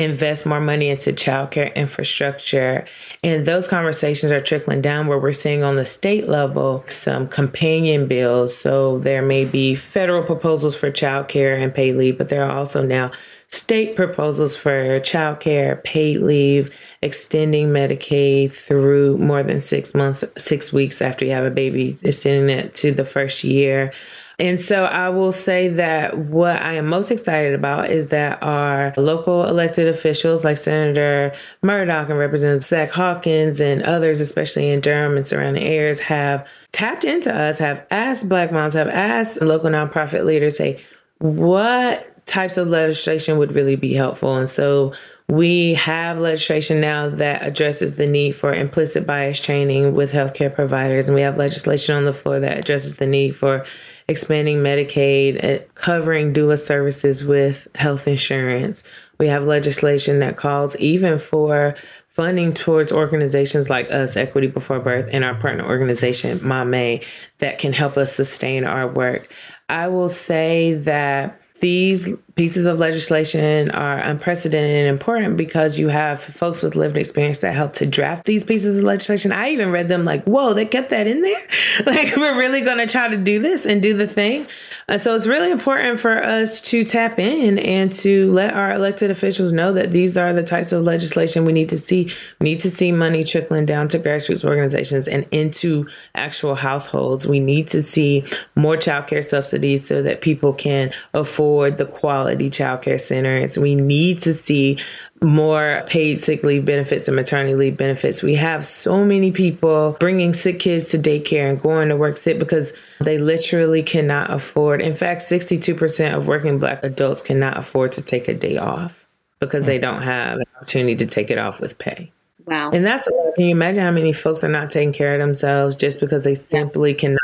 invest 0.00 0.46
more 0.46 0.60
money 0.60 0.88
into 0.88 1.12
childcare 1.12 1.74
infrastructure. 1.74 2.86
And 3.22 3.44
those 3.44 3.68
conversations 3.68 4.32
are 4.32 4.40
trickling 4.40 4.80
down 4.80 5.06
where 5.06 5.18
we're 5.18 5.32
seeing 5.32 5.62
on 5.62 5.76
the 5.76 5.84
state 5.84 6.26
level 6.26 6.84
some 6.88 7.28
companion 7.28 8.06
bills. 8.06 8.56
So 8.56 8.98
there 8.98 9.22
may 9.22 9.44
be 9.44 9.74
federal 9.74 10.22
proposals 10.24 10.74
for 10.74 10.90
childcare 10.90 11.62
and 11.62 11.72
paid 11.72 11.96
leave, 11.96 12.16
but 12.16 12.30
there 12.30 12.44
are 12.44 12.50
also 12.50 12.82
now 12.82 13.10
state 13.48 13.94
proposals 13.94 14.56
for 14.56 15.00
childcare, 15.00 15.82
paid 15.84 16.22
leave, 16.22 16.70
extending 17.02 17.68
Medicaid 17.68 18.52
through 18.52 19.18
more 19.18 19.42
than 19.42 19.60
six 19.60 19.94
months, 19.94 20.24
six 20.38 20.72
weeks 20.72 21.02
after 21.02 21.24
you 21.24 21.32
have 21.32 21.44
a 21.44 21.50
baby, 21.50 21.98
extending 22.02 22.56
it 22.56 22.74
to 22.76 22.92
the 22.92 23.04
first 23.04 23.44
year 23.44 23.92
And 24.40 24.58
so 24.58 24.86
I 24.86 25.10
will 25.10 25.32
say 25.32 25.68
that 25.68 26.16
what 26.16 26.62
I 26.62 26.72
am 26.72 26.86
most 26.86 27.10
excited 27.10 27.54
about 27.54 27.90
is 27.90 28.06
that 28.06 28.42
our 28.42 28.94
local 28.96 29.44
elected 29.44 29.86
officials 29.86 30.44
like 30.44 30.56
Senator 30.56 31.34
Murdock 31.62 32.08
and 32.08 32.18
Representative 32.18 32.62
Zack 32.66 32.90
Hawkins 32.90 33.60
and 33.60 33.82
others, 33.82 34.18
especially 34.18 34.70
in 34.70 34.80
Durham 34.80 35.18
and 35.18 35.26
surrounding 35.26 35.62
areas, 35.62 36.00
have 36.00 36.46
tapped 36.72 37.04
into 37.04 37.30
us, 37.30 37.58
have 37.58 37.86
asked 37.90 38.30
Black 38.30 38.50
moms, 38.50 38.72
have 38.72 38.88
asked 38.88 39.42
local 39.42 39.68
nonprofit 39.68 40.24
leaders, 40.24 40.56
say, 40.56 40.82
what 41.18 42.06
types 42.30 42.56
of 42.56 42.68
legislation 42.68 43.36
would 43.38 43.52
really 43.52 43.76
be 43.76 43.92
helpful? 43.92 44.36
And 44.36 44.48
so 44.48 44.94
we 45.28 45.74
have 45.74 46.18
legislation 46.18 46.80
now 46.80 47.08
that 47.08 47.42
addresses 47.42 47.96
the 47.96 48.06
need 48.06 48.32
for 48.32 48.52
implicit 48.52 49.06
bias 49.06 49.40
training 49.40 49.94
with 49.94 50.12
healthcare 50.12 50.52
providers, 50.52 51.08
and 51.08 51.14
we 51.14 51.20
have 51.22 51.36
legislation 51.36 51.96
on 51.96 52.04
the 52.04 52.12
floor 52.12 52.40
that 52.40 52.58
addresses 52.58 52.96
the 52.96 53.06
need 53.06 53.36
for 53.36 53.64
expanding 54.08 54.58
Medicaid, 54.58 55.62
covering 55.74 56.32
doula 56.32 56.58
services 56.58 57.24
with 57.24 57.68
health 57.76 58.08
insurance. 58.08 58.82
We 59.18 59.28
have 59.28 59.44
legislation 59.44 60.18
that 60.20 60.36
calls 60.36 60.76
even 60.78 61.18
for 61.18 61.76
funding 62.08 62.52
towards 62.52 62.90
organizations 62.90 63.70
like 63.70 63.90
us, 63.92 64.16
Equity 64.16 64.48
Before 64.48 64.80
Birth, 64.80 65.08
and 65.12 65.24
our 65.24 65.36
partner 65.36 65.64
organization, 65.64 66.40
Mame, 66.46 67.00
that 67.38 67.58
can 67.58 67.72
help 67.72 67.96
us 67.96 68.12
sustain 68.12 68.64
our 68.64 68.88
work. 68.88 69.32
I 69.68 69.86
will 69.86 70.08
say 70.08 70.74
that 70.74 71.39
these 71.60 72.08
pieces 72.36 72.64
of 72.64 72.78
legislation 72.78 73.70
are 73.72 73.98
unprecedented 73.98 74.70
and 74.70 74.88
important 74.88 75.36
because 75.36 75.78
you 75.78 75.88
have 75.88 76.22
folks 76.22 76.62
with 76.62 76.74
lived 76.74 76.96
experience 76.96 77.40
that 77.40 77.52
help 77.52 77.74
to 77.74 77.84
draft 77.84 78.24
these 78.24 78.42
pieces 78.42 78.78
of 78.78 78.84
legislation. 78.84 79.30
I 79.30 79.50
even 79.50 79.70
read 79.70 79.88
them 79.88 80.06
like, 80.06 80.24
whoa, 80.24 80.54
they 80.54 80.64
kept 80.64 80.88
that 80.88 81.06
in 81.06 81.20
there? 81.20 81.42
like, 81.86 82.16
we're 82.16 82.38
really 82.38 82.62
going 82.62 82.78
to 82.78 82.86
try 82.86 83.08
to 83.08 83.16
do 83.18 83.40
this 83.40 83.66
and 83.66 83.82
do 83.82 83.94
the 83.94 84.06
thing. 84.06 84.46
Uh, 84.88 84.96
so 84.96 85.14
it's 85.14 85.26
really 85.26 85.50
important 85.50 86.00
for 86.00 86.22
us 86.22 86.62
to 86.62 86.82
tap 86.82 87.18
in 87.18 87.58
and 87.58 87.92
to 87.92 88.32
let 88.32 88.54
our 88.54 88.72
elected 88.72 89.10
officials 89.10 89.52
know 89.52 89.72
that 89.74 89.90
these 89.90 90.16
are 90.16 90.32
the 90.32 90.42
types 90.42 90.72
of 90.72 90.82
legislation 90.82 91.44
we 91.44 91.52
need 91.52 91.68
to 91.68 91.78
see. 91.78 92.10
We 92.38 92.44
need 92.44 92.60
to 92.60 92.70
see 92.70 92.90
money 92.90 93.22
trickling 93.22 93.66
down 93.66 93.88
to 93.88 93.98
grassroots 93.98 94.44
organizations 94.44 95.08
and 95.08 95.26
into 95.30 95.86
actual 96.14 96.54
households. 96.54 97.26
We 97.26 97.38
need 97.38 97.68
to 97.68 97.82
see 97.82 98.24
more 98.54 98.78
child 98.78 99.08
care 99.08 99.20
subsidies 99.20 99.86
so 99.86 100.00
that 100.00 100.22
people 100.22 100.54
can 100.54 100.92
afford 101.12 101.49
the 101.70 101.86
quality 101.86 102.20
quality 102.20 102.50
childcare 102.50 103.00
centers. 103.00 103.58
We 103.58 103.74
need 103.74 104.22
to 104.22 104.32
see 104.32 104.78
more 105.22 105.82
paid 105.86 106.22
sick 106.22 106.44
leave 106.44 106.64
benefits 106.64 107.08
and 107.08 107.16
maternity 107.16 107.54
leave 107.54 107.76
benefits. 107.76 108.22
We 108.22 108.34
have 108.36 108.64
so 108.64 109.04
many 109.04 109.32
people 109.32 109.96
bringing 110.00 110.32
sick 110.32 110.60
kids 110.60 110.86
to 110.90 110.98
daycare 110.98 111.50
and 111.50 111.60
going 111.60 111.88
to 111.88 111.96
work 111.96 112.16
sick 112.16 112.38
because 112.38 112.72
they 113.00 113.18
literally 113.18 113.82
cannot 113.82 114.30
afford. 114.30 114.80
In 114.80 114.96
fact, 114.96 115.22
62% 115.22 116.16
of 116.16 116.26
working 116.26 116.58
Black 116.58 116.82
adults 116.84 117.22
cannot 117.22 117.56
afford 117.56 117.92
to 117.92 118.02
take 118.02 118.28
a 118.28 118.34
day 118.34 118.56
off 118.56 119.06
because 119.40 119.64
they 119.64 119.78
don't 119.78 120.02
have 120.02 120.38
an 120.38 120.44
opportunity 120.56 120.96
to 120.96 121.06
take 121.06 121.30
it 121.30 121.38
off 121.38 121.60
with 121.60 121.78
pay. 121.78 122.10
Wow. 122.46 122.70
And 122.72 122.84
that's 122.84 123.06
can 123.36 123.44
you 123.44 123.50
imagine 123.50 123.82
how 123.82 123.92
many 123.92 124.12
folks 124.12 124.42
are 124.42 124.48
not 124.48 124.70
taking 124.70 124.92
care 124.92 125.14
of 125.14 125.20
themselves 125.20 125.76
just 125.76 126.00
because 126.00 126.24
they 126.24 126.34
simply 126.34 126.94
cannot 126.94 127.20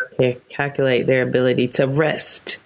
calculate 0.49 1.07
their 1.07 1.23
ability 1.23 1.69
to 1.69 1.87
rest? 1.87 2.61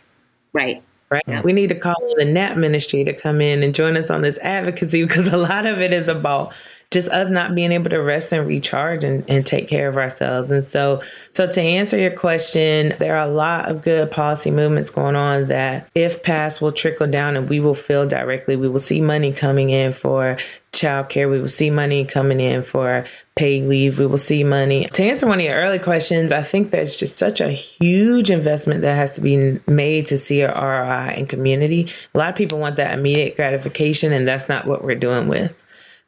Right 0.53 0.83
right? 1.11 1.23
Yeah. 1.27 1.43
We 1.43 1.53
need 1.53 1.69
to 1.69 1.75
call 1.75 1.97
in 2.17 2.27
the 2.27 2.33
NAP 2.33 2.57
ministry 2.57 3.05
to 3.05 3.13
come 3.13 3.41
in 3.41 3.63
and 3.63 3.75
join 3.75 3.97
us 3.97 4.11
on 4.11 4.23
this 4.23 4.39
advocacy 4.39 5.03
because 5.05 5.27
a 5.27 5.37
lot 5.37 5.67
of 5.67 5.81
it 5.81 5.93
is 5.93 6.09
about 6.09 6.53
just 6.91 7.09
us 7.11 7.31
not 7.31 7.55
being 7.55 7.71
able 7.71 7.89
to 7.89 8.03
rest 8.03 8.33
and 8.33 8.47
recharge 8.49 9.05
and, 9.05 9.25
and 9.29 9.47
take 9.47 9.69
care 9.69 9.89
of 9.89 9.97
ourselves. 9.97 10.51
And 10.51 10.65
so, 10.65 11.01
so 11.31 11.47
to 11.47 11.61
answer 11.61 11.97
your 11.97 12.11
question, 12.11 12.97
there 12.99 13.17
are 13.17 13.29
a 13.29 13.33
lot 13.33 13.71
of 13.71 13.83
good 13.83 14.11
policy 14.11 14.51
movements 14.51 14.91
going 14.91 15.15
on 15.15 15.47
that, 15.47 15.89
if 15.95 16.25
passed, 16.25 16.61
will 16.61 16.73
trickle 16.73 17.07
down 17.07 17.37
and 17.37 17.49
we 17.49 17.61
will 17.61 17.77
feel 17.77 18.09
directly. 18.09 18.57
We 18.57 18.69
will 18.69 18.81
see 18.81 19.01
money 19.01 19.33
coming 19.33 19.71
in 19.71 19.93
for 19.93 20.37
childcare. 20.73 21.31
We 21.31 21.41
will 21.41 21.49
see 21.49 21.71
money 21.71 22.05
coming 22.05 22.41
in 22.41 22.65
for 22.65 23.07
paid 23.37 23.69
leave. 23.69 24.01
We 24.01 24.07
will 24.07 24.19
see 24.19 24.43
money. 24.43 24.87
To 24.87 25.05
answer 25.05 25.29
one 25.29 25.39
of 25.39 25.45
your 25.45 25.55
early 25.55 25.79
questions, 25.79 26.33
I 26.33 26.43
think 26.43 26.73
there's 26.73 26.97
just 26.97 27.19
such 27.19 27.41
a 27.41 27.51
huge 27.51 28.33
investment 28.33 28.83
that 28.83 28.97
has 28.97 29.13
to 29.13 29.21
be 29.21 29.61
made 29.69 30.07
to 30.07 30.19
see 30.19 30.41
a 30.41 30.53
ROI 30.53 31.15
in 31.17 31.27
community. 31.27 31.89
A 32.17 32.19
lot 32.19 32.31
of 32.31 32.35
people 32.35 32.59
want 32.59 32.77
that 32.77 32.99
immediate 32.99 33.37
gratification, 33.37 34.13
and 34.13 34.27
that's 34.27 34.49
not 34.49 34.67
what 34.67 34.83
we're 34.83 34.97
doing 34.97 35.29
with 35.29 35.57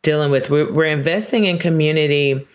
dealing 0.02 0.30
with. 0.30 0.50
We're, 0.50 0.70
we're 0.72 0.86
investing 0.86 1.44
in 1.44 1.58
community 1.58 2.46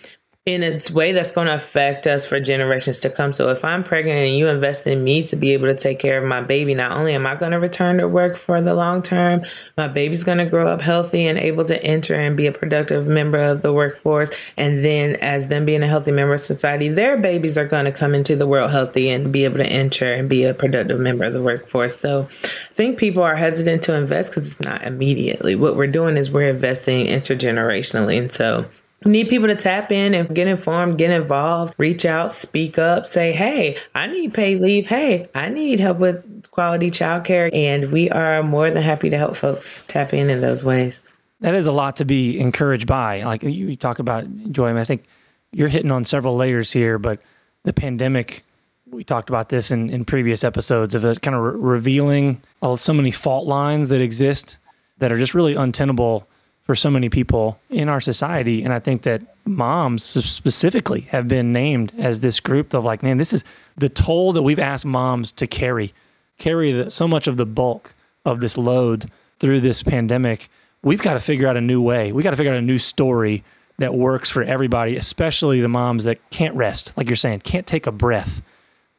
in 0.47 0.63
a 0.63 0.93
way 0.93 1.11
that's 1.11 1.31
going 1.31 1.47
to 1.47 1.53
affect 1.53 2.07
us 2.07 2.25
for 2.25 2.39
generations 2.39 3.01
to 3.01 3.09
come. 3.09 3.33
So 3.33 3.49
if 3.49 3.65
I'm 3.65 3.83
pregnant 3.83 4.29
and 4.29 4.37
you 4.37 4.47
invest 4.47 4.87
in 4.87 5.03
me 5.03 5.21
to 5.23 5.35
be 5.35 5.51
able 5.51 5.67
to 5.67 5.75
take 5.75 5.99
care 5.99 6.17
of 6.17 6.23
my 6.23 6.39
baby, 6.39 6.73
not 6.73 6.95
only 6.95 7.13
am 7.13 7.27
I 7.27 7.35
going 7.35 7.51
to 7.51 7.59
return 7.59 7.97
to 7.97 8.07
work 8.07 8.37
for 8.37 8.61
the 8.61 8.73
long 8.73 9.01
term, 9.01 9.43
my 9.75 9.89
baby's 9.89 10.23
going 10.23 10.37
to 10.37 10.45
grow 10.45 10.69
up 10.69 10.79
healthy 10.79 11.27
and 11.27 11.37
able 11.37 11.65
to 11.65 11.83
enter 11.83 12.15
and 12.15 12.37
be 12.37 12.47
a 12.47 12.53
productive 12.53 13.07
member 13.07 13.37
of 13.43 13.61
the 13.61 13.73
workforce. 13.73 14.31
And 14.55 14.85
then 14.85 15.17
as 15.17 15.49
them 15.49 15.65
being 15.65 15.83
a 15.83 15.87
healthy 15.87 16.11
member 16.11 16.35
of 16.35 16.39
society, 16.39 16.87
their 16.87 17.17
babies 17.17 17.57
are 17.57 17.67
going 17.67 17.83
to 17.83 17.91
come 17.91 18.15
into 18.15 18.37
the 18.37 18.47
world 18.47 18.71
healthy 18.71 19.09
and 19.09 19.33
be 19.33 19.43
able 19.43 19.57
to 19.57 19.67
enter 19.67 20.13
and 20.13 20.29
be 20.29 20.45
a 20.45 20.53
productive 20.53 20.97
member 20.97 21.25
of 21.25 21.33
the 21.33 21.43
workforce. 21.43 21.97
So 21.97 22.23
I 22.23 22.73
think 22.73 22.97
people 22.97 23.21
are 23.21 23.35
hesitant 23.35 23.83
to 23.83 23.95
invest 23.95 24.29
because 24.29 24.51
it's 24.51 24.61
not 24.61 24.83
immediately. 24.83 25.55
What 25.55 25.75
we're 25.75 25.87
doing 25.87 26.15
is 26.15 26.31
we're 26.31 26.47
investing 26.47 27.07
intergenerationally. 27.07 28.17
And 28.17 28.31
so 28.31 28.65
need 29.05 29.29
people 29.29 29.47
to 29.47 29.55
tap 29.55 29.91
in 29.91 30.13
and 30.13 30.33
get 30.33 30.47
informed, 30.47 30.97
get 30.97 31.11
involved, 31.11 31.73
reach 31.77 32.05
out, 32.05 32.31
speak 32.31 32.77
up, 32.77 33.05
say, 33.05 33.31
hey, 33.31 33.77
I 33.93 34.07
need 34.07 34.33
paid 34.33 34.61
leave. 34.61 34.87
Hey, 34.87 35.29
I 35.35 35.49
need 35.49 35.79
help 35.79 35.99
with 35.99 36.49
quality 36.51 36.89
childcare. 36.89 37.49
And 37.53 37.91
we 37.91 38.09
are 38.09 38.41
more 38.43 38.71
than 38.71 38.81
happy 38.81 39.09
to 39.09 39.17
help 39.17 39.35
folks 39.35 39.85
tap 39.87 40.13
in 40.13 40.29
in 40.29 40.41
those 40.41 40.63
ways. 40.63 40.99
That 41.41 41.53
is 41.53 41.67
a 41.67 41.71
lot 41.71 41.97
to 41.97 42.05
be 42.05 42.39
encouraged 42.39 42.87
by. 42.87 43.21
Like 43.23 43.43
you 43.43 43.75
talk 43.75 43.99
about 43.99 44.25
joy. 44.51 44.75
I 44.75 44.83
think 44.83 45.03
you're 45.51 45.67
hitting 45.67 45.91
on 45.91 46.03
several 46.03 46.35
layers 46.35 46.71
here, 46.71 46.97
but 46.97 47.19
the 47.63 47.73
pandemic, 47.73 48.43
we 48.89 49.03
talked 49.03 49.29
about 49.29 49.49
this 49.49 49.69
in, 49.69 49.89
in 49.89 50.05
previous 50.05 50.43
episodes 50.43 50.95
of 50.95 51.05
it 51.05 51.21
kind 51.21 51.35
of 51.35 51.43
re- 51.43 51.59
revealing 51.59 52.41
so 52.75 52.93
many 52.93 53.11
fault 53.11 53.45
lines 53.45 53.89
that 53.89 54.01
exist 54.01 54.57
that 54.97 55.11
are 55.11 55.17
just 55.17 55.35
really 55.35 55.53
untenable 55.53 56.27
for 56.67 56.75
so 56.75 56.91
many 56.91 57.07
people 57.07 57.57
in 57.69 57.87
our 57.87 58.01
society. 58.01 58.61
And 58.61 58.73
I 58.73 58.79
think 58.79 59.03
that 59.03 59.21
moms 59.45 60.03
specifically 60.03 61.01
have 61.01 61.27
been 61.27 61.53
named 61.53 61.93
as 61.97 62.19
this 62.19 62.41
group 62.41 62.73
of 62.73 62.83
like, 62.83 63.01
man, 63.01 63.17
this 63.17 63.31
is 63.31 63.45
the 63.77 63.87
toll 63.87 64.33
that 64.33 64.43
we've 64.43 64.59
asked 64.59 64.85
moms 64.85 65.31
to 65.31 65.47
carry, 65.47 65.93
carry 66.37 66.73
the, 66.73 66.91
so 66.91 67.07
much 67.07 67.27
of 67.27 67.37
the 67.37 67.45
bulk 67.45 67.93
of 68.25 68.41
this 68.41 68.57
load 68.57 69.09
through 69.39 69.61
this 69.61 69.81
pandemic. 69.81 70.49
We've 70.83 71.01
got 71.01 71.13
to 71.13 71.21
figure 71.21 71.47
out 71.47 71.55
a 71.55 71.61
new 71.61 71.81
way. 71.81 72.11
We 72.11 72.21
got 72.21 72.31
to 72.31 72.35
figure 72.35 72.51
out 72.51 72.59
a 72.59 72.61
new 72.61 72.77
story 72.77 73.45
that 73.77 73.93
works 73.93 74.29
for 74.29 74.43
everybody, 74.43 74.97
especially 74.97 75.61
the 75.61 75.69
moms 75.69 76.03
that 76.03 76.29
can't 76.31 76.55
rest, 76.55 76.91
like 76.97 77.07
you're 77.07 77.15
saying, 77.15 77.39
can't 77.41 77.65
take 77.65 77.87
a 77.87 77.91
breath. 77.93 78.41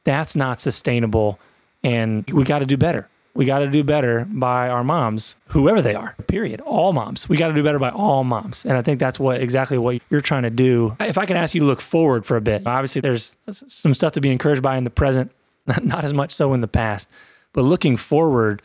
That's 0.05 0.35
not 0.35 0.63
sustainable. 0.63 1.39
And 1.85 2.29
we 2.31 2.45
got 2.45 2.61
to 2.61 2.67
do 2.67 2.79
better 2.79 3.09
we 3.39 3.45
got 3.45 3.61
to 3.61 3.69
do 3.69 3.85
better 3.85 4.27
by 4.29 4.69
our 4.69 4.83
moms, 4.83 5.37
whoever 5.47 5.81
they 5.81 5.95
are, 5.95 6.17
period. 6.27 6.61
All 6.63 6.93
moms. 6.93 7.29
We 7.29 7.37
got 7.37 7.47
to 7.47 7.55
do 7.55 7.63
better 7.63 7.79
by 7.79 7.91
all 7.91 8.25
moms. 8.25 8.67
And 8.67 8.77
I 8.77 8.83
think 8.83 8.99
that's 8.99 9.21
what 9.21 9.41
exactly 9.41 9.79
what 9.79 10.03
you're 10.11 10.21
trying 10.21 10.43
to 10.43 10.51
do. 10.51 10.97
If 10.99 11.19
I 11.19 11.25
can 11.25 11.37
ask 11.37 11.55
you 11.55 11.61
to 11.61 11.67
look 11.69 11.81
forward 11.81 12.27
for 12.27 12.37
a 12.37 12.41
bit, 12.41 12.67
obviously 12.67 13.01
there's 13.01 13.37
some 13.49 13.95
stuff 13.95 14.15
to 14.15 14.21
be 14.21 14.29
encouraged 14.29 14.61
by 14.61 14.77
in 14.77 14.83
the 14.83 14.91
present, 14.91 15.31
not 15.83 16.05
as 16.05 16.13
much 16.13 16.35
so 16.35 16.53
in 16.53 16.63
the 16.63 16.69
past, 16.69 17.09
but 17.53 17.63
looking 17.63 17.97
forward, 17.97 18.61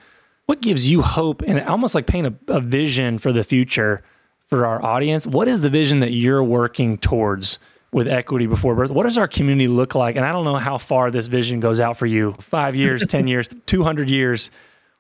what 0.47 0.59
gives 0.59 0.89
you 0.89 1.03
hope 1.03 1.43
and 1.43 1.62
almost 1.62 1.93
like 1.93 2.07
paint 2.07 2.25
a, 2.25 2.33
a 2.47 2.59
vision 2.59 3.19
for 3.19 3.31
the 3.31 3.43
future 3.43 4.01
for 4.47 4.65
our 4.65 4.83
audience? 4.83 5.27
What 5.27 5.47
is 5.47 5.62
the 5.62 5.69
vision 5.69 5.99
that 5.99 6.13
you're 6.13 6.43
working 6.43 6.97
towards? 6.97 7.59
With 7.93 8.08
equity 8.08 8.47
before 8.47 8.75
birth. 8.75 8.91
What 8.91 9.03
does 9.03 9.17
our 9.17 9.27
community 9.27 9.67
look 9.67 9.95
like? 9.95 10.15
And 10.15 10.25
I 10.25 10.32
don't 10.32 10.45
know 10.45 10.56
how 10.56 10.77
far 10.77 11.12
this 11.12 11.27
vision 11.27 11.60
goes 11.60 11.79
out 11.79 11.97
for 11.97 12.06
you 12.06 12.34
five 12.39 12.75
years, 12.75 13.06
10 13.08 13.27
years, 13.27 13.47
200 13.65 14.10
years. 14.10 14.51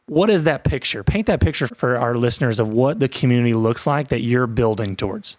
What 0.05 0.29
is 0.29 0.43
that 0.43 0.63
picture? 0.63 1.03
Paint 1.03 1.27
that 1.27 1.39
picture 1.39 1.67
for 1.67 1.97
our 1.97 2.15
listeners 2.15 2.59
of 2.59 2.67
what 2.67 2.99
the 2.99 3.07
community 3.07 3.53
looks 3.53 3.87
like 3.87 4.09
that 4.09 4.21
you're 4.21 4.47
building 4.47 4.95
towards. 4.95 5.37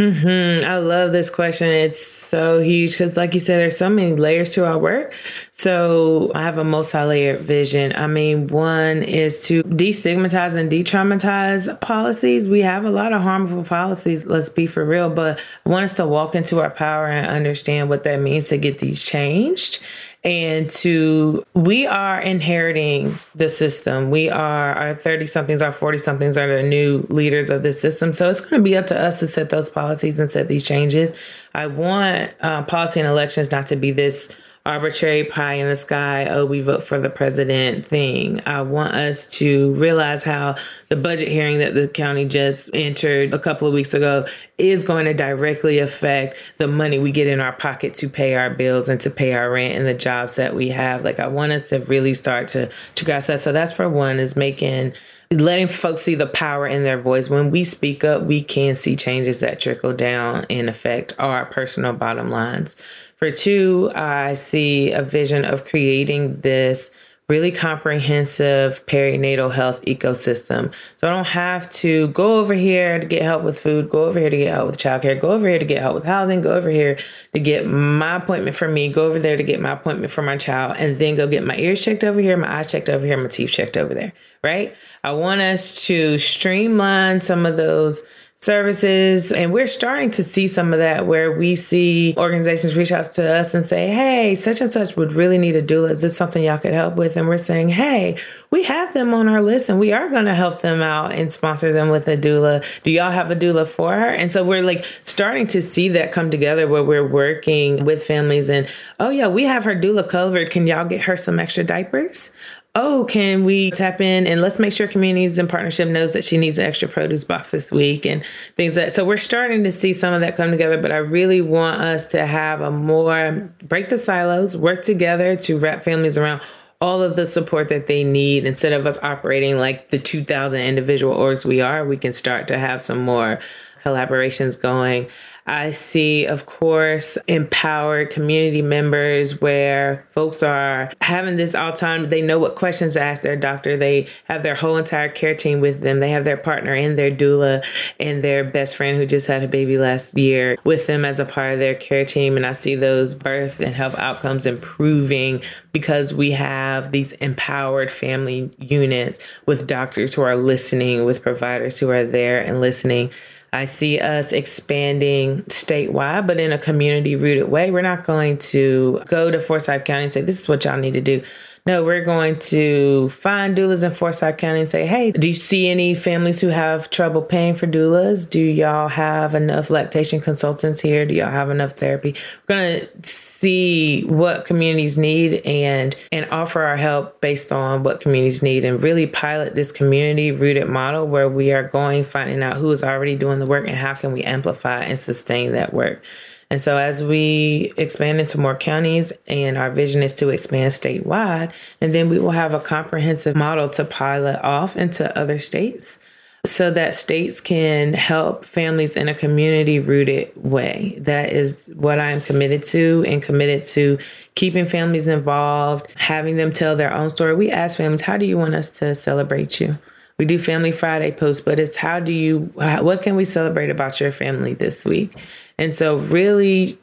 Mm-hmm. 0.00 0.66
I 0.66 0.78
love 0.78 1.12
this 1.12 1.28
question. 1.28 1.68
It's 1.68 2.02
so 2.04 2.58
huge 2.58 2.92
because, 2.92 3.18
like 3.18 3.34
you 3.34 3.40
said, 3.40 3.60
there's 3.60 3.76
so 3.76 3.90
many 3.90 4.16
layers 4.16 4.54
to 4.54 4.64
our 4.64 4.78
work. 4.78 5.12
So 5.52 6.32
I 6.34 6.40
have 6.40 6.56
a 6.56 6.64
multi-layered 6.64 7.42
vision. 7.42 7.92
I 7.94 8.06
mean, 8.06 8.46
one 8.46 9.02
is 9.02 9.44
to 9.48 9.62
destigmatize 9.62 10.54
and 10.54 10.70
de-traumatize 10.70 11.78
policies. 11.82 12.48
We 12.48 12.60
have 12.60 12.86
a 12.86 12.90
lot 12.90 13.12
of 13.12 13.20
harmful 13.20 13.62
policies. 13.62 14.24
Let's 14.24 14.48
be 14.48 14.66
for 14.66 14.86
real, 14.86 15.10
but 15.10 15.38
I 15.66 15.68
want 15.68 15.84
us 15.84 15.92
to 15.96 16.06
walk 16.06 16.34
into 16.34 16.60
our 16.60 16.70
power 16.70 17.06
and 17.06 17.26
understand 17.26 17.90
what 17.90 18.04
that 18.04 18.22
means 18.22 18.44
to 18.44 18.56
get 18.56 18.78
these 18.78 19.04
changed 19.04 19.80
and 20.22 20.68
to 20.68 21.42
we 21.54 21.86
are 21.86 22.20
inheriting 22.20 23.18
the 23.34 23.48
system. 23.48 24.10
We 24.10 24.28
are 24.28 24.74
our 24.74 24.94
30 24.94 25.26
somethings 25.26 25.62
our 25.62 25.72
40 25.72 25.98
somethings 25.98 26.36
are 26.36 26.46
the 26.46 26.62
new 26.62 27.06
leaders 27.08 27.48
of 27.48 27.62
this 27.62 27.80
system. 27.80 28.12
So 28.12 28.28
it's 28.28 28.40
going 28.40 28.60
to 28.60 28.62
be 28.62 28.76
up 28.76 28.86
to 28.88 29.00
us 29.00 29.18
to 29.20 29.26
set 29.26 29.48
those 29.48 29.70
policies 29.70 30.20
and 30.20 30.30
set 30.30 30.48
these 30.48 30.64
changes. 30.64 31.14
I 31.54 31.68
want 31.68 32.32
uh, 32.40 32.62
policy 32.64 33.00
and 33.00 33.08
elections 33.08 33.50
not 33.50 33.66
to 33.68 33.76
be 33.76 33.92
this 33.92 34.28
arbitrary 34.66 35.24
pie 35.24 35.54
in 35.54 35.66
the 35.66 35.76
sky, 35.76 36.26
oh, 36.26 36.44
we 36.44 36.60
vote 36.60 36.84
for 36.84 37.00
the 37.00 37.08
president 37.08 37.86
thing. 37.86 38.42
I 38.44 38.60
want 38.60 38.94
us 38.94 39.26
to 39.38 39.72
realize 39.74 40.22
how 40.22 40.56
the 40.88 40.96
budget 40.96 41.28
hearing 41.28 41.58
that 41.58 41.74
the 41.74 41.88
county 41.88 42.26
just 42.26 42.68
entered 42.74 43.32
a 43.32 43.38
couple 43.38 43.66
of 43.66 43.72
weeks 43.72 43.94
ago 43.94 44.26
is 44.58 44.84
going 44.84 45.06
to 45.06 45.14
directly 45.14 45.78
affect 45.78 46.36
the 46.58 46.68
money 46.68 46.98
we 46.98 47.10
get 47.10 47.26
in 47.26 47.40
our 47.40 47.54
pocket 47.54 47.94
to 47.94 48.08
pay 48.08 48.34
our 48.34 48.50
bills 48.50 48.88
and 48.90 49.00
to 49.00 49.10
pay 49.10 49.32
our 49.32 49.50
rent 49.50 49.78
and 49.78 49.86
the 49.86 49.94
jobs 49.94 50.34
that 50.34 50.54
we 50.54 50.68
have. 50.68 51.04
Like 51.04 51.18
I 51.18 51.26
want 51.26 51.52
us 51.52 51.70
to 51.70 51.78
really 51.84 52.12
start 52.12 52.48
to 52.48 52.68
to 52.96 53.04
grasp 53.04 53.28
that. 53.28 53.40
So 53.40 53.52
that's 53.52 53.72
for 53.72 53.88
one 53.88 54.18
is 54.18 54.36
making 54.36 54.92
letting 55.32 55.68
folks 55.68 56.02
see 56.02 56.16
the 56.16 56.26
power 56.26 56.66
in 56.66 56.82
their 56.82 57.00
voice. 57.00 57.30
When 57.30 57.52
we 57.52 57.62
speak 57.62 58.02
up, 58.02 58.22
we 58.22 58.42
can 58.42 58.74
see 58.74 58.96
changes 58.96 59.38
that 59.40 59.60
trickle 59.60 59.92
down 59.92 60.44
and 60.50 60.68
affect 60.68 61.12
our 61.20 61.46
personal 61.46 61.92
bottom 61.92 62.30
lines. 62.30 62.74
For 63.14 63.30
two, 63.30 63.92
I 63.94 64.34
see 64.34 64.90
a 64.90 65.02
vision 65.02 65.44
of 65.44 65.64
creating 65.64 66.40
this 66.40 66.90
really 67.30 67.52
comprehensive 67.52 68.84
perinatal 68.86 69.52
health 69.52 69.80
ecosystem. 69.82 70.74
So 70.96 71.06
I 71.06 71.12
don't 71.12 71.28
have 71.28 71.70
to 71.70 72.08
go 72.08 72.40
over 72.40 72.54
here 72.54 72.98
to 72.98 73.06
get 73.06 73.22
help 73.22 73.44
with 73.44 73.56
food, 73.56 73.88
go 73.88 74.06
over 74.06 74.18
here 74.18 74.30
to 74.30 74.36
get 74.36 74.52
help 74.52 74.66
with 74.66 74.78
childcare, 74.78 75.18
go 75.20 75.30
over 75.30 75.48
here 75.48 75.60
to 75.60 75.64
get 75.64 75.80
help 75.80 75.94
with 75.94 76.04
housing, 76.04 76.42
go 76.42 76.52
over 76.52 76.68
here 76.68 76.98
to 77.32 77.38
get 77.38 77.68
my 77.68 78.16
appointment 78.16 78.56
for 78.56 78.66
me, 78.66 78.88
go 78.92 79.06
over 79.06 79.20
there 79.20 79.36
to 79.36 79.44
get 79.44 79.60
my 79.60 79.70
appointment 79.70 80.12
for 80.12 80.22
my 80.22 80.36
child, 80.36 80.76
and 80.76 80.98
then 80.98 81.14
go 81.14 81.28
get 81.28 81.44
my 81.44 81.56
ears 81.56 81.80
checked 81.80 82.02
over 82.02 82.18
here, 82.18 82.36
my 82.36 82.52
eyes 82.52 82.68
checked 82.68 82.88
over 82.88 83.06
here, 83.06 83.16
my 83.16 83.28
teeth 83.28 83.50
checked 83.50 83.76
over 83.76 83.94
there, 83.94 84.12
right? 84.42 84.74
I 85.04 85.12
want 85.12 85.40
us 85.40 85.84
to 85.86 86.18
streamline 86.18 87.20
some 87.20 87.46
of 87.46 87.56
those 87.56 88.02
services. 88.42 89.32
And 89.32 89.52
we're 89.52 89.66
starting 89.66 90.10
to 90.12 90.22
see 90.22 90.48
some 90.48 90.72
of 90.72 90.78
that 90.78 91.06
where 91.06 91.30
we 91.30 91.54
see 91.54 92.14
organizations 92.16 92.74
reach 92.74 92.90
out 92.90 93.04
to 93.12 93.34
us 93.34 93.52
and 93.52 93.66
say, 93.66 93.88
hey, 93.88 94.34
such 94.34 94.62
and 94.62 94.72
such 94.72 94.96
would 94.96 95.12
really 95.12 95.36
need 95.36 95.56
a 95.56 95.62
doula. 95.62 95.90
Is 95.90 96.00
this 96.00 96.16
something 96.16 96.42
y'all 96.42 96.56
could 96.56 96.72
help 96.72 96.96
with? 96.96 97.18
And 97.18 97.28
we're 97.28 97.36
saying, 97.36 97.68
hey, 97.68 98.16
we 98.50 98.62
have 98.64 98.94
them 98.94 99.12
on 99.12 99.28
our 99.28 99.42
list 99.42 99.68
and 99.68 99.78
we 99.78 99.92
are 99.92 100.08
going 100.08 100.24
to 100.24 100.34
help 100.34 100.62
them 100.62 100.80
out 100.80 101.12
and 101.12 101.30
sponsor 101.30 101.70
them 101.70 101.90
with 101.90 102.08
a 102.08 102.16
doula. 102.16 102.64
Do 102.82 102.90
y'all 102.90 103.10
have 103.10 103.30
a 103.30 103.36
doula 103.36 103.68
for 103.68 103.92
her? 103.92 104.08
And 104.08 104.32
so 104.32 104.42
we're 104.42 104.62
like 104.62 104.86
starting 105.02 105.46
to 105.48 105.60
see 105.60 105.90
that 105.90 106.10
come 106.10 106.30
together 106.30 106.66
where 106.66 106.82
we're 106.82 107.06
working 107.06 107.84
with 107.84 108.02
families 108.02 108.48
and, 108.48 108.66
oh, 109.00 109.10
yeah, 109.10 109.28
we 109.28 109.44
have 109.44 109.64
her 109.64 109.76
doula 109.76 110.08
covered. 110.08 110.50
Can 110.50 110.66
y'all 110.66 110.86
get 110.86 111.02
her 111.02 111.16
some 111.16 111.38
extra 111.38 111.62
diapers? 111.62 112.30
Oh, 112.76 113.04
can 113.08 113.44
we 113.44 113.70
tap 113.72 114.00
in 114.00 114.26
and 114.26 114.40
let's 114.40 114.58
make 114.58 114.72
sure 114.72 114.86
communities 114.86 115.38
in 115.38 115.48
partnership 115.48 115.88
knows 115.88 116.12
that 116.12 116.24
she 116.24 116.38
needs 116.38 116.56
an 116.56 116.66
extra 116.66 116.88
produce 116.88 117.24
box 117.24 117.50
this 117.50 117.72
week 117.72 118.06
and 118.06 118.24
things 118.56 118.76
that. 118.76 118.92
So 118.92 119.04
we're 119.04 119.18
starting 119.18 119.64
to 119.64 119.72
see 119.72 119.92
some 119.92 120.14
of 120.14 120.20
that 120.20 120.36
come 120.36 120.50
together, 120.52 120.80
but 120.80 120.92
I 120.92 120.98
really 120.98 121.40
want 121.40 121.80
us 121.80 122.06
to 122.08 122.26
have 122.26 122.60
a 122.60 122.70
more 122.70 123.50
break 123.62 123.88
the 123.88 123.98
silos, 123.98 124.56
work 124.56 124.84
together 124.84 125.34
to 125.36 125.58
wrap 125.58 125.82
families 125.82 126.16
around 126.16 126.42
all 126.80 127.02
of 127.02 127.16
the 127.16 127.26
support 127.26 127.68
that 127.68 127.88
they 127.88 128.04
need. 128.04 128.46
Instead 128.46 128.72
of 128.72 128.86
us 128.86 128.98
operating 129.02 129.58
like 129.58 129.88
the 129.90 129.98
2000 129.98 130.60
individual 130.60 131.14
orgs 131.14 131.44
we 131.44 131.60
are 131.60 131.84
we 131.84 131.96
can 131.96 132.12
start 132.12 132.46
to 132.48 132.58
have 132.58 132.80
some 132.80 133.02
more 133.02 133.40
collaborations 133.82 134.60
going 134.60 135.08
I 135.46 135.70
see, 135.70 136.26
of 136.26 136.46
course, 136.46 137.16
empowered 137.26 138.10
community 138.10 138.62
members 138.62 139.40
where 139.40 140.06
folks 140.10 140.42
are 140.42 140.92
having 141.00 141.36
this 141.36 141.54
all 141.54 141.72
time. 141.72 142.08
They 142.08 142.22
know 142.22 142.38
what 142.38 142.56
questions 142.56 142.94
to 142.94 143.00
ask 143.00 143.22
their 143.22 143.36
doctor. 143.36 143.76
They 143.76 144.06
have 144.24 144.42
their 144.42 144.54
whole 144.54 144.76
entire 144.76 145.08
care 145.08 145.34
team 145.34 145.60
with 145.60 145.80
them. 145.80 146.00
They 146.00 146.10
have 146.10 146.24
their 146.24 146.36
partner 146.36 146.74
and 146.74 146.98
their 146.98 147.10
doula 147.10 147.64
and 147.98 148.22
their 148.22 148.44
best 148.44 148.76
friend 148.76 148.96
who 148.96 149.06
just 149.06 149.26
had 149.26 149.42
a 149.42 149.48
baby 149.48 149.78
last 149.78 150.16
year 150.16 150.58
with 150.64 150.86
them 150.86 151.04
as 151.04 151.18
a 151.18 151.24
part 151.24 151.54
of 151.54 151.58
their 151.58 151.74
care 151.74 152.04
team. 152.04 152.36
And 152.36 152.46
I 152.46 152.52
see 152.52 152.74
those 152.74 153.14
birth 153.14 153.60
and 153.60 153.74
health 153.74 153.98
outcomes 153.98 154.46
improving 154.46 155.42
because 155.72 156.12
we 156.12 156.32
have 156.32 156.90
these 156.90 157.12
empowered 157.12 157.90
family 157.90 158.50
units 158.58 159.18
with 159.46 159.66
doctors 159.66 160.14
who 160.14 160.22
are 160.22 160.36
listening, 160.36 161.04
with 161.04 161.22
providers 161.22 161.78
who 161.78 161.90
are 161.90 162.04
there 162.04 162.40
and 162.40 162.60
listening. 162.60 163.10
I 163.52 163.64
see 163.64 163.98
us 163.98 164.32
expanding 164.32 165.42
statewide, 165.44 166.26
but 166.26 166.38
in 166.38 166.52
a 166.52 166.58
community 166.58 167.16
rooted 167.16 167.48
way. 167.48 167.70
We're 167.70 167.82
not 167.82 168.04
going 168.04 168.38
to 168.38 169.02
go 169.06 169.30
to 169.30 169.40
Forsyth 169.40 169.84
County 169.84 170.04
and 170.04 170.12
say, 170.12 170.20
this 170.20 170.38
is 170.38 170.48
what 170.48 170.64
y'all 170.64 170.78
need 170.78 170.94
to 170.94 171.00
do. 171.00 171.22
No, 171.66 171.84
we're 171.84 172.04
going 172.04 172.38
to 172.38 173.10
find 173.10 173.56
doulas 173.56 173.84
in 173.84 173.92
Forsyth 173.92 174.38
County 174.38 174.60
and 174.60 174.68
say, 174.68 174.86
hey, 174.86 175.12
do 175.12 175.28
you 175.28 175.34
see 175.34 175.68
any 175.68 175.94
families 175.94 176.40
who 176.40 176.48
have 176.48 176.88
trouble 176.90 177.22
paying 177.22 177.54
for 177.54 177.66
doulas? 177.66 178.28
Do 178.28 178.40
y'all 178.40 178.88
have 178.88 179.34
enough 179.34 179.68
lactation 179.68 180.20
consultants 180.20 180.80
here? 180.80 181.04
Do 181.04 181.14
y'all 181.14 181.30
have 181.30 181.50
enough 181.50 181.72
therapy? 181.72 182.14
We're 182.48 182.56
going 182.56 182.80
to 182.80 183.10
see 183.40 184.02
what 184.02 184.44
communities 184.44 184.98
need 184.98 185.40
and 185.46 185.96
and 186.12 186.28
offer 186.30 186.62
our 186.62 186.76
help 186.76 187.20
based 187.20 187.52
on 187.52 187.82
what 187.82 188.00
communities 188.00 188.42
need 188.42 188.64
and 188.64 188.82
really 188.82 189.06
pilot 189.06 189.54
this 189.54 189.72
community 189.72 190.30
rooted 190.30 190.68
model 190.68 191.06
where 191.06 191.28
we 191.28 191.50
are 191.52 191.66
going 191.68 192.04
finding 192.04 192.42
out 192.42 192.56
who 192.58 192.70
is 192.70 192.82
already 192.82 193.16
doing 193.16 193.38
the 193.38 193.46
work 193.46 193.66
and 193.66 193.76
how 193.76 193.94
can 193.94 194.12
we 194.12 194.22
amplify 194.22 194.82
and 194.82 194.98
sustain 194.98 195.52
that 195.52 195.72
work. 195.72 196.02
And 196.50 196.60
so, 196.60 196.76
as 196.76 197.02
we 197.02 197.72
expand 197.76 198.18
into 198.18 198.38
more 198.38 198.56
counties, 198.56 199.12
and 199.28 199.56
our 199.56 199.70
vision 199.70 200.02
is 200.02 200.12
to 200.14 200.30
expand 200.30 200.72
statewide, 200.72 201.52
and 201.80 201.94
then 201.94 202.08
we 202.08 202.18
will 202.18 202.32
have 202.32 202.54
a 202.54 202.60
comprehensive 202.60 203.36
model 203.36 203.68
to 203.70 203.84
pilot 203.84 204.40
off 204.42 204.76
into 204.76 205.16
other 205.16 205.38
states 205.38 206.00
so 206.44 206.70
that 206.70 206.94
states 206.94 207.40
can 207.40 207.92
help 207.92 208.44
families 208.44 208.96
in 208.96 209.08
a 209.08 209.14
community 209.14 209.78
rooted 209.78 210.32
way. 210.36 210.96
That 210.98 211.32
is 211.32 211.70
what 211.76 211.98
I 211.98 212.12
am 212.12 212.20
committed 212.22 212.62
to 212.66 213.04
and 213.06 213.22
committed 213.22 213.64
to 213.64 213.98
keeping 214.34 214.66
families 214.66 215.06
involved, 215.06 215.92
having 215.96 216.36
them 216.36 216.52
tell 216.52 216.76
their 216.76 216.92
own 216.92 217.10
story. 217.10 217.34
We 217.34 217.50
ask 217.50 217.76
families, 217.76 218.00
How 218.00 218.16
do 218.16 218.24
you 218.24 218.38
want 218.38 218.54
us 218.54 218.70
to 218.72 218.94
celebrate 218.94 219.60
you? 219.60 219.78
We 220.18 220.26
do 220.26 220.38
Family 220.38 220.72
Friday 220.72 221.12
posts, 221.12 221.40
but 221.40 221.58
it's 221.58 221.76
how 221.76 221.98
do 221.98 222.12
you, 222.12 222.52
what 222.54 223.00
can 223.00 223.16
we 223.16 223.24
celebrate 223.24 223.70
about 223.70 224.00
your 224.00 224.12
family 224.12 224.52
this 224.52 224.84
week? 224.84 225.16
And 225.56 225.72
so, 225.72 225.96
really 225.96 226.78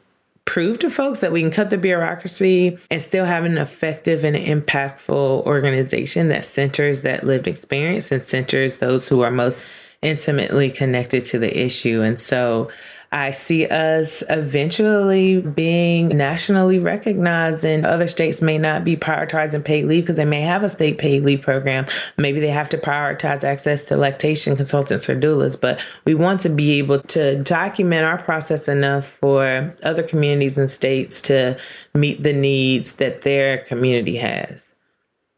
prove 0.48 0.78
to 0.78 0.88
folks 0.88 1.20
that 1.20 1.30
we 1.30 1.42
can 1.42 1.50
cut 1.50 1.68
the 1.68 1.76
bureaucracy 1.76 2.78
and 2.90 3.02
still 3.02 3.26
have 3.26 3.44
an 3.44 3.58
effective 3.58 4.24
and 4.24 4.34
impactful 4.34 5.44
organization 5.44 6.28
that 6.28 6.42
centers 6.42 7.02
that 7.02 7.22
lived 7.22 7.46
experience 7.46 8.10
and 8.10 8.22
centers 8.22 8.76
those 8.76 9.06
who 9.06 9.20
are 9.20 9.30
most 9.30 9.62
intimately 10.00 10.70
connected 10.70 11.22
to 11.22 11.38
the 11.38 11.54
issue. 11.62 12.00
And 12.00 12.18
so, 12.18 12.70
I 13.10 13.30
see 13.30 13.66
us 13.66 14.22
eventually 14.28 15.40
being 15.40 16.08
nationally 16.08 16.78
recognized, 16.78 17.64
and 17.64 17.86
other 17.86 18.06
states 18.06 18.42
may 18.42 18.58
not 18.58 18.84
be 18.84 18.96
prioritizing 18.96 19.64
paid 19.64 19.86
leave 19.86 20.04
because 20.04 20.16
they 20.16 20.26
may 20.26 20.42
have 20.42 20.62
a 20.62 20.68
state 20.68 20.98
paid 20.98 21.24
leave 21.24 21.40
program. 21.40 21.86
Maybe 22.18 22.38
they 22.38 22.50
have 22.50 22.68
to 22.70 22.78
prioritize 22.78 23.44
access 23.44 23.82
to 23.84 23.96
lactation 23.96 24.56
consultants 24.56 25.08
or 25.08 25.18
doulas, 25.18 25.58
but 25.58 25.80
we 26.04 26.14
want 26.14 26.42
to 26.42 26.50
be 26.50 26.78
able 26.78 27.00
to 27.00 27.42
document 27.42 28.04
our 28.04 28.18
process 28.22 28.68
enough 28.68 29.06
for 29.06 29.74
other 29.82 30.02
communities 30.02 30.58
and 30.58 30.70
states 30.70 31.22
to 31.22 31.58
meet 31.94 32.22
the 32.22 32.34
needs 32.34 32.92
that 32.94 33.22
their 33.22 33.58
community 33.58 34.16
has. 34.16 34.74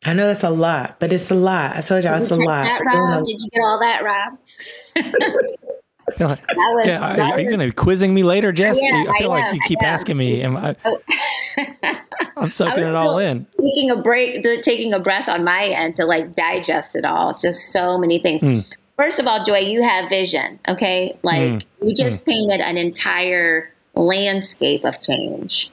I 0.04 0.14
know 0.14 0.26
that's 0.26 0.42
a 0.42 0.50
lot, 0.50 0.98
but 0.98 1.12
it's 1.12 1.30
a 1.30 1.34
lot. 1.34 1.76
I 1.76 1.82
told 1.82 2.02
y'all 2.02 2.20
it's 2.20 2.30
a 2.30 2.36
lot. 2.36 2.64
That, 2.64 2.82
Rob? 2.84 3.26
Did 3.26 3.38
you 3.38 3.50
get 3.50 3.60
all 3.60 3.78
that, 3.80 4.02
Rob? 4.02 4.38
Like, 6.18 6.40
was, 6.56 6.86
yeah, 6.86 7.00
are, 7.00 7.32
are, 7.32 7.40
you 7.40 7.48
going 7.48 7.60
to 7.60 7.66
be 7.66 7.72
quizzing 7.72 8.14
me 8.14 8.22
later, 8.22 8.52
Jes? 8.52 8.78
Yeah, 8.80 9.04
I 9.08 9.18
feel 9.18 9.32
I 9.32 9.40
like 9.40 9.54
you 9.54 9.60
keep 9.66 9.82
asking 9.82 10.16
me. 10.16 10.42
Am 10.42 10.56
I? 10.56 10.76
Oh. 10.84 10.98
I'm 12.36 12.50
soaking 12.50 12.84
it 12.84 12.94
all 12.94 13.18
in. 13.18 13.46
Taking 13.60 13.90
a 13.90 13.96
break, 13.96 14.42
taking 14.62 14.92
a 14.92 14.98
breath 14.98 15.28
on 15.28 15.44
my 15.44 15.66
end 15.66 15.96
to 15.96 16.06
like 16.06 16.34
digest 16.34 16.96
it 16.96 17.04
all. 17.04 17.34
Just 17.34 17.72
so 17.72 17.98
many 17.98 18.18
things. 18.18 18.42
Mm. 18.42 18.64
First 18.96 19.18
of 19.18 19.26
all, 19.26 19.44
Joy, 19.44 19.58
you 19.58 19.82
have 19.82 20.08
vision. 20.08 20.58
Okay, 20.68 21.18
like 21.22 21.40
mm. 21.40 21.64
you 21.82 21.94
just 21.94 22.24
mm. 22.24 22.26
painted 22.26 22.60
an 22.60 22.76
entire 22.76 23.72
landscape 23.94 24.84
of 24.84 25.00
change, 25.00 25.70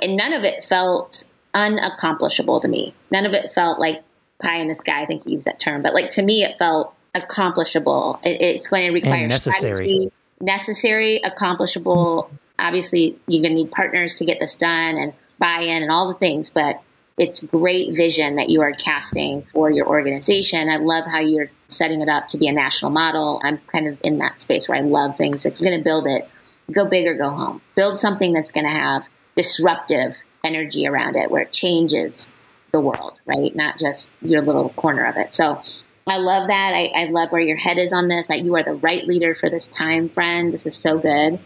and 0.00 0.16
none 0.16 0.32
of 0.32 0.44
it 0.44 0.64
felt 0.64 1.24
unaccomplishable 1.54 2.60
to 2.62 2.68
me. 2.68 2.94
None 3.10 3.26
of 3.26 3.32
it 3.32 3.52
felt 3.52 3.78
like 3.78 4.02
pie 4.42 4.56
in 4.56 4.68
the 4.68 4.74
sky. 4.74 5.02
I 5.02 5.06
think 5.06 5.26
you 5.26 5.32
used 5.32 5.46
that 5.46 5.60
term, 5.60 5.82
but 5.82 5.94
like 5.94 6.10
to 6.10 6.22
me, 6.22 6.44
it 6.44 6.56
felt 6.58 6.94
accomplishable. 7.14 8.20
It, 8.24 8.40
it's 8.40 8.66
going 8.66 8.84
to 8.84 8.90
require 8.90 9.20
and 9.20 9.28
necessary, 9.28 10.12
necessary, 10.40 11.16
accomplishable. 11.24 12.30
Obviously, 12.58 13.18
you're 13.26 13.42
going 13.42 13.54
to 13.54 13.62
need 13.62 13.70
partners 13.70 14.14
to 14.16 14.24
get 14.24 14.40
this 14.40 14.56
done 14.56 14.96
and 14.96 15.12
buy-in 15.38 15.82
and 15.82 15.90
all 15.90 16.08
the 16.08 16.18
things. 16.18 16.50
But 16.50 16.80
it's 17.16 17.40
great 17.42 17.94
vision 17.94 18.36
that 18.36 18.48
you 18.48 18.60
are 18.60 18.72
casting 18.72 19.42
for 19.42 19.70
your 19.70 19.86
organization. 19.86 20.68
I 20.68 20.76
love 20.76 21.04
how 21.04 21.18
you're 21.18 21.50
setting 21.68 22.00
it 22.00 22.08
up 22.08 22.28
to 22.28 22.38
be 22.38 22.48
a 22.48 22.52
national 22.52 22.90
model. 22.90 23.40
I'm 23.42 23.58
kind 23.66 23.88
of 23.88 23.98
in 24.02 24.18
that 24.18 24.38
space 24.38 24.68
where 24.68 24.78
I 24.78 24.82
love 24.82 25.16
things. 25.16 25.44
If 25.44 25.60
you're 25.60 25.70
going 25.70 25.80
to 25.80 25.84
build 25.84 26.06
it, 26.06 26.28
go 26.70 26.88
big 26.88 27.06
or 27.06 27.14
go 27.14 27.30
home. 27.30 27.60
Build 27.74 27.98
something 27.98 28.32
that's 28.32 28.52
going 28.52 28.66
to 28.66 28.70
have 28.70 29.08
disruptive 29.34 30.16
energy 30.44 30.86
around 30.86 31.16
it, 31.16 31.30
where 31.30 31.42
it 31.42 31.52
changes 31.52 32.30
the 32.70 32.80
world, 32.80 33.20
right? 33.26 33.54
Not 33.56 33.78
just 33.78 34.12
your 34.22 34.42
little 34.42 34.68
corner 34.70 35.04
of 35.04 35.16
it. 35.16 35.34
So 35.34 35.60
I 36.08 36.16
love 36.16 36.48
that. 36.48 36.74
I, 36.74 36.86
I 36.94 37.04
love 37.06 37.30
where 37.30 37.40
your 37.40 37.56
head 37.56 37.78
is 37.78 37.92
on 37.92 38.08
this. 38.08 38.28
You 38.30 38.54
are 38.56 38.62
the 38.64 38.74
right 38.74 39.06
leader 39.06 39.34
for 39.34 39.50
this 39.50 39.66
time, 39.66 40.08
friend. 40.08 40.52
This 40.52 40.66
is 40.66 40.74
so 40.74 40.98
good. 40.98 41.38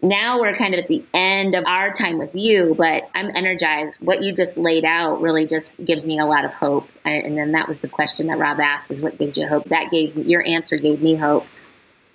now 0.00 0.40
we're 0.40 0.54
kind 0.54 0.74
of 0.74 0.80
at 0.80 0.88
the 0.88 1.04
end 1.12 1.54
of 1.54 1.64
our 1.66 1.92
time 1.92 2.18
with 2.18 2.34
you, 2.34 2.74
but 2.76 3.08
I'm 3.14 3.34
energized. 3.34 4.00
What 4.00 4.22
you 4.22 4.32
just 4.32 4.56
laid 4.56 4.84
out 4.84 5.20
really 5.20 5.46
just 5.46 5.82
gives 5.84 6.06
me 6.06 6.18
a 6.18 6.26
lot 6.26 6.44
of 6.44 6.54
hope. 6.54 6.88
And 7.04 7.36
then 7.36 7.52
that 7.52 7.68
was 7.68 7.80
the 7.80 7.88
question 7.88 8.28
that 8.28 8.38
Rob 8.38 8.60
asked 8.60 8.90
was 8.90 9.02
what 9.02 9.18
gives 9.18 9.36
you 9.36 9.46
hope? 9.46 9.64
That 9.68 9.90
gave 9.90 10.16
your 10.16 10.46
answer 10.46 10.76
gave 10.76 11.02
me 11.02 11.14
hope. 11.16 11.46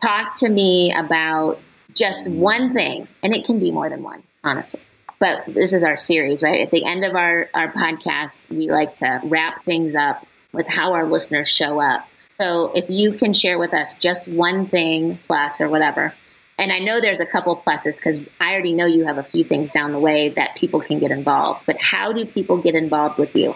Talk 0.01 0.37
to 0.39 0.49
me 0.49 0.93
about 0.93 1.65
just 1.93 2.27
one 2.29 2.73
thing, 2.73 3.07
and 3.21 3.33
it 3.33 3.45
can 3.45 3.59
be 3.59 3.71
more 3.71 3.89
than 3.89 4.03
one, 4.03 4.23
honestly. 4.43 4.81
But 5.19 5.45
this 5.47 5.71
is 5.71 5.83
our 5.83 5.95
series, 5.95 6.43
right? 6.43 6.59
At 6.61 6.71
the 6.71 6.83
end 6.83 7.05
of 7.05 7.15
our, 7.15 7.49
our 7.53 7.71
podcast, 7.71 8.49
we 8.49 8.71
like 8.71 8.95
to 8.95 9.21
wrap 9.23 9.63
things 9.63 9.95
up 9.95 10.25
with 10.53 10.67
how 10.67 10.93
our 10.93 11.05
listeners 11.05 11.49
show 11.49 11.81
up. 11.81 12.07
So 12.37 12.71
if 12.73 12.89
you 12.89 13.13
can 13.13 13.33
share 13.33 13.59
with 13.59 13.73
us 13.73 13.93
just 13.93 14.27
one 14.27 14.67
thing 14.67 15.19
plus 15.27 15.59
or 15.59 15.69
whatever 15.69 16.13
and 16.57 16.71
I 16.71 16.79
know 16.79 17.01
there's 17.01 17.19
a 17.19 17.25
couple 17.25 17.55
pluses 17.55 17.97
because 17.97 18.21
I 18.39 18.53
already 18.53 18.73
know 18.73 18.85
you 18.85 19.05
have 19.05 19.17
a 19.17 19.23
few 19.23 19.43
things 19.43 19.69
down 19.69 19.91
the 19.91 19.99
way 19.99 20.29
that 20.29 20.55
people 20.55 20.79
can 20.81 20.99
get 20.99 21.11
involved. 21.11 21.61
But 21.65 21.81
how 21.81 22.13
do 22.13 22.25
people 22.25 22.57
get 22.57 22.75
involved 22.75 23.17
with 23.17 23.35
you? 23.35 23.55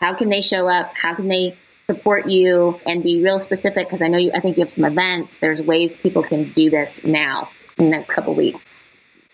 How 0.00 0.14
can 0.14 0.28
they 0.28 0.40
show 0.40 0.68
up? 0.68 0.92
How 0.94 1.14
can 1.14 1.28
they 1.28 1.56
support 1.86 2.28
you 2.28 2.80
and 2.84 3.02
be 3.02 3.22
real 3.22 3.38
specific? 3.38 3.86
Because 3.86 4.02
I 4.02 4.08
know 4.08 4.18
you, 4.18 4.32
I 4.34 4.40
think 4.40 4.56
you 4.56 4.62
have 4.62 4.70
some 4.70 4.84
events. 4.84 5.38
There's 5.38 5.62
ways 5.62 5.96
people 5.96 6.22
can 6.22 6.52
do 6.52 6.68
this 6.68 7.02
now 7.04 7.48
in 7.78 7.84
the 7.84 7.90
next 7.90 8.10
couple 8.10 8.34
weeks. 8.34 8.66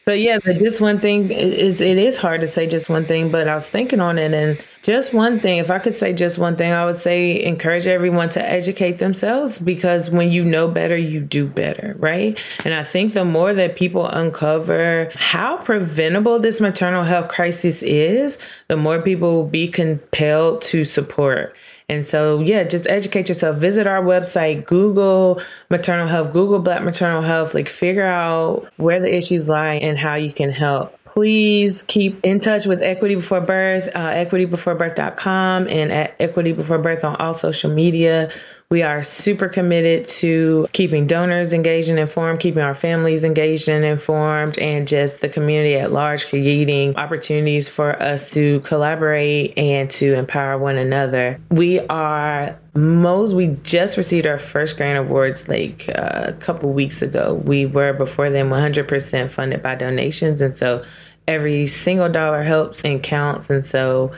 So 0.09 0.15
yeah, 0.15 0.39
just 0.39 0.81
one 0.81 1.01
thing 1.01 1.31
is 1.31 1.83
it 1.83 1.99
is 1.99 2.17
hard 2.17 2.41
to 2.41 2.49
say 2.49 2.67
just 2.67 2.89
one 2.89 3.05
thing, 3.05 3.31
but 3.31 3.47
I 3.47 3.55
was 3.55 3.69
thinking 3.69 4.01
on 4.01 4.17
it 4.17 4.33
and 4.33 4.59
just 4.81 5.13
one 5.13 5.39
thing, 5.39 5.59
if 5.59 5.71
I 5.71 5.79
could 5.79 5.95
say 5.95 6.15
just 6.15 6.39
one 6.39 6.57
thing, 6.57 6.73
I 6.73 6.87
would 6.87 6.99
say 6.99 7.45
encourage 7.45 7.87
everyone 7.87 8.31
to 8.31 8.43
educate 8.43 8.97
themselves 9.01 9.59
because 9.59 10.09
when 10.09 10.33
you 10.33 10.43
know 10.43 10.67
better, 10.67 10.97
you 10.97 11.21
do 11.21 11.47
better, 11.47 11.95
right? 11.99 12.41
And 12.65 12.73
I 12.73 12.85
think 12.85 13.13
the 13.13 13.27
more 13.27 13.53
that 13.53 13.77
people 13.77 14.07
uncover 14.07 15.13
how 15.15 15.59
preventable 15.59 16.39
this 16.39 16.59
maternal 16.59 17.05
health 17.05 17.29
crisis 17.29 17.83
is, 17.83 18.39
the 18.69 18.79
more 18.79 19.03
people 19.03 19.37
will 19.37 19.47
be 19.47 19.69
compelled 19.69 20.63
to 20.63 20.87
support 20.87 21.55
and 21.89 22.05
so, 22.05 22.41
yeah, 22.41 22.65
just 22.65 22.87
educate 22.87 23.29
yourself. 23.29 23.57
Visit 23.57 23.87
our 23.87 24.03
website, 24.03 24.67
Google 24.67 25.41
maternal 25.71 26.07
health, 26.07 26.33
Google 26.33 26.59
Black 26.59 26.83
maternal 26.83 27.23
health, 27.23 27.55
like 27.55 27.69
figure 27.69 28.07
out 28.07 28.69
where 28.77 29.01
the 29.01 29.15
issues 29.15 29.49
lie 29.49 29.75
and 29.75 29.99
how 29.99 30.15
you 30.15 30.33
can 30.33 30.51
help. 30.51 30.98
Please 31.11 31.83
keep 31.85 32.25
in 32.25 32.41
touch 32.41 32.67
with 32.67 32.83
Equity 32.83 33.15
Before 33.15 33.41
Birth, 33.41 33.89
uh, 33.95 34.13
equitybeforebirth.com, 34.13 35.69
and 35.69 35.93
at 35.93 36.15
Equity 36.21 36.53
Before 36.53 36.79
Birth 36.79 37.05
on 37.05 37.17
all 37.17 37.35
social 37.35 37.71
media. 37.71 38.31
We 38.71 38.83
are 38.83 39.03
super 39.03 39.49
committed 39.49 40.05
to 40.19 40.69
keeping 40.75 41.07
donors 41.07 41.55
engaged 41.55 41.89
and 41.89 41.99
informed, 41.99 42.41
keeping 42.41 42.63
our 42.63 42.75
families 42.75 43.25
engaged 43.25 43.69
and 43.71 43.83
informed, 43.83 44.59
and 44.59 44.87
just 44.87 45.21
the 45.21 45.29
community 45.31 45.77
at 45.77 45.91
large, 45.91 46.27
creating 46.27 46.97
opportunities 46.97 47.71
for 47.71 48.01
us 48.03 48.31
to 48.33 48.61
collaborate 48.61 49.57
and 49.57 49.89
to 49.93 50.13
empower 50.15 50.59
one 50.59 50.77
another. 50.77 51.41
We 51.51 51.81
are 51.81 52.59
most 52.79 53.35
we 53.35 53.49
just 53.63 53.97
received 53.97 54.27
our 54.27 54.39
first 54.39 54.77
grant 54.77 54.99
awards 54.99 55.49
like 55.49 55.89
uh, 55.97 56.25
a 56.27 56.33
couple 56.35 56.73
weeks 56.73 57.03
ago. 57.03 57.35
We 57.35 57.67
were 57.67 57.93
before 57.93 58.31
then 58.31 58.49
100% 58.51 59.31
funded 59.31 59.63
by 59.63 59.75
donations 59.75 60.41
and 60.41 60.57
so 60.57 60.85
every 61.27 61.67
single 61.67 62.09
dollar 62.09 62.43
helps 62.43 62.85
and 62.85 63.03
counts 63.03 63.51
and 63.51 63.67
so 63.67 64.13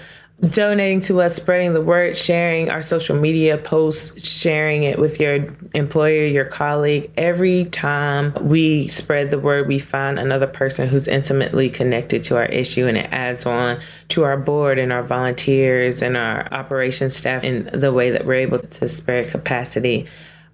donating 0.49 1.01
to 1.01 1.21
us, 1.21 1.35
spreading 1.35 1.75
the 1.75 1.83
word, 1.83 2.17
sharing 2.17 2.71
our 2.71 2.81
social 2.81 3.17
media 3.17 3.59
posts, 3.59 4.27
sharing 4.27 4.85
it 4.85 4.99
with 4.99 5.21
your 5.21 5.55
employer, 5.75 6.25
your 6.27 6.47
colleague. 6.47 7.11
Every 7.17 7.67
time 7.67 8.33
we 8.41 8.89
spread 8.89 9.31
the 9.31 9.39
word, 9.39 9.69
we 9.69 9.79
find 9.79 10.19
another 10.19 10.47
person 10.47 10.89
who's 10.89 11.07
intimately 11.07 11.69
connected 11.69 12.23
to 12.25 12.37
our 12.37 12.47
issue, 12.47 12.87
and 12.87 12.97
it 12.97 13.13
adds 13.13 13.45
on 13.45 13.81
to 14.09 14.25
our 14.25 14.37
board 14.37 14.79
and 14.79 14.93
our 14.93 15.03
volunteers 15.03 16.01
and 16.01 16.17
our 16.17 16.49
operations 16.53 17.17
staff 17.17 17.45
in 17.45 17.69
the 17.73 17.93
way 17.93 18.11
that 18.11 18.25
we're 18.25 18.35
able 18.35 18.59
to 18.59 18.89
spread 18.89 19.29
capacity. 19.29 20.07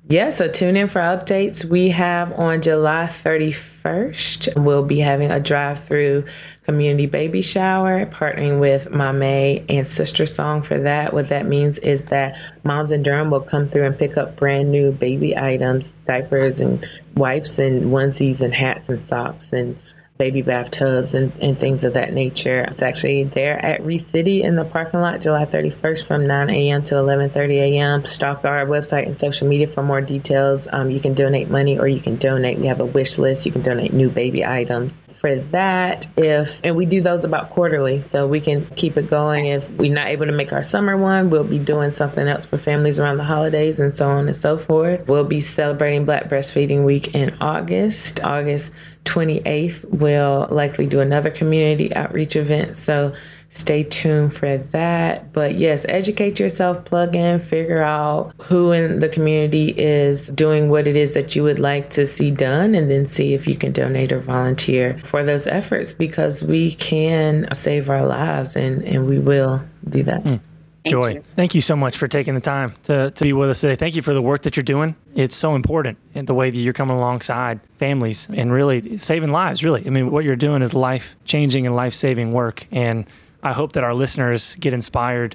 Yeah, 0.08 0.30
so 0.30 0.46
tune 0.46 0.76
in 0.76 0.86
for 0.86 1.00
updates. 1.00 1.64
We 1.64 1.88
have 1.88 2.32
on 2.38 2.62
July 2.62 3.08
31st, 3.10 4.62
we'll 4.62 4.84
be 4.84 5.00
having 5.00 5.32
a 5.32 5.40
drive 5.40 5.82
through 5.82 6.26
community 6.62 7.06
baby 7.06 7.42
shower, 7.42 8.06
partnering 8.06 8.60
with 8.60 8.88
Mame 8.92 9.64
and 9.68 9.84
SisterSong 9.84 10.64
for 10.64 10.78
that. 10.78 11.12
What 11.12 11.28
that 11.30 11.46
means 11.46 11.78
is 11.78 12.04
that 12.04 12.38
moms 12.62 12.92
in 12.92 13.02
Durham 13.02 13.30
will 13.30 13.40
come 13.40 13.66
through 13.66 13.84
and 13.84 13.98
pick 13.98 14.16
up 14.16 14.36
brand 14.36 14.70
new 14.70 14.92
baby 14.92 15.36
items, 15.36 15.96
diapers 16.06 16.60
and 16.60 16.86
wipes 17.16 17.58
and 17.58 17.86
onesies 17.86 18.40
and 18.40 18.54
hats 18.54 18.88
and 18.88 19.02
socks 19.02 19.52
and 19.52 19.76
baby 20.18 20.42
bathtubs 20.42 21.14
and, 21.14 21.32
and 21.40 21.58
things 21.58 21.84
of 21.84 21.94
that 21.94 22.12
nature. 22.12 22.60
It's 22.60 22.82
actually 22.82 23.24
there 23.24 23.64
at 23.64 23.82
ReCity 23.82 24.42
in 24.42 24.56
the 24.56 24.64
parking 24.64 25.00
lot, 25.00 25.20
July 25.20 25.44
31st 25.44 26.06
from 26.06 26.26
9 26.26 26.50
a.m. 26.50 26.82
to 26.84 26.94
11:30 26.94 27.52
a.m. 27.54 28.04
Stalk 28.04 28.44
our 28.44 28.66
website 28.66 29.06
and 29.06 29.16
social 29.16 29.46
media 29.46 29.66
for 29.66 29.82
more 29.82 30.00
details. 30.00 30.68
Um, 30.72 30.90
you 30.90 31.00
can 31.00 31.14
donate 31.14 31.50
money 31.50 31.78
or 31.78 31.88
you 31.88 32.00
can 32.00 32.16
donate. 32.16 32.58
We 32.58 32.66
have 32.66 32.80
a 32.80 32.86
wish 32.86 33.18
list. 33.18 33.46
You 33.46 33.52
can 33.52 33.62
donate 33.62 33.92
new 33.92 34.08
baby 34.08 34.44
items. 34.44 35.00
For 35.14 35.36
that, 35.36 36.06
if 36.16 36.60
and 36.64 36.76
we 36.76 36.86
do 36.86 37.00
those 37.00 37.24
about 37.24 37.50
quarterly, 37.50 38.00
so 38.00 38.26
we 38.26 38.40
can 38.40 38.66
keep 38.76 38.96
it 38.96 39.08
going. 39.08 39.46
If 39.46 39.70
we're 39.72 39.92
not 39.92 40.06
able 40.06 40.26
to 40.26 40.32
make 40.32 40.52
our 40.52 40.62
summer 40.62 40.96
one, 40.96 41.30
we'll 41.30 41.44
be 41.44 41.58
doing 41.58 41.90
something 41.90 42.26
else 42.26 42.44
for 42.44 42.58
families 42.58 42.98
around 42.98 43.18
the 43.18 43.24
holidays 43.24 43.80
and 43.80 43.96
so 43.96 44.08
on 44.08 44.26
and 44.26 44.36
so 44.36 44.58
forth. 44.58 45.08
We'll 45.08 45.24
be 45.24 45.40
celebrating 45.40 46.04
Black 46.04 46.28
Breastfeeding 46.28 46.84
Week 46.84 47.14
in 47.14 47.36
August. 47.40 48.20
August 48.22 48.72
28th, 49.06 49.84
we'll 49.90 50.46
likely 50.50 50.86
do 50.86 51.00
another 51.00 51.30
community 51.30 51.94
outreach 51.94 52.36
event. 52.36 52.76
So 52.76 53.14
stay 53.48 53.82
tuned 53.82 54.34
for 54.34 54.58
that. 54.58 55.32
But 55.32 55.58
yes, 55.58 55.86
educate 55.88 56.38
yourself, 56.38 56.84
plug 56.84 57.16
in, 57.16 57.40
figure 57.40 57.82
out 57.82 58.34
who 58.42 58.72
in 58.72 58.98
the 58.98 59.08
community 59.08 59.68
is 59.78 60.28
doing 60.28 60.68
what 60.68 60.86
it 60.86 60.96
is 60.96 61.12
that 61.12 61.34
you 61.34 61.42
would 61.42 61.58
like 61.58 61.90
to 61.90 62.06
see 62.06 62.30
done, 62.30 62.74
and 62.74 62.90
then 62.90 63.06
see 63.06 63.32
if 63.34 63.46
you 63.46 63.56
can 63.56 63.72
donate 63.72 64.12
or 64.12 64.20
volunteer 64.20 65.00
for 65.04 65.24
those 65.24 65.46
efforts 65.46 65.92
because 65.92 66.42
we 66.42 66.72
can 66.72 67.48
save 67.54 67.88
our 67.88 68.06
lives 68.06 68.56
and, 68.56 68.82
and 68.82 69.08
we 69.08 69.18
will 69.18 69.62
do 69.88 70.02
that. 70.02 70.22
Mm. 70.24 70.40
Thank 70.86 70.92
Joy, 70.92 71.14
you. 71.14 71.24
thank 71.34 71.56
you 71.56 71.60
so 71.60 71.74
much 71.74 71.96
for 71.96 72.06
taking 72.06 72.34
the 72.34 72.40
time 72.40 72.72
to, 72.84 73.10
to 73.10 73.24
be 73.24 73.32
with 73.32 73.50
us 73.50 73.60
today. 73.60 73.74
Thank 73.74 73.96
you 73.96 74.02
for 74.02 74.14
the 74.14 74.22
work 74.22 74.42
that 74.42 74.56
you're 74.56 74.62
doing. 74.62 74.94
It's 75.16 75.34
so 75.34 75.56
important 75.56 75.98
in 76.14 76.26
the 76.26 76.34
way 76.34 76.48
that 76.48 76.56
you're 76.56 76.72
coming 76.72 76.96
alongside 76.96 77.58
families 77.74 78.28
and 78.32 78.52
really 78.52 78.96
saving 78.98 79.32
lives, 79.32 79.64
really. 79.64 79.84
I 79.84 79.90
mean, 79.90 80.12
what 80.12 80.22
you're 80.22 80.36
doing 80.36 80.62
is 80.62 80.74
life 80.74 81.16
changing 81.24 81.66
and 81.66 81.74
life 81.74 81.92
saving 81.92 82.30
work. 82.30 82.68
And 82.70 83.04
I 83.42 83.52
hope 83.52 83.72
that 83.72 83.82
our 83.82 83.94
listeners 83.94 84.54
get 84.60 84.72
inspired. 84.72 85.34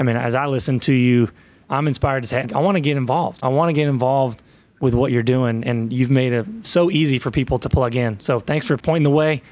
I 0.00 0.02
mean, 0.02 0.16
as 0.16 0.34
I 0.34 0.46
listen 0.46 0.80
to 0.80 0.92
you, 0.92 1.30
I'm 1.68 1.86
inspired 1.86 2.22
to 2.22 2.26
say, 2.26 2.48
I 2.52 2.58
want 2.58 2.74
to 2.74 2.80
get 2.80 2.96
involved. 2.96 3.44
I 3.44 3.48
want 3.48 3.68
to 3.68 3.74
get 3.74 3.86
involved 3.86 4.42
with 4.80 4.94
what 4.94 5.12
you're 5.12 5.22
doing. 5.22 5.62
And 5.62 5.92
you've 5.92 6.10
made 6.10 6.32
it 6.32 6.48
so 6.66 6.90
easy 6.90 7.20
for 7.20 7.30
people 7.30 7.60
to 7.60 7.68
plug 7.68 7.94
in. 7.94 8.18
So 8.18 8.40
thanks 8.40 8.66
for 8.66 8.76
pointing 8.76 9.04
the 9.04 9.10
way 9.10 9.42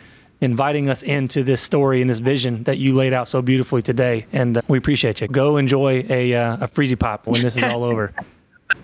inviting 0.40 0.88
us 0.88 1.02
into 1.02 1.42
this 1.42 1.60
story 1.60 2.00
and 2.00 2.08
this 2.08 2.20
vision 2.20 2.62
that 2.64 2.78
you 2.78 2.94
laid 2.94 3.12
out 3.12 3.28
so 3.28 3.42
beautifully 3.42 3.82
today. 3.82 4.26
And 4.32 4.58
uh, 4.58 4.62
we 4.68 4.78
appreciate 4.78 5.20
you. 5.20 5.28
Go 5.28 5.56
enjoy 5.56 6.04
a, 6.08 6.34
uh, 6.34 6.64
a 6.64 6.68
freezy 6.68 6.98
pop 6.98 7.26
when 7.26 7.42
this 7.42 7.56
is 7.56 7.62
all 7.62 7.84
over. 7.84 8.12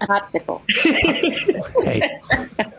A 0.01 0.07
popsicle. 0.07 0.63
hey. 1.85 2.21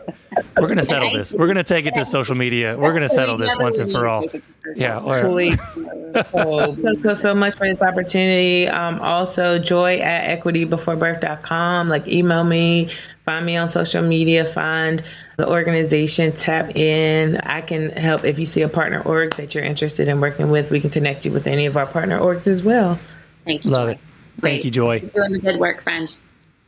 We're 0.56 0.68
gonna 0.68 0.82
settle 0.82 1.12
this. 1.12 1.32
We're 1.32 1.46
gonna 1.46 1.64
take 1.64 1.86
it 1.86 1.94
to 1.94 2.04
social 2.04 2.34
media. 2.34 2.76
We're 2.78 2.92
gonna 2.92 3.08
settle 3.08 3.38
this 3.38 3.56
once 3.56 3.78
and 3.78 3.90
for 3.90 4.06
all. 4.06 4.26
Yeah. 4.74 5.00
Please. 5.00 5.60
so, 6.32 6.74
so, 6.76 7.14
so 7.14 7.34
much 7.34 7.56
for 7.56 7.66
this 7.66 7.80
opportunity. 7.80 8.66
Um, 8.68 9.00
also, 9.00 9.58
joy 9.58 9.98
at 9.98 10.40
equitybeforebirth.com. 10.40 11.88
Like, 11.88 12.08
email 12.08 12.44
me, 12.44 12.88
find 13.24 13.46
me 13.46 13.56
on 13.56 13.68
social 13.68 14.02
media, 14.02 14.44
find 14.44 15.02
the 15.36 15.48
organization, 15.48 16.32
tap 16.32 16.74
in. 16.76 17.36
I 17.38 17.60
can 17.60 17.90
help 17.90 18.24
if 18.24 18.38
you 18.38 18.46
see 18.46 18.62
a 18.62 18.68
partner 18.68 19.02
org 19.02 19.36
that 19.36 19.54
you're 19.54 19.64
interested 19.64 20.08
in 20.08 20.20
working 20.20 20.50
with. 20.50 20.70
We 20.70 20.80
can 20.80 20.90
connect 20.90 21.24
you 21.24 21.32
with 21.32 21.46
any 21.46 21.66
of 21.66 21.76
our 21.76 21.86
partner 21.86 22.18
orgs 22.18 22.46
as 22.46 22.62
well. 22.62 22.98
Thank 23.44 23.64
you. 23.64 23.70
Love 23.70 23.88
Joy. 23.88 23.92
it. 23.92 23.98
Great. 24.40 24.50
Thank 24.52 24.64
you, 24.64 24.70
Joy. 24.70 25.00
You're 25.00 25.10
doing 25.28 25.32
the 25.32 25.38
good 25.38 25.60
work, 25.60 25.82
friends. 25.82 26.24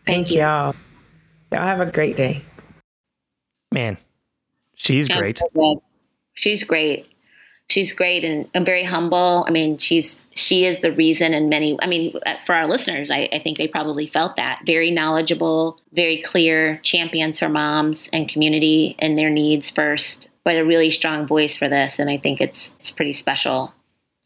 Thank, 0.06 0.26
Thank 0.26 0.30
you. 0.30 0.40
y'all. 0.40 0.74
Y'all 1.52 1.62
have 1.62 1.80
a 1.80 1.86
great 1.90 2.16
day. 2.16 2.44
Man, 3.72 3.98
she's 4.74 5.08
great. 5.08 5.40
She's 6.34 6.64
great. 6.64 7.06
She's 7.68 7.92
great 7.92 8.24
and, 8.24 8.48
and, 8.54 8.64
very 8.64 8.84
humble. 8.84 9.44
I 9.46 9.50
mean, 9.50 9.76
she's 9.76 10.18
she 10.30 10.64
is 10.64 10.78
the 10.78 10.90
reason 10.90 11.34
and 11.34 11.50
many. 11.50 11.78
I 11.82 11.86
mean, 11.86 12.18
uh, 12.24 12.36
for 12.46 12.54
our 12.54 12.66
listeners, 12.66 13.10
I, 13.10 13.28
I 13.30 13.40
think 13.40 13.58
they 13.58 13.68
probably 13.68 14.06
felt 14.06 14.36
that. 14.36 14.62
Very 14.64 14.90
knowledgeable, 14.90 15.78
very 15.92 16.22
clear, 16.22 16.78
champions 16.82 17.40
her 17.40 17.48
moms 17.50 18.08
and 18.10 18.26
community 18.26 18.96
and 19.00 19.18
their 19.18 19.28
needs 19.28 19.70
first, 19.70 20.30
but 20.44 20.56
a 20.56 20.64
really 20.64 20.90
strong 20.90 21.26
voice 21.26 21.58
for 21.58 21.68
this. 21.68 21.98
And 21.98 22.08
I 22.08 22.16
think 22.16 22.40
it's 22.40 22.70
it's 22.80 22.90
pretty 22.90 23.12
special 23.12 23.74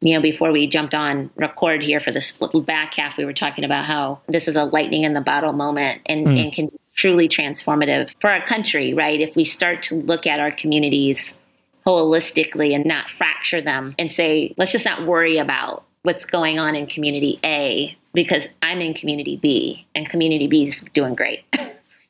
you 0.03 0.14
know, 0.14 0.20
before 0.20 0.51
we 0.51 0.66
jumped 0.66 0.95
on 0.95 1.30
record 1.36 1.80
here 1.82 2.01
for 2.01 2.11
this 2.11 2.38
little 2.40 2.61
back 2.61 2.95
half, 2.95 3.16
we 3.16 3.24
were 3.24 3.32
talking 3.32 3.64
about 3.64 3.84
how 3.84 4.20
this 4.28 4.49
is 4.49 4.57
a 4.57 4.64
lightning 4.64 5.05
in 5.05 5.14
the 5.14 5.20
bottle 5.20 5.53
moment 5.53 6.03
and, 6.07 6.26
mm. 6.26 6.43
and 6.43 6.53
can 6.53 6.70
truly 6.95 7.28
transformative 7.28 8.14
for 8.20 8.30
our 8.30 8.45
country, 8.45 8.93
right? 8.95 9.20
If 9.20 9.34
we 9.34 9.45
start 9.45 9.82
to 9.84 9.97
look 9.97 10.26
at 10.26 10.40
our 10.40 10.51
communities 10.51 11.34
holistically 11.86 12.74
and 12.74 12.84
not 12.84 13.11
fracture 13.11 13.61
them 13.61 13.95
and 13.99 14.12
say, 14.12 14.55
let's 14.57 14.72
just 14.72 14.84
not 14.84 15.07
worry 15.07 15.38
about 15.38 15.84
what's 16.03 16.24
going 16.24 16.59
on 16.59 16.74
in 16.74 16.86
community 16.86 17.38
A 17.45 17.97
because 18.12 18.49
I'm 18.61 18.80
in 18.80 18.95
community 18.95 19.36
B 19.36 19.86
and 19.95 20.09
community 20.09 20.47
B 20.47 20.66
is 20.66 20.80
doing 20.93 21.14
great. 21.14 21.45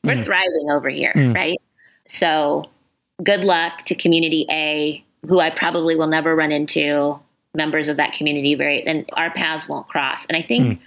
We're 0.03 0.15
mm. 0.15 0.25
thriving 0.25 0.69
over 0.69 0.89
here, 0.89 1.13
mm. 1.15 1.33
right? 1.33 1.59
So 2.07 2.69
good 3.23 3.41
luck 3.41 3.83
to 3.85 3.95
community 3.95 4.45
A, 4.49 5.03
who 5.27 5.39
I 5.39 5.49
probably 5.49 5.95
will 5.95 6.07
never 6.07 6.35
run 6.35 6.51
into 6.51 7.19
members 7.55 7.87
of 7.87 7.97
that 7.97 8.13
community 8.13 8.55
very 8.55 8.83
then 8.83 9.05
our 9.13 9.29
paths 9.29 9.69
won't 9.69 9.87
cross. 9.87 10.25
And 10.25 10.35
I 10.35 10.41
think 10.41 10.65
mm. 10.65 10.79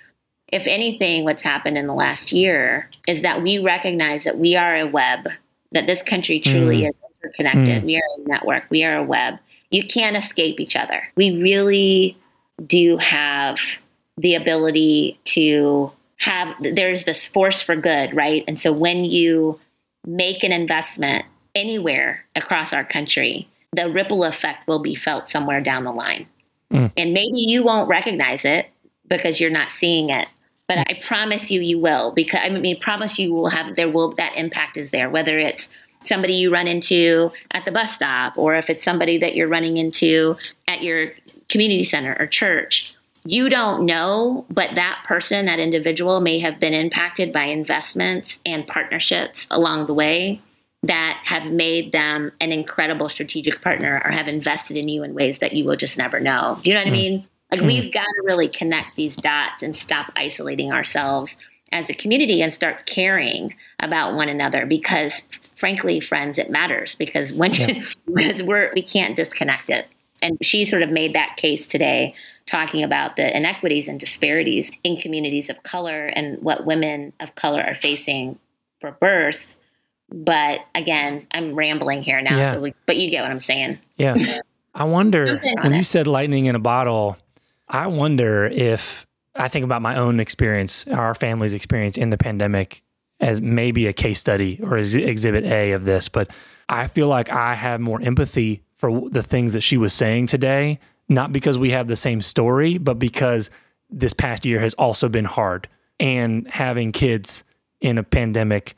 If 0.48 0.66
anything, 0.66 1.24
what's 1.24 1.42
happened 1.42 1.76
in 1.76 1.86
the 1.86 1.94
last 1.94 2.32
year 2.32 2.88
is 3.06 3.22
that 3.22 3.42
we 3.42 3.58
recognize 3.58 4.24
that 4.24 4.38
we 4.38 4.56
are 4.56 4.76
a 4.76 4.86
web, 4.86 5.28
that 5.72 5.86
this 5.86 6.02
country 6.02 6.40
truly 6.40 6.82
mm. 6.82 6.88
is 6.88 6.94
interconnected. 7.22 7.82
Mm. 7.82 7.86
We 7.86 7.96
are 7.96 8.02
a 8.18 8.28
network, 8.28 8.64
we 8.70 8.84
are 8.84 8.96
a 8.96 9.04
web. 9.04 9.38
You 9.70 9.86
can't 9.86 10.16
escape 10.16 10.60
each 10.60 10.76
other. 10.76 11.08
We 11.16 11.42
really 11.42 12.16
do 12.64 12.96
have 12.98 13.58
the 14.16 14.34
ability 14.36 15.18
to 15.24 15.92
have 16.18 16.54
there's 16.60 17.04
this 17.04 17.26
force 17.26 17.60
for 17.60 17.76
good, 17.76 18.14
right? 18.14 18.44
And 18.48 18.58
so 18.58 18.72
when 18.72 19.04
you 19.04 19.60
make 20.06 20.44
an 20.44 20.52
investment 20.52 21.26
anywhere 21.54 22.24
across 22.34 22.72
our 22.72 22.84
country, 22.84 23.48
the 23.72 23.90
ripple 23.90 24.24
effect 24.24 24.66
will 24.68 24.78
be 24.78 24.94
felt 24.94 25.28
somewhere 25.28 25.60
down 25.60 25.84
the 25.84 25.92
line. 25.92 26.26
Mm. 26.72 26.92
And 26.96 27.12
maybe 27.12 27.38
you 27.38 27.64
won't 27.64 27.88
recognize 27.88 28.44
it 28.44 28.70
because 29.08 29.40
you're 29.40 29.50
not 29.50 29.70
seeing 29.70 30.10
it. 30.10 30.28
But 30.68 30.78
I 30.78 31.00
promise 31.00 31.50
you, 31.50 31.60
you 31.60 31.78
will. 31.78 32.12
Because 32.12 32.40
I 32.42 32.48
mean, 32.50 32.76
I 32.76 32.78
promise 32.80 33.18
you 33.18 33.32
will 33.32 33.48
have 33.48 33.76
there 33.76 33.90
will 33.90 34.14
that 34.14 34.32
impact 34.36 34.76
is 34.76 34.90
there. 34.90 35.08
Whether 35.08 35.38
it's 35.38 35.68
somebody 36.04 36.34
you 36.34 36.52
run 36.52 36.68
into 36.68 37.32
at 37.52 37.64
the 37.64 37.72
bus 37.72 37.92
stop, 37.92 38.36
or 38.36 38.54
if 38.54 38.70
it's 38.70 38.84
somebody 38.84 39.18
that 39.18 39.34
you're 39.34 39.48
running 39.48 39.76
into 39.76 40.36
at 40.68 40.82
your 40.82 41.12
community 41.48 41.84
center 41.84 42.16
or 42.18 42.26
church, 42.26 42.94
you 43.24 43.48
don't 43.48 43.84
know, 43.86 44.46
but 44.50 44.74
that 44.76 45.02
person, 45.04 45.46
that 45.46 45.58
individual, 45.58 46.20
may 46.20 46.38
have 46.38 46.60
been 46.60 46.72
impacted 46.72 47.32
by 47.32 47.44
investments 47.44 48.38
and 48.46 48.66
partnerships 48.66 49.46
along 49.50 49.86
the 49.86 49.94
way 49.94 50.40
that 50.84 51.20
have 51.24 51.50
made 51.50 51.90
them 51.92 52.30
an 52.40 52.52
incredible 52.52 53.08
strategic 53.08 53.60
partner 53.60 54.00
or 54.04 54.12
have 54.12 54.28
invested 54.28 54.76
in 54.76 54.88
you 54.88 55.02
in 55.02 55.14
ways 55.14 55.40
that 55.40 55.52
you 55.52 55.64
will 55.64 55.76
just 55.76 55.98
never 55.98 56.20
know. 56.20 56.58
Do 56.62 56.70
you 56.70 56.76
know 56.76 56.80
what 56.82 56.86
mm. 56.86 56.90
I 56.90 56.92
mean? 56.92 57.28
Like 57.50 57.60
mm. 57.60 57.66
we've 57.66 57.92
got 57.92 58.04
to 58.04 58.22
really 58.24 58.48
connect 58.48 58.96
these 58.96 59.16
dots 59.16 59.62
and 59.62 59.76
stop 59.76 60.12
isolating 60.16 60.72
ourselves 60.72 61.36
as 61.72 61.90
a 61.90 61.94
community 61.94 62.42
and 62.42 62.52
start 62.52 62.86
caring 62.86 63.54
about 63.80 64.14
one 64.14 64.28
another 64.28 64.66
because 64.66 65.22
frankly 65.56 66.00
friends 66.00 66.38
it 66.38 66.50
matters 66.50 66.94
because 66.94 67.32
when 67.32 67.54
yeah. 67.54 67.82
because 68.14 68.42
we're 68.42 68.72
we 68.74 68.82
can't 68.82 69.16
disconnect 69.16 69.70
it. 69.70 69.86
And 70.22 70.38
she 70.44 70.64
sort 70.64 70.82
of 70.82 70.90
made 70.90 71.14
that 71.14 71.36
case 71.36 71.66
today 71.66 72.14
talking 72.46 72.82
about 72.82 73.16
the 73.16 73.36
inequities 73.36 73.86
and 73.86 74.00
disparities 74.00 74.72
in 74.82 74.96
communities 74.96 75.50
of 75.50 75.62
color 75.62 76.06
and 76.06 76.40
what 76.42 76.64
women 76.64 77.12
of 77.20 77.34
color 77.34 77.62
are 77.62 77.74
facing 77.74 78.38
for 78.80 78.92
birth 78.92 79.56
but 80.08 80.60
again, 80.74 81.26
I'm 81.32 81.54
rambling 81.54 82.02
here 82.02 82.20
now. 82.20 82.38
Yeah. 82.38 82.52
So, 82.52 82.60
we, 82.60 82.74
but 82.86 82.96
you 82.96 83.10
get 83.10 83.22
what 83.22 83.30
I'm 83.30 83.40
saying. 83.40 83.78
Yeah. 83.96 84.16
I 84.74 84.84
wonder 84.84 85.40
when 85.62 85.72
you 85.72 85.82
said 85.82 86.06
lightning 86.06 86.46
in 86.46 86.54
a 86.54 86.58
bottle. 86.58 87.16
I 87.68 87.86
wonder 87.86 88.46
if 88.46 89.06
I 89.34 89.48
think 89.48 89.64
about 89.64 89.82
my 89.82 89.96
own 89.96 90.20
experience, 90.20 90.86
our 90.88 91.14
family's 91.14 91.54
experience 91.54 91.96
in 91.96 92.10
the 92.10 92.18
pandemic, 92.18 92.82
as 93.20 93.40
maybe 93.40 93.86
a 93.86 93.92
case 93.92 94.18
study 94.18 94.60
or 94.62 94.76
as 94.76 94.94
exhibit 94.94 95.44
A 95.44 95.72
of 95.72 95.84
this. 95.84 96.08
But 96.08 96.30
I 96.68 96.88
feel 96.88 97.08
like 97.08 97.30
I 97.30 97.54
have 97.54 97.80
more 97.80 98.00
empathy 98.00 98.62
for 98.76 99.08
the 99.10 99.22
things 99.22 99.52
that 99.54 99.62
she 99.62 99.76
was 99.76 99.92
saying 99.92 100.26
today, 100.26 100.78
not 101.08 101.32
because 101.32 101.58
we 101.58 101.70
have 101.70 101.88
the 101.88 101.96
same 101.96 102.20
story, 102.20 102.78
but 102.78 102.98
because 102.98 103.50
this 103.88 104.12
past 104.12 104.44
year 104.44 104.58
has 104.60 104.74
also 104.74 105.08
been 105.08 105.24
hard. 105.24 105.68
And 105.98 106.48
having 106.50 106.92
kids 106.92 107.42
in 107.80 107.98
a 107.98 108.02
pandemic 108.02 108.74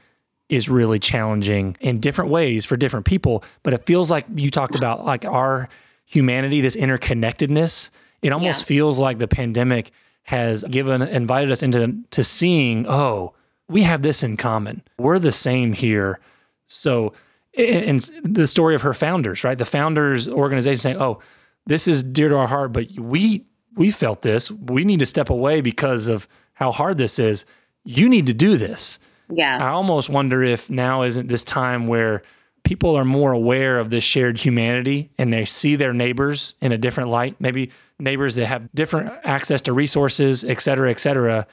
is 0.48 0.68
really 0.68 0.98
challenging 0.98 1.76
in 1.80 2.00
different 2.00 2.30
ways 2.30 2.64
for 2.64 2.76
different 2.76 3.06
people. 3.06 3.42
But 3.62 3.74
it 3.74 3.86
feels 3.86 4.10
like 4.10 4.24
you 4.34 4.50
talked 4.50 4.76
about 4.76 5.04
like 5.04 5.24
our 5.24 5.68
humanity, 6.04 6.60
this 6.60 6.76
interconnectedness. 6.76 7.90
It 8.22 8.32
almost 8.32 8.62
yeah. 8.62 8.66
feels 8.66 8.98
like 8.98 9.18
the 9.18 9.28
pandemic 9.28 9.90
has 10.22 10.62
given 10.64 11.02
invited 11.02 11.50
us 11.50 11.62
into 11.62 11.96
to 12.10 12.24
seeing, 12.24 12.86
oh, 12.88 13.34
we 13.68 13.82
have 13.82 14.02
this 14.02 14.22
in 14.22 14.36
common. 14.36 14.82
We're 14.98 15.18
the 15.18 15.32
same 15.32 15.72
here. 15.72 16.20
So 16.66 17.12
and 17.56 18.00
the 18.22 18.46
story 18.46 18.74
of 18.74 18.82
her 18.82 18.94
founders, 18.94 19.42
right? 19.42 19.58
The 19.58 19.64
founders 19.64 20.28
organization 20.28 20.78
saying, 20.78 21.00
"Oh, 21.00 21.20
this 21.66 21.88
is 21.88 22.02
dear 22.02 22.28
to 22.28 22.36
our 22.36 22.46
heart, 22.46 22.72
but 22.72 22.90
we 22.92 23.44
we 23.74 23.90
felt 23.90 24.22
this. 24.22 24.50
We 24.50 24.84
need 24.84 25.00
to 25.00 25.06
step 25.06 25.30
away 25.30 25.60
because 25.60 26.08
of 26.08 26.28
how 26.54 26.72
hard 26.72 26.98
this 26.98 27.18
is. 27.18 27.44
You 27.84 28.08
need 28.08 28.26
to 28.26 28.34
do 28.34 28.56
this." 28.56 28.98
Yeah. 29.30 29.58
I 29.60 29.68
almost 29.68 30.08
wonder 30.08 30.42
if 30.42 30.70
now 30.70 31.02
isn't 31.02 31.28
this 31.28 31.42
time 31.42 31.86
where 31.86 32.22
people 32.62 32.96
are 32.96 33.04
more 33.04 33.32
aware 33.32 33.78
of 33.78 33.90
this 33.90 34.04
shared 34.04 34.38
humanity 34.38 35.10
and 35.18 35.32
they 35.32 35.44
see 35.44 35.76
their 35.76 35.92
neighbors 35.92 36.54
in 36.60 36.72
a 36.72 36.78
different 36.78 37.10
light, 37.10 37.36
maybe 37.40 37.70
neighbors 37.98 38.34
that 38.34 38.46
have 38.46 38.68
different 38.74 39.12
access 39.24 39.60
to 39.62 39.72
resources, 39.72 40.44
et 40.44 40.60
cetera, 40.60 40.90
et 40.90 41.00
cetera, 41.00 41.46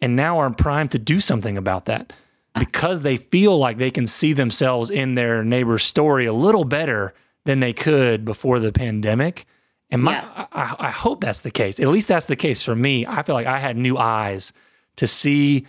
and 0.00 0.16
now 0.16 0.38
are 0.38 0.50
primed 0.50 0.90
to 0.92 0.98
do 0.98 1.20
something 1.20 1.56
about 1.56 1.86
that 1.86 2.12
because 2.58 3.00
they 3.00 3.16
feel 3.16 3.58
like 3.58 3.78
they 3.78 3.90
can 3.90 4.06
see 4.06 4.32
themselves 4.32 4.90
in 4.90 5.14
their 5.14 5.44
neighbor's 5.44 5.84
story 5.84 6.26
a 6.26 6.32
little 6.32 6.64
better 6.64 7.14
than 7.44 7.60
they 7.60 7.72
could 7.72 8.24
before 8.24 8.58
the 8.58 8.72
pandemic. 8.72 9.46
And 9.90 10.02
my, 10.02 10.14
yeah. 10.14 10.46
I, 10.52 10.76
I 10.78 10.90
hope 10.90 11.20
that's 11.20 11.40
the 11.40 11.50
case. 11.50 11.78
At 11.78 11.88
least 11.88 12.08
that's 12.08 12.26
the 12.26 12.36
case 12.36 12.62
for 12.62 12.74
me. 12.74 13.06
I 13.06 13.22
feel 13.22 13.34
like 13.34 13.46
I 13.46 13.58
had 13.58 13.76
new 13.76 13.96
eyes 13.98 14.52
to 14.96 15.06
see 15.06 15.66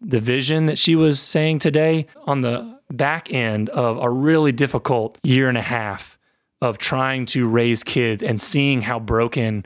the 0.00 0.20
vision 0.20 0.66
that 0.66 0.78
she 0.78 0.96
was 0.96 1.18
saying 1.20 1.60
today 1.60 2.06
on 2.26 2.42
the 2.42 2.78
back 2.96 3.32
end 3.32 3.68
of 3.70 3.98
a 3.98 4.10
really 4.10 4.52
difficult 4.52 5.18
year 5.22 5.48
and 5.48 5.58
a 5.58 5.62
half 5.62 6.18
of 6.60 6.78
trying 6.78 7.26
to 7.26 7.48
raise 7.48 7.84
kids 7.84 8.22
and 8.22 8.40
seeing 8.40 8.80
how 8.80 8.98
broken 8.98 9.64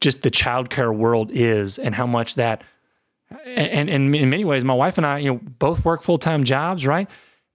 just 0.00 0.22
the 0.22 0.30
childcare 0.30 0.94
world 0.94 1.30
is 1.32 1.78
and 1.78 1.94
how 1.94 2.06
much 2.06 2.36
that 2.36 2.62
and, 3.44 3.90
and 3.90 4.14
in 4.14 4.30
many 4.30 4.44
ways 4.44 4.64
my 4.64 4.74
wife 4.74 4.96
and 4.96 5.06
I 5.06 5.18
you 5.18 5.32
know 5.32 5.40
both 5.58 5.84
work 5.84 6.02
full-time 6.02 6.44
jobs 6.44 6.86
right 6.86 7.08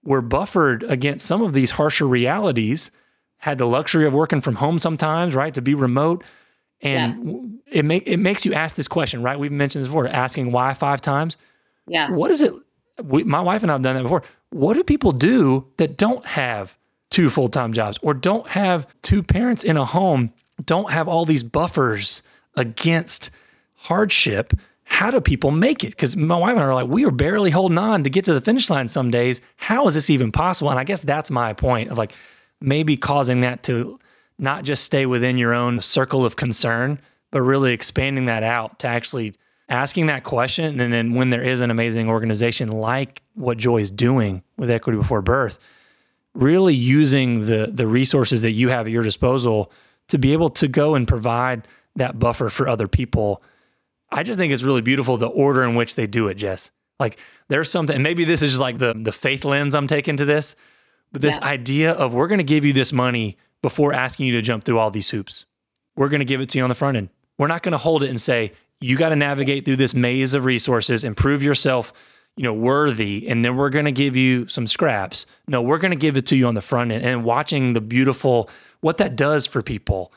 we're 0.04 0.20
buffered 0.20 0.82
against 0.84 1.26
some 1.26 1.40
of 1.42 1.54
these 1.54 1.70
harsher 1.70 2.06
realities 2.06 2.90
had 3.38 3.58
the 3.58 3.66
luxury 3.66 4.06
of 4.06 4.12
working 4.12 4.40
from 4.40 4.56
home 4.56 4.78
sometimes 4.78 5.34
right 5.34 5.54
to 5.54 5.62
be 5.62 5.74
remote 5.74 6.22
and 6.82 7.60
yeah. 7.66 7.78
it 7.78 7.84
make 7.84 8.06
it 8.06 8.18
makes 8.18 8.44
you 8.44 8.52
ask 8.52 8.76
this 8.76 8.88
question 8.88 9.22
right 9.22 9.38
we've 9.38 9.50
mentioned 9.50 9.82
this 9.82 9.88
before 9.88 10.06
asking 10.06 10.52
why 10.52 10.74
five 10.74 11.00
times 11.00 11.38
yeah. 11.86 12.10
What 12.10 12.30
is 12.30 12.42
it? 12.42 12.52
We, 13.02 13.24
my 13.24 13.40
wife 13.40 13.62
and 13.62 13.70
I 13.70 13.74
have 13.74 13.82
done 13.82 13.96
that 13.96 14.02
before. 14.02 14.22
What 14.50 14.74
do 14.74 14.84
people 14.84 15.12
do 15.12 15.66
that 15.78 15.96
don't 15.96 16.24
have 16.26 16.78
two 17.10 17.30
full 17.30 17.48
time 17.48 17.72
jobs 17.72 17.98
or 18.02 18.14
don't 18.14 18.46
have 18.48 18.86
two 19.02 19.22
parents 19.22 19.64
in 19.64 19.76
a 19.76 19.84
home, 19.84 20.32
don't 20.64 20.90
have 20.90 21.08
all 21.08 21.24
these 21.24 21.42
buffers 21.42 22.22
against 22.56 23.30
hardship? 23.74 24.52
How 24.84 25.10
do 25.10 25.20
people 25.20 25.50
make 25.50 25.82
it? 25.82 25.90
Because 25.90 26.16
my 26.16 26.36
wife 26.36 26.52
and 26.52 26.60
I 26.60 26.64
are 26.64 26.74
like, 26.74 26.88
we 26.88 27.04
were 27.04 27.10
barely 27.10 27.50
holding 27.50 27.78
on 27.78 28.04
to 28.04 28.10
get 28.10 28.26
to 28.26 28.34
the 28.34 28.40
finish 28.40 28.68
line 28.70 28.86
some 28.86 29.10
days. 29.10 29.40
How 29.56 29.86
is 29.86 29.94
this 29.94 30.10
even 30.10 30.30
possible? 30.30 30.70
And 30.70 30.78
I 30.78 30.84
guess 30.84 31.00
that's 31.00 31.30
my 31.30 31.52
point 31.52 31.90
of 31.90 31.98
like 31.98 32.12
maybe 32.60 32.96
causing 32.96 33.40
that 33.40 33.62
to 33.64 33.98
not 34.38 34.64
just 34.64 34.84
stay 34.84 35.06
within 35.06 35.38
your 35.38 35.54
own 35.54 35.80
circle 35.80 36.24
of 36.24 36.36
concern, 36.36 37.00
but 37.30 37.42
really 37.42 37.72
expanding 37.72 38.26
that 38.26 38.42
out 38.42 38.78
to 38.80 38.86
actually 38.86 39.34
asking 39.68 40.06
that 40.06 40.24
question 40.24 40.80
and 40.80 40.92
then 40.92 41.14
when 41.14 41.30
there 41.30 41.42
is 41.42 41.60
an 41.60 41.70
amazing 41.70 42.08
organization 42.08 42.68
like 42.68 43.22
what 43.34 43.56
joy 43.56 43.78
is 43.78 43.90
doing 43.90 44.42
with 44.56 44.70
equity 44.70 44.98
before 44.98 45.22
birth 45.22 45.58
really 46.34 46.74
using 46.74 47.46
the 47.46 47.70
the 47.72 47.86
resources 47.86 48.42
that 48.42 48.50
you 48.50 48.68
have 48.68 48.86
at 48.86 48.92
your 48.92 49.02
disposal 49.02 49.72
to 50.08 50.18
be 50.18 50.32
able 50.32 50.50
to 50.50 50.68
go 50.68 50.94
and 50.94 51.08
provide 51.08 51.66
that 51.96 52.18
buffer 52.18 52.50
for 52.50 52.68
other 52.68 52.88
people 52.88 53.42
i 54.10 54.22
just 54.22 54.38
think 54.38 54.52
it's 54.52 54.62
really 54.62 54.82
beautiful 54.82 55.16
the 55.16 55.26
order 55.26 55.62
in 55.62 55.74
which 55.74 55.94
they 55.94 56.06
do 56.06 56.28
it 56.28 56.40
Jes. 56.40 56.70
Like 57.00 57.18
there's 57.48 57.70
something 57.70 58.02
maybe 58.02 58.24
this 58.24 58.42
is 58.42 58.50
just 58.50 58.60
like 58.60 58.78
the 58.78 58.94
the 58.94 59.12
faith 59.12 59.44
lens 59.44 59.74
i'm 59.74 59.86
taking 59.86 60.16
to 60.18 60.24
this 60.24 60.54
but 61.14 61.22
this 61.22 61.38
yeah. 61.40 61.48
idea 61.48 61.92
of 61.92 62.12
we're 62.12 62.26
going 62.26 62.38
to 62.38 62.44
give 62.44 62.64
you 62.64 62.72
this 62.72 62.92
money 62.92 63.38
before 63.62 63.92
asking 63.92 64.26
you 64.26 64.32
to 64.32 64.42
jump 64.42 64.64
through 64.64 64.80
all 64.80 64.90
these 64.90 65.08
hoops. 65.08 65.46
We're 65.96 66.08
going 66.08 66.20
to 66.20 66.26
give 66.26 66.40
it 66.40 66.48
to 66.50 66.58
you 66.58 66.64
on 66.64 66.68
the 66.68 66.74
front 66.74 66.96
end. 66.96 67.08
We're 67.38 67.46
not 67.46 67.62
going 67.62 67.72
to 67.72 67.78
hold 67.78 68.02
it 68.02 68.10
and 68.10 68.20
say 68.20 68.52
you 68.84 68.96
got 68.96 69.10
to 69.10 69.16
navigate 69.16 69.64
through 69.64 69.76
this 69.76 69.94
maze 69.94 70.34
of 70.34 70.44
resources 70.44 71.04
and 71.04 71.16
prove 71.16 71.42
yourself 71.42 71.92
you 72.36 72.42
know 72.42 72.52
worthy 72.52 73.26
and 73.28 73.44
then 73.44 73.56
we're 73.56 73.70
going 73.70 73.84
to 73.84 73.92
give 73.92 74.16
you 74.16 74.46
some 74.48 74.66
scraps 74.66 75.26
no 75.46 75.62
we're 75.62 75.78
going 75.78 75.90
to 75.92 75.96
give 75.96 76.16
it 76.16 76.26
to 76.26 76.36
you 76.36 76.46
on 76.46 76.54
the 76.54 76.60
front 76.60 76.90
end 76.90 77.04
and 77.04 77.24
watching 77.24 77.72
the 77.72 77.80
beautiful 77.80 78.50
what 78.80 78.98
that 78.98 79.16
does 79.16 79.46
for 79.46 79.62
people 79.62 80.12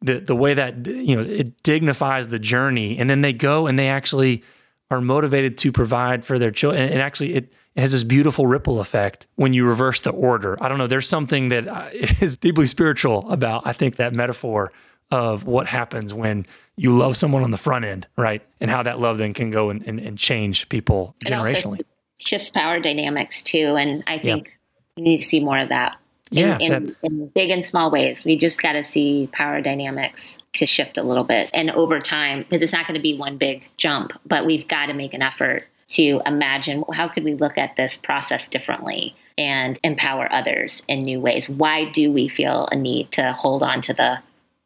the 0.00 0.20
the 0.20 0.36
way 0.36 0.54
that 0.54 0.86
you 0.86 1.14
know 1.14 1.22
it 1.22 1.62
dignifies 1.62 2.28
the 2.28 2.38
journey 2.38 2.98
and 2.98 3.08
then 3.08 3.20
they 3.20 3.32
go 3.32 3.66
and 3.66 3.78
they 3.78 3.88
actually 3.88 4.42
are 4.90 5.00
motivated 5.00 5.58
to 5.58 5.72
provide 5.72 6.24
for 6.24 6.38
their 6.38 6.50
children. 6.50 6.90
And, 6.90 7.00
actually, 7.00 7.34
it, 7.34 7.52
has 7.76 7.92
this 7.92 8.02
beautiful 8.02 8.44
ripple 8.48 8.80
effect 8.80 9.28
when 9.36 9.52
you 9.52 9.64
reverse 9.64 10.00
the 10.00 10.10
order. 10.10 10.58
I 10.60 10.68
don't 10.68 10.78
know. 10.78 10.88
There's 10.88 11.08
something 11.08 11.50
that 11.50 11.68
uh, 11.68 11.90
deeply 12.40 12.66
spiritual 12.66 13.30
about, 13.30 13.64
I 13.68 13.72
think, 13.72 13.96
that 13.96 14.12
metaphor 14.12 14.72
of 15.10 15.44
what 15.44 15.66
happens 15.66 16.12
when 16.12 16.46
you 16.76 16.96
love 16.96 17.16
someone 17.16 17.42
on 17.42 17.50
the 17.50 17.56
front 17.56 17.84
end, 17.84 18.06
right? 18.16 18.42
And 18.60 18.70
how 18.70 18.82
that 18.82 19.00
love 19.00 19.18
then 19.18 19.34
can 19.34 19.50
go 19.50 19.70
and, 19.70 19.86
and, 19.86 19.98
and 20.00 20.18
change 20.18 20.68
people 20.68 21.14
generationally. 21.24 21.80
shifts 22.18 22.50
power 22.50 22.78
dynamics 22.80 23.42
too. 23.42 23.76
And 23.76 24.04
I 24.08 24.18
think 24.18 24.46
yep. 24.46 24.54
we 24.96 25.02
need 25.02 25.18
to 25.18 25.24
see 25.24 25.40
more 25.40 25.58
of 25.58 25.70
that. 25.70 25.98
Yeah, 26.30 26.58
in, 26.60 26.72
in, 26.72 26.96
in 27.02 27.28
big 27.28 27.48
and 27.48 27.64
small 27.64 27.90
ways. 27.90 28.22
We 28.22 28.36
just 28.36 28.60
got 28.60 28.72
to 28.72 28.84
see 28.84 29.30
power 29.32 29.62
dynamics 29.62 30.36
to 30.54 30.66
shift 30.66 30.98
a 30.98 31.02
little 31.02 31.24
bit. 31.24 31.48
And 31.54 31.70
over 31.70 32.00
time, 32.00 32.40
because 32.40 32.60
it's 32.60 32.72
not 32.72 32.86
going 32.86 32.96
to 32.96 33.02
be 33.02 33.16
one 33.16 33.38
big 33.38 33.66
jump, 33.78 34.12
but 34.26 34.44
we've 34.44 34.68
got 34.68 34.86
to 34.86 34.92
make 34.92 35.14
an 35.14 35.22
effort 35.22 35.64
to 35.90 36.20
imagine 36.26 36.84
how 36.92 37.08
could 37.08 37.24
we 37.24 37.34
look 37.34 37.56
at 37.56 37.76
this 37.76 37.96
process 37.96 38.46
differently 38.46 39.16
and 39.38 39.78
empower 39.82 40.30
others 40.30 40.82
in 40.86 40.98
new 40.98 41.18
ways. 41.18 41.48
Why 41.48 41.86
do 41.86 42.12
we 42.12 42.28
feel 42.28 42.68
a 42.70 42.76
need 42.76 43.10
to 43.12 43.32
hold 43.32 43.62
on 43.62 43.80
to 43.82 43.94
the 43.94 44.18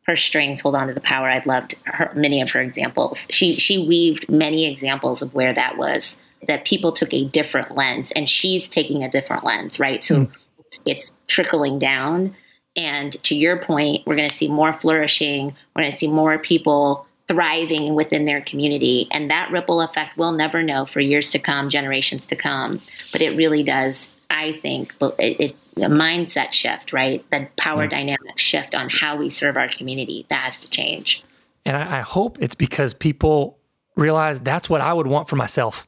her 0.07 0.17
strings 0.17 0.61
hold 0.61 0.75
on 0.75 0.89
to 0.89 0.95
the 0.95 1.01
power. 1.01 1.31
I 1.31 1.43
loved 1.45 1.77
her, 1.85 2.13
many 2.15 2.41
of 2.41 2.51
her 2.51 2.61
examples. 2.61 3.27
She 3.31 3.59
she 3.59 3.87
weaved 3.87 4.29
many 4.29 4.71
examples 4.71 5.23
of 5.23 5.35
where 5.35 5.53
that 5.53 5.77
was 5.77 6.17
that 6.49 6.65
people 6.65 6.93
took 6.93 7.13
a 7.13 7.25
different 7.25 7.77
lens, 7.77 8.13
and 8.13 8.29
she's 8.29 8.69
taking 8.69 9.05
a 9.05 9.11
different 9.11 9.45
lens, 9.45 9.79
right? 9.79 10.03
So 10.03 10.17
mm. 10.17 10.33
it's, 10.59 10.81
it's 10.85 11.13
trickling 11.29 11.79
down. 11.79 12.35
And 12.75 13.23
to 13.25 13.35
your 13.35 13.59
point, 13.59 14.07
we're 14.07 14.17
going 14.17 14.29
to 14.29 14.35
see 14.35 14.49
more 14.49 14.73
flourishing. 14.73 15.55
We're 15.75 15.83
going 15.83 15.93
to 15.93 15.99
see 15.99 16.09
more 16.09 16.39
people 16.39 17.07
thriving 17.29 17.95
within 17.95 18.25
their 18.25 18.41
community. 18.41 19.09
And 19.11 19.31
that 19.31 19.51
ripple 19.51 19.81
effect 19.81 20.17
we'll 20.19 20.33
never 20.33 20.63
know 20.63 20.85
for 20.85 21.01
years 21.01 21.31
to 21.31 21.39
come, 21.39 21.71
generations 21.71 22.27
to 22.27 22.37
come. 22.37 22.81
But 23.13 23.21
it 23.21 23.37
really 23.37 23.63
does, 23.63 24.09
I 24.33 24.55
think, 24.55 24.95
it, 25.01 25.41
it 25.41 25.57
a 25.77 25.89
mindset 25.89 26.53
shift, 26.53 26.93
right? 26.93 27.25
The 27.31 27.49
power 27.57 27.85
yeah. 27.85 27.91
dynamic 27.91 28.39
shift 28.39 28.75
on 28.75 28.89
how 28.89 29.17
we 29.17 29.29
serve 29.31 29.57
our 29.57 29.69
community. 29.69 30.27
That 30.31 30.45
has 30.45 30.59
to 30.61 30.71
change. 30.71 31.23
And 31.65 31.77
I, 31.77 31.99
I 31.99 32.01
hope 32.01 32.39
it's 32.41 32.55
because 32.55 32.95
people 32.95 33.59
realize 33.95 34.41
that's 34.41 34.71
what 34.71 34.81
I 34.81 34.93
would 34.93 35.07
want 35.07 35.29
for 35.29 35.37
myself 35.37 35.87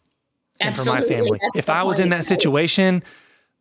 Absolutely. 0.60 0.98
and 0.98 1.04
for 1.04 1.10
my 1.10 1.16
family. 1.16 1.38
That's 1.40 1.58
if 1.58 1.70
I 1.70 1.82
was 1.82 1.98
in 2.00 2.10
that 2.10 2.24
situation, 2.24 3.02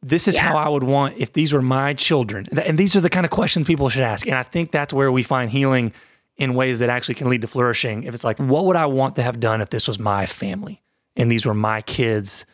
this 0.02 0.28
is 0.28 0.36
yeah. 0.36 0.42
how 0.42 0.58
I 0.58 0.68
would 0.68 0.84
want 0.84 1.18
if 1.18 1.34
these 1.34 1.54
were 1.54 1.62
my 1.62 1.94
children. 1.94 2.46
And 2.58 2.78
these 2.78 2.96
are 2.96 3.02
the 3.02 3.10
kind 3.10 3.26
of 3.26 3.32
questions 3.32 3.66
people 3.66 3.88
should 3.90 4.04
ask. 4.04 4.28
And 4.28 4.36
I 4.36 4.44
think 4.44 4.72
that's 4.72 4.94
where 4.94 5.12
we 5.12 5.24
find 5.24 5.50
healing 5.50 5.94
in 6.36 6.56
ways 6.56 6.80
that 6.80 6.90
actually 6.90 7.16
can 7.16 7.30
lead 7.30 7.42
to 7.42 7.48
flourishing. 7.48 8.04
If 8.04 8.14
it's 8.14 8.24
like, 8.24 8.38
what 8.38 8.66
would 8.66 8.76
I 8.76 8.86
want 8.88 9.16
to 9.16 9.24
have 9.24 9.40
done 9.40 9.62
if 9.62 9.70
this 9.70 9.88
was 9.88 9.98
my 9.98 10.26
family 10.26 10.82
and 11.16 11.32
these 11.32 11.46
were 11.46 11.54
my 11.54 11.82
kids? 11.82 12.46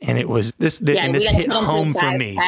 And 0.00 0.18
it 0.18 0.28
was 0.28 0.52
this, 0.58 0.80
yeah, 0.84 1.04
and 1.04 1.14
this 1.14 1.24
hit 1.24 1.50
home 1.50 1.94
for 1.94 2.10
me. 2.16 2.38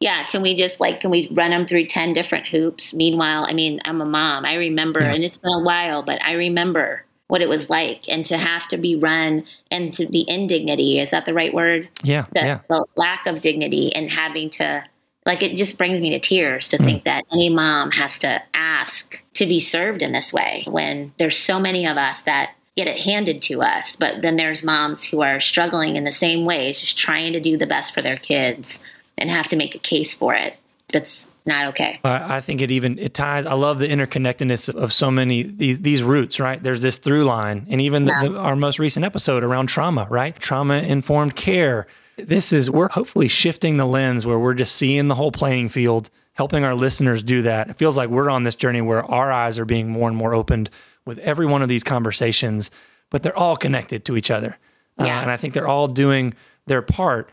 Yeah, 0.00 0.24
can 0.26 0.42
we 0.42 0.56
just 0.56 0.80
like 0.80 1.00
can 1.00 1.10
we 1.10 1.28
run 1.30 1.50
them 1.50 1.66
through 1.66 1.86
10 1.86 2.12
different 2.12 2.48
hoops? 2.48 2.92
Meanwhile, 2.92 3.46
I 3.48 3.52
mean, 3.52 3.80
I'm 3.84 4.00
a 4.00 4.04
mom. 4.04 4.44
I 4.44 4.54
remember 4.54 5.00
yeah. 5.00 5.14
and 5.14 5.22
it's 5.22 5.38
been 5.38 5.52
a 5.52 5.62
while, 5.62 6.02
but 6.02 6.20
I 6.22 6.32
remember 6.32 7.04
what 7.32 7.40
it 7.40 7.48
was 7.48 7.70
like 7.70 8.02
and 8.08 8.26
to 8.26 8.36
have 8.36 8.68
to 8.68 8.76
be 8.76 8.94
run 8.94 9.42
and 9.70 9.94
to 9.94 10.06
be 10.06 10.20
in 10.20 10.46
dignity 10.46 11.00
is 11.00 11.12
that 11.12 11.24
the 11.24 11.32
right 11.32 11.54
word 11.54 11.88
yeah 12.02 12.26
the, 12.34 12.40
yeah. 12.40 12.60
the 12.68 12.84
lack 12.94 13.26
of 13.26 13.40
dignity 13.40 13.90
and 13.94 14.10
having 14.10 14.50
to 14.50 14.84
like 15.24 15.42
it 15.42 15.56
just 15.56 15.78
brings 15.78 15.98
me 15.98 16.10
to 16.10 16.20
tears 16.20 16.68
to 16.68 16.76
mm. 16.76 16.84
think 16.84 17.04
that 17.04 17.24
any 17.32 17.48
mom 17.48 17.90
has 17.90 18.18
to 18.18 18.42
ask 18.52 19.18
to 19.32 19.46
be 19.46 19.58
served 19.58 20.02
in 20.02 20.12
this 20.12 20.30
way 20.30 20.62
when 20.66 21.10
there's 21.18 21.38
so 21.38 21.58
many 21.58 21.86
of 21.86 21.96
us 21.96 22.20
that 22.20 22.50
get 22.76 22.86
it 22.86 23.00
handed 23.00 23.42
to 23.42 23.62
us 23.62 23.96
but 23.96 24.22
then 24.22 24.36
there's 24.36 24.62
moms 24.62 25.04
who 25.04 25.20
are 25.20 25.40
struggling 25.40 25.96
in 25.96 26.04
the 26.04 26.12
same 26.12 26.44
ways 26.44 26.80
just 26.80 26.96
trying 26.96 27.32
to 27.32 27.40
do 27.40 27.56
the 27.56 27.66
best 27.66 27.92
for 27.94 28.02
their 28.02 28.16
kids 28.16 28.78
and 29.18 29.30
have 29.30 29.48
to 29.48 29.56
make 29.56 29.74
a 29.74 29.78
case 29.78 30.14
for 30.14 30.34
it 30.34 30.56
that's 30.92 31.26
not 31.44 31.66
okay. 31.68 31.98
I 32.04 32.40
think 32.40 32.60
it 32.60 32.70
even 32.70 32.98
it 32.98 33.14
ties. 33.14 33.46
I 33.46 33.54
love 33.54 33.78
the 33.78 33.88
interconnectedness 33.88 34.72
of 34.72 34.92
so 34.92 35.10
many 35.10 35.42
these 35.42 35.80
these 35.80 36.02
roots. 36.02 36.38
Right, 36.38 36.62
there's 36.62 36.82
this 36.82 36.98
through 36.98 37.24
line, 37.24 37.66
and 37.68 37.80
even 37.80 38.06
yeah. 38.06 38.20
the, 38.22 38.38
our 38.38 38.54
most 38.54 38.78
recent 38.78 39.04
episode 39.04 39.42
around 39.42 39.66
trauma. 39.66 40.06
Right, 40.08 40.36
trauma 40.38 40.74
informed 40.74 41.34
care. 41.34 41.86
This 42.16 42.52
is 42.52 42.70
we're 42.70 42.90
hopefully 42.90 43.28
shifting 43.28 43.76
the 43.76 43.86
lens 43.86 44.24
where 44.24 44.38
we're 44.38 44.54
just 44.54 44.76
seeing 44.76 45.08
the 45.08 45.14
whole 45.14 45.32
playing 45.32 45.70
field, 45.70 46.10
helping 46.34 46.62
our 46.62 46.74
listeners 46.74 47.22
do 47.22 47.42
that. 47.42 47.70
It 47.70 47.76
feels 47.76 47.96
like 47.96 48.10
we're 48.10 48.30
on 48.30 48.44
this 48.44 48.54
journey 48.54 48.80
where 48.80 49.02
our 49.10 49.32
eyes 49.32 49.58
are 49.58 49.64
being 49.64 49.88
more 49.88 50.08
and 50.08 50.16
more 50.16 50.34
opened 50.34 50.70
with 51.04 51.18
every 51.18 51.46
one 51.46 51.62
of 51.62 51.68
these 51.68 51.84
conversations, 51.84 52.70
but 53.10 53.22
they're 53.22 53.38
all 53.38 53.56
connected 53.56 54.04
to 54.06 54.16
each 54.16 54.30
other, 54.30 54.56
yeah. 54.98 55.18
uh, 55.18 55.22
and 55.22 55.30
I 55.30 55.36
think 55.36 55.54
they're 55.54 55.68
all 55.68 55.88
doing 55.88 56.34
their 56.66 56.82
part 56.82 57.30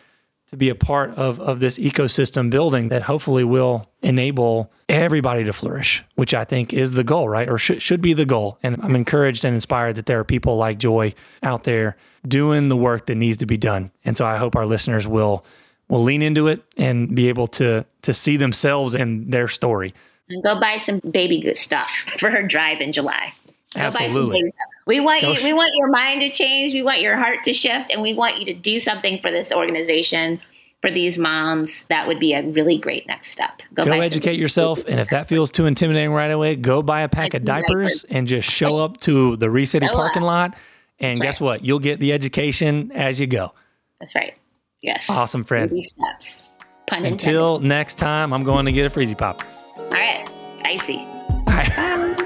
to 0.49 0.57
be 0.57 0.69
a 0.69 0.75
part 0.75 1.11
of, 1.11 1.39
of 1.39 1.59
this 1.59 1.77
ecosystem 1.77 2.49
building 2.49 2.89
that 2.89 3.03
hopefully 3.03 3.43
will 3.43 3.85
enable 4.01 4.71
everybody 4.87 5.43
to 5.43 5.53
flourish, 5.53 6.03
which 6.15 6.33
I 6.33 6.43
think 6.43 6.73
is 6.73 6.93
the 6.93 7.03
goal, 7.03 7.29
right? 7.29 7.47
Or 7.47 7.59
should, 7.59 7.83
should 7.83 8.01
be 8.01 8.13
the 8.13 8.25
goal. 8.25 8.57
And 8.63 8.81
I'm 8.81 8.95
encouraged 8.95 9.45
and 9.45 9.53
inspired 9.53 9.95
that 9.95 10.07
there 10.07 10.19
are 10.19 10.23
people 10.23 10.57
like 10.57 10.79
Joy 10.79 11.13
out 11.43 11.65
there 11.65 11.97
doing 12.27 12.69
the 12.69 12.75
work 12.75 13.05
that 13.05 13.15
needs 13.15 13.37
to 13.37 13.45
be 13.45 13.57
done. 13.57 13.91
And 14.03 14.17
so 14.17 14.25
I 14.25 14.37
hope 14.37 14.55
our 14.55 14.65
listeners 14.65 15.07
will 15.07 15.45
will 15.87 16.03
lean 16.03 16.21
into 16.21 16.47
it 16.47 16.63
and 16.77 17.15
be 17.15 17.29
able 17.29 17.47
to 17.47 17.85
to 18.03 18.13
see 18.13 18.37
themselves 18.37 18.95
in 18.95 19.29
their 19.29 19.47
story. 19.47 19.93
And 20.29 20.43
go 20.43 20.59
buy 20.59 20.77
some 20.77 20.99
baby 20.99 21.41
good 21.41 21.57
stuff 21.57 21.89
for 22.17 22.29
her 22.29 22.43
drive 22.43 22.81
in 22.81 22.91
July. 22.91 23.33
Go 23.75 23.81
Absolutely. 23.81 24.51
We 24.87 24.99
want 24.99 25.21
you. 25.21 25.35
We 25.43 25.53
want 25.53 25.75
your 25.75 25.89
mind 25.89 26.21
to 26.21 26.31
change. 26.31 26.73
We 26.73 26.81
want 26.81 27.01
your 27.01 27.15
heart 27.15 27.43
to 27.43 27.53
shift, 27.53 27.91
and 27.91 28.01
we 28.01 28.13
want 28.13 28.39
you 28.39 28.45
to 28.45 28.53
do 28.53 28.79
something 28.79 29.19
for 29.21 29.29
this 29.29 29.51
organization, 29.51 30.41
for 30.81 30.89
these 30.89 31.19
moms. 31.19 31.83
That 31.83 32.07
would 32.07 32.19
be 32.19 32.33
a 32.33 32.41
really 32.47 32.79
great 32.79 33.05
next 33.05 33.27
step. 33.27 33.61
Go, 33.75 33.83
go 33.83 33.91
educate 33.91 34.39
yourself, 34.39 34.83
and 34.87 34.99
if 34.99 35.09
that 35.09 35.27
feels 35.27 35.51
too 35.51 35.67
intimidating 35.67 36.11
right 36.11 36.31
away, 36.31 36.55
go 36.55 36.81
buy 36.81 37.01
a 37.01 37.09
pack 37.09 37.35
of 37.35 37.45
diapers, 37.45 38.01
diapers, 38.01 38.05
and 38.09 38.27
just 38.27 38.49
show 38.49 38.77
up 38.77 38.97
to 39.01 39.35
the 39.35 39.45
Recity 39.47 39.91
parking 39.91 40.23
lot. 40.23 40.55
And 40.99 41.19
That's 41.19 41.25
guess 41.25 41.41
right. 41.41 41.45
what? 41.45 41.65
You'll 41.65 41.79
get 41.79 41.99
the 41.99 42.11
education 42.11 42.91
as 42.93 43.21
you 43.21 43.27
go. 43.27 43.53
That's 43.99 44.15
right. 44.15 44.33
Yes. 44.81 45.09
Awesome, 45.09 45.43
friend. 45.43 45.69
Baby 45.69 45.83
steps. 45.83 46.43
Pun 46.87 47.05
Until 47.05 47.55
intended. 47.57 47.67
next 47.69 47.95
time, 47.99 48.33
I'm 48.33 48.43
going 48.43 48.65
to 48.65 48.71
get 48.71 48.85
a 48.85 48.89
freezy 48.89 49.17
pop. 49.17 49.43
All 49.77 49.89
right. 49.91 50.27
Icy. 50.63 52.25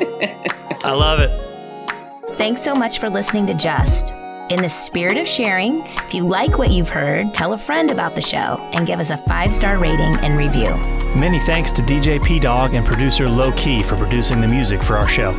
I 0.84 0.92
love 0.92 1.20
it. 1.20 1.30
Thanks 2.36 2.62
so 2.62 2.74
much 2.74 2.98
for 2.98 3.10
listening 3.10 3.46
to 3.48 3.54
Just. 3.54 4.12
In 4.50 4.62
the 4.62 4.68
spirit 4.68 5.16
of 5.16 5.28
sharing, 5.28 5.82
if 5.86 6.12
you 6.12 6.24
like 6.24 6.58
what 6.58 6.70
you've 6.70 6.88
heard, 6.88 7.32
tell 7.32 7.52
a 7.52 7.58
friend 7.58 7.90
about 7.90 8.16
the 8.16 8.20
show 8.20 8.58
and 8.72 8.86
give 8.86 8.98
us 8.98 9.10
a 9.10 9.16
five 9.16 9.54
star 9.54 9.78
rating 9.78 10.16
and 10.16 10.36
review. 10.36 10.74
Many 11.14 11.38
thanks 11.40 11.70
to 11.72 11.82
DJ 11.82 12.18
Pdogg 12.18 12.76
and 12.76 12.84
producer 12.84 13.28
Lo 13.28 13.52
Key 13.52 13.82
for 13.82 13.96
producing 13.96 14.40
the 14.40 14.48
music 14.48 14.82
for 14.82 14.96
our 14.96 15.08
show. 15.08 15.32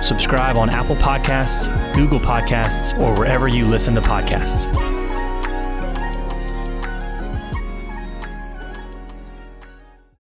Subscribe 0.00 0.56
on 0.56 0.70
Apple 0.70 0.96
Podcasts, 0.96 1.66
Google 1.94 2.20
Podcasts, 2.20 2.98
or 2.98 3.14
wherever 3.18 3.48
you 3.48 3.66
listen 3.66 3.94
to 3.94 4.00
podcasts. 4.00 5.03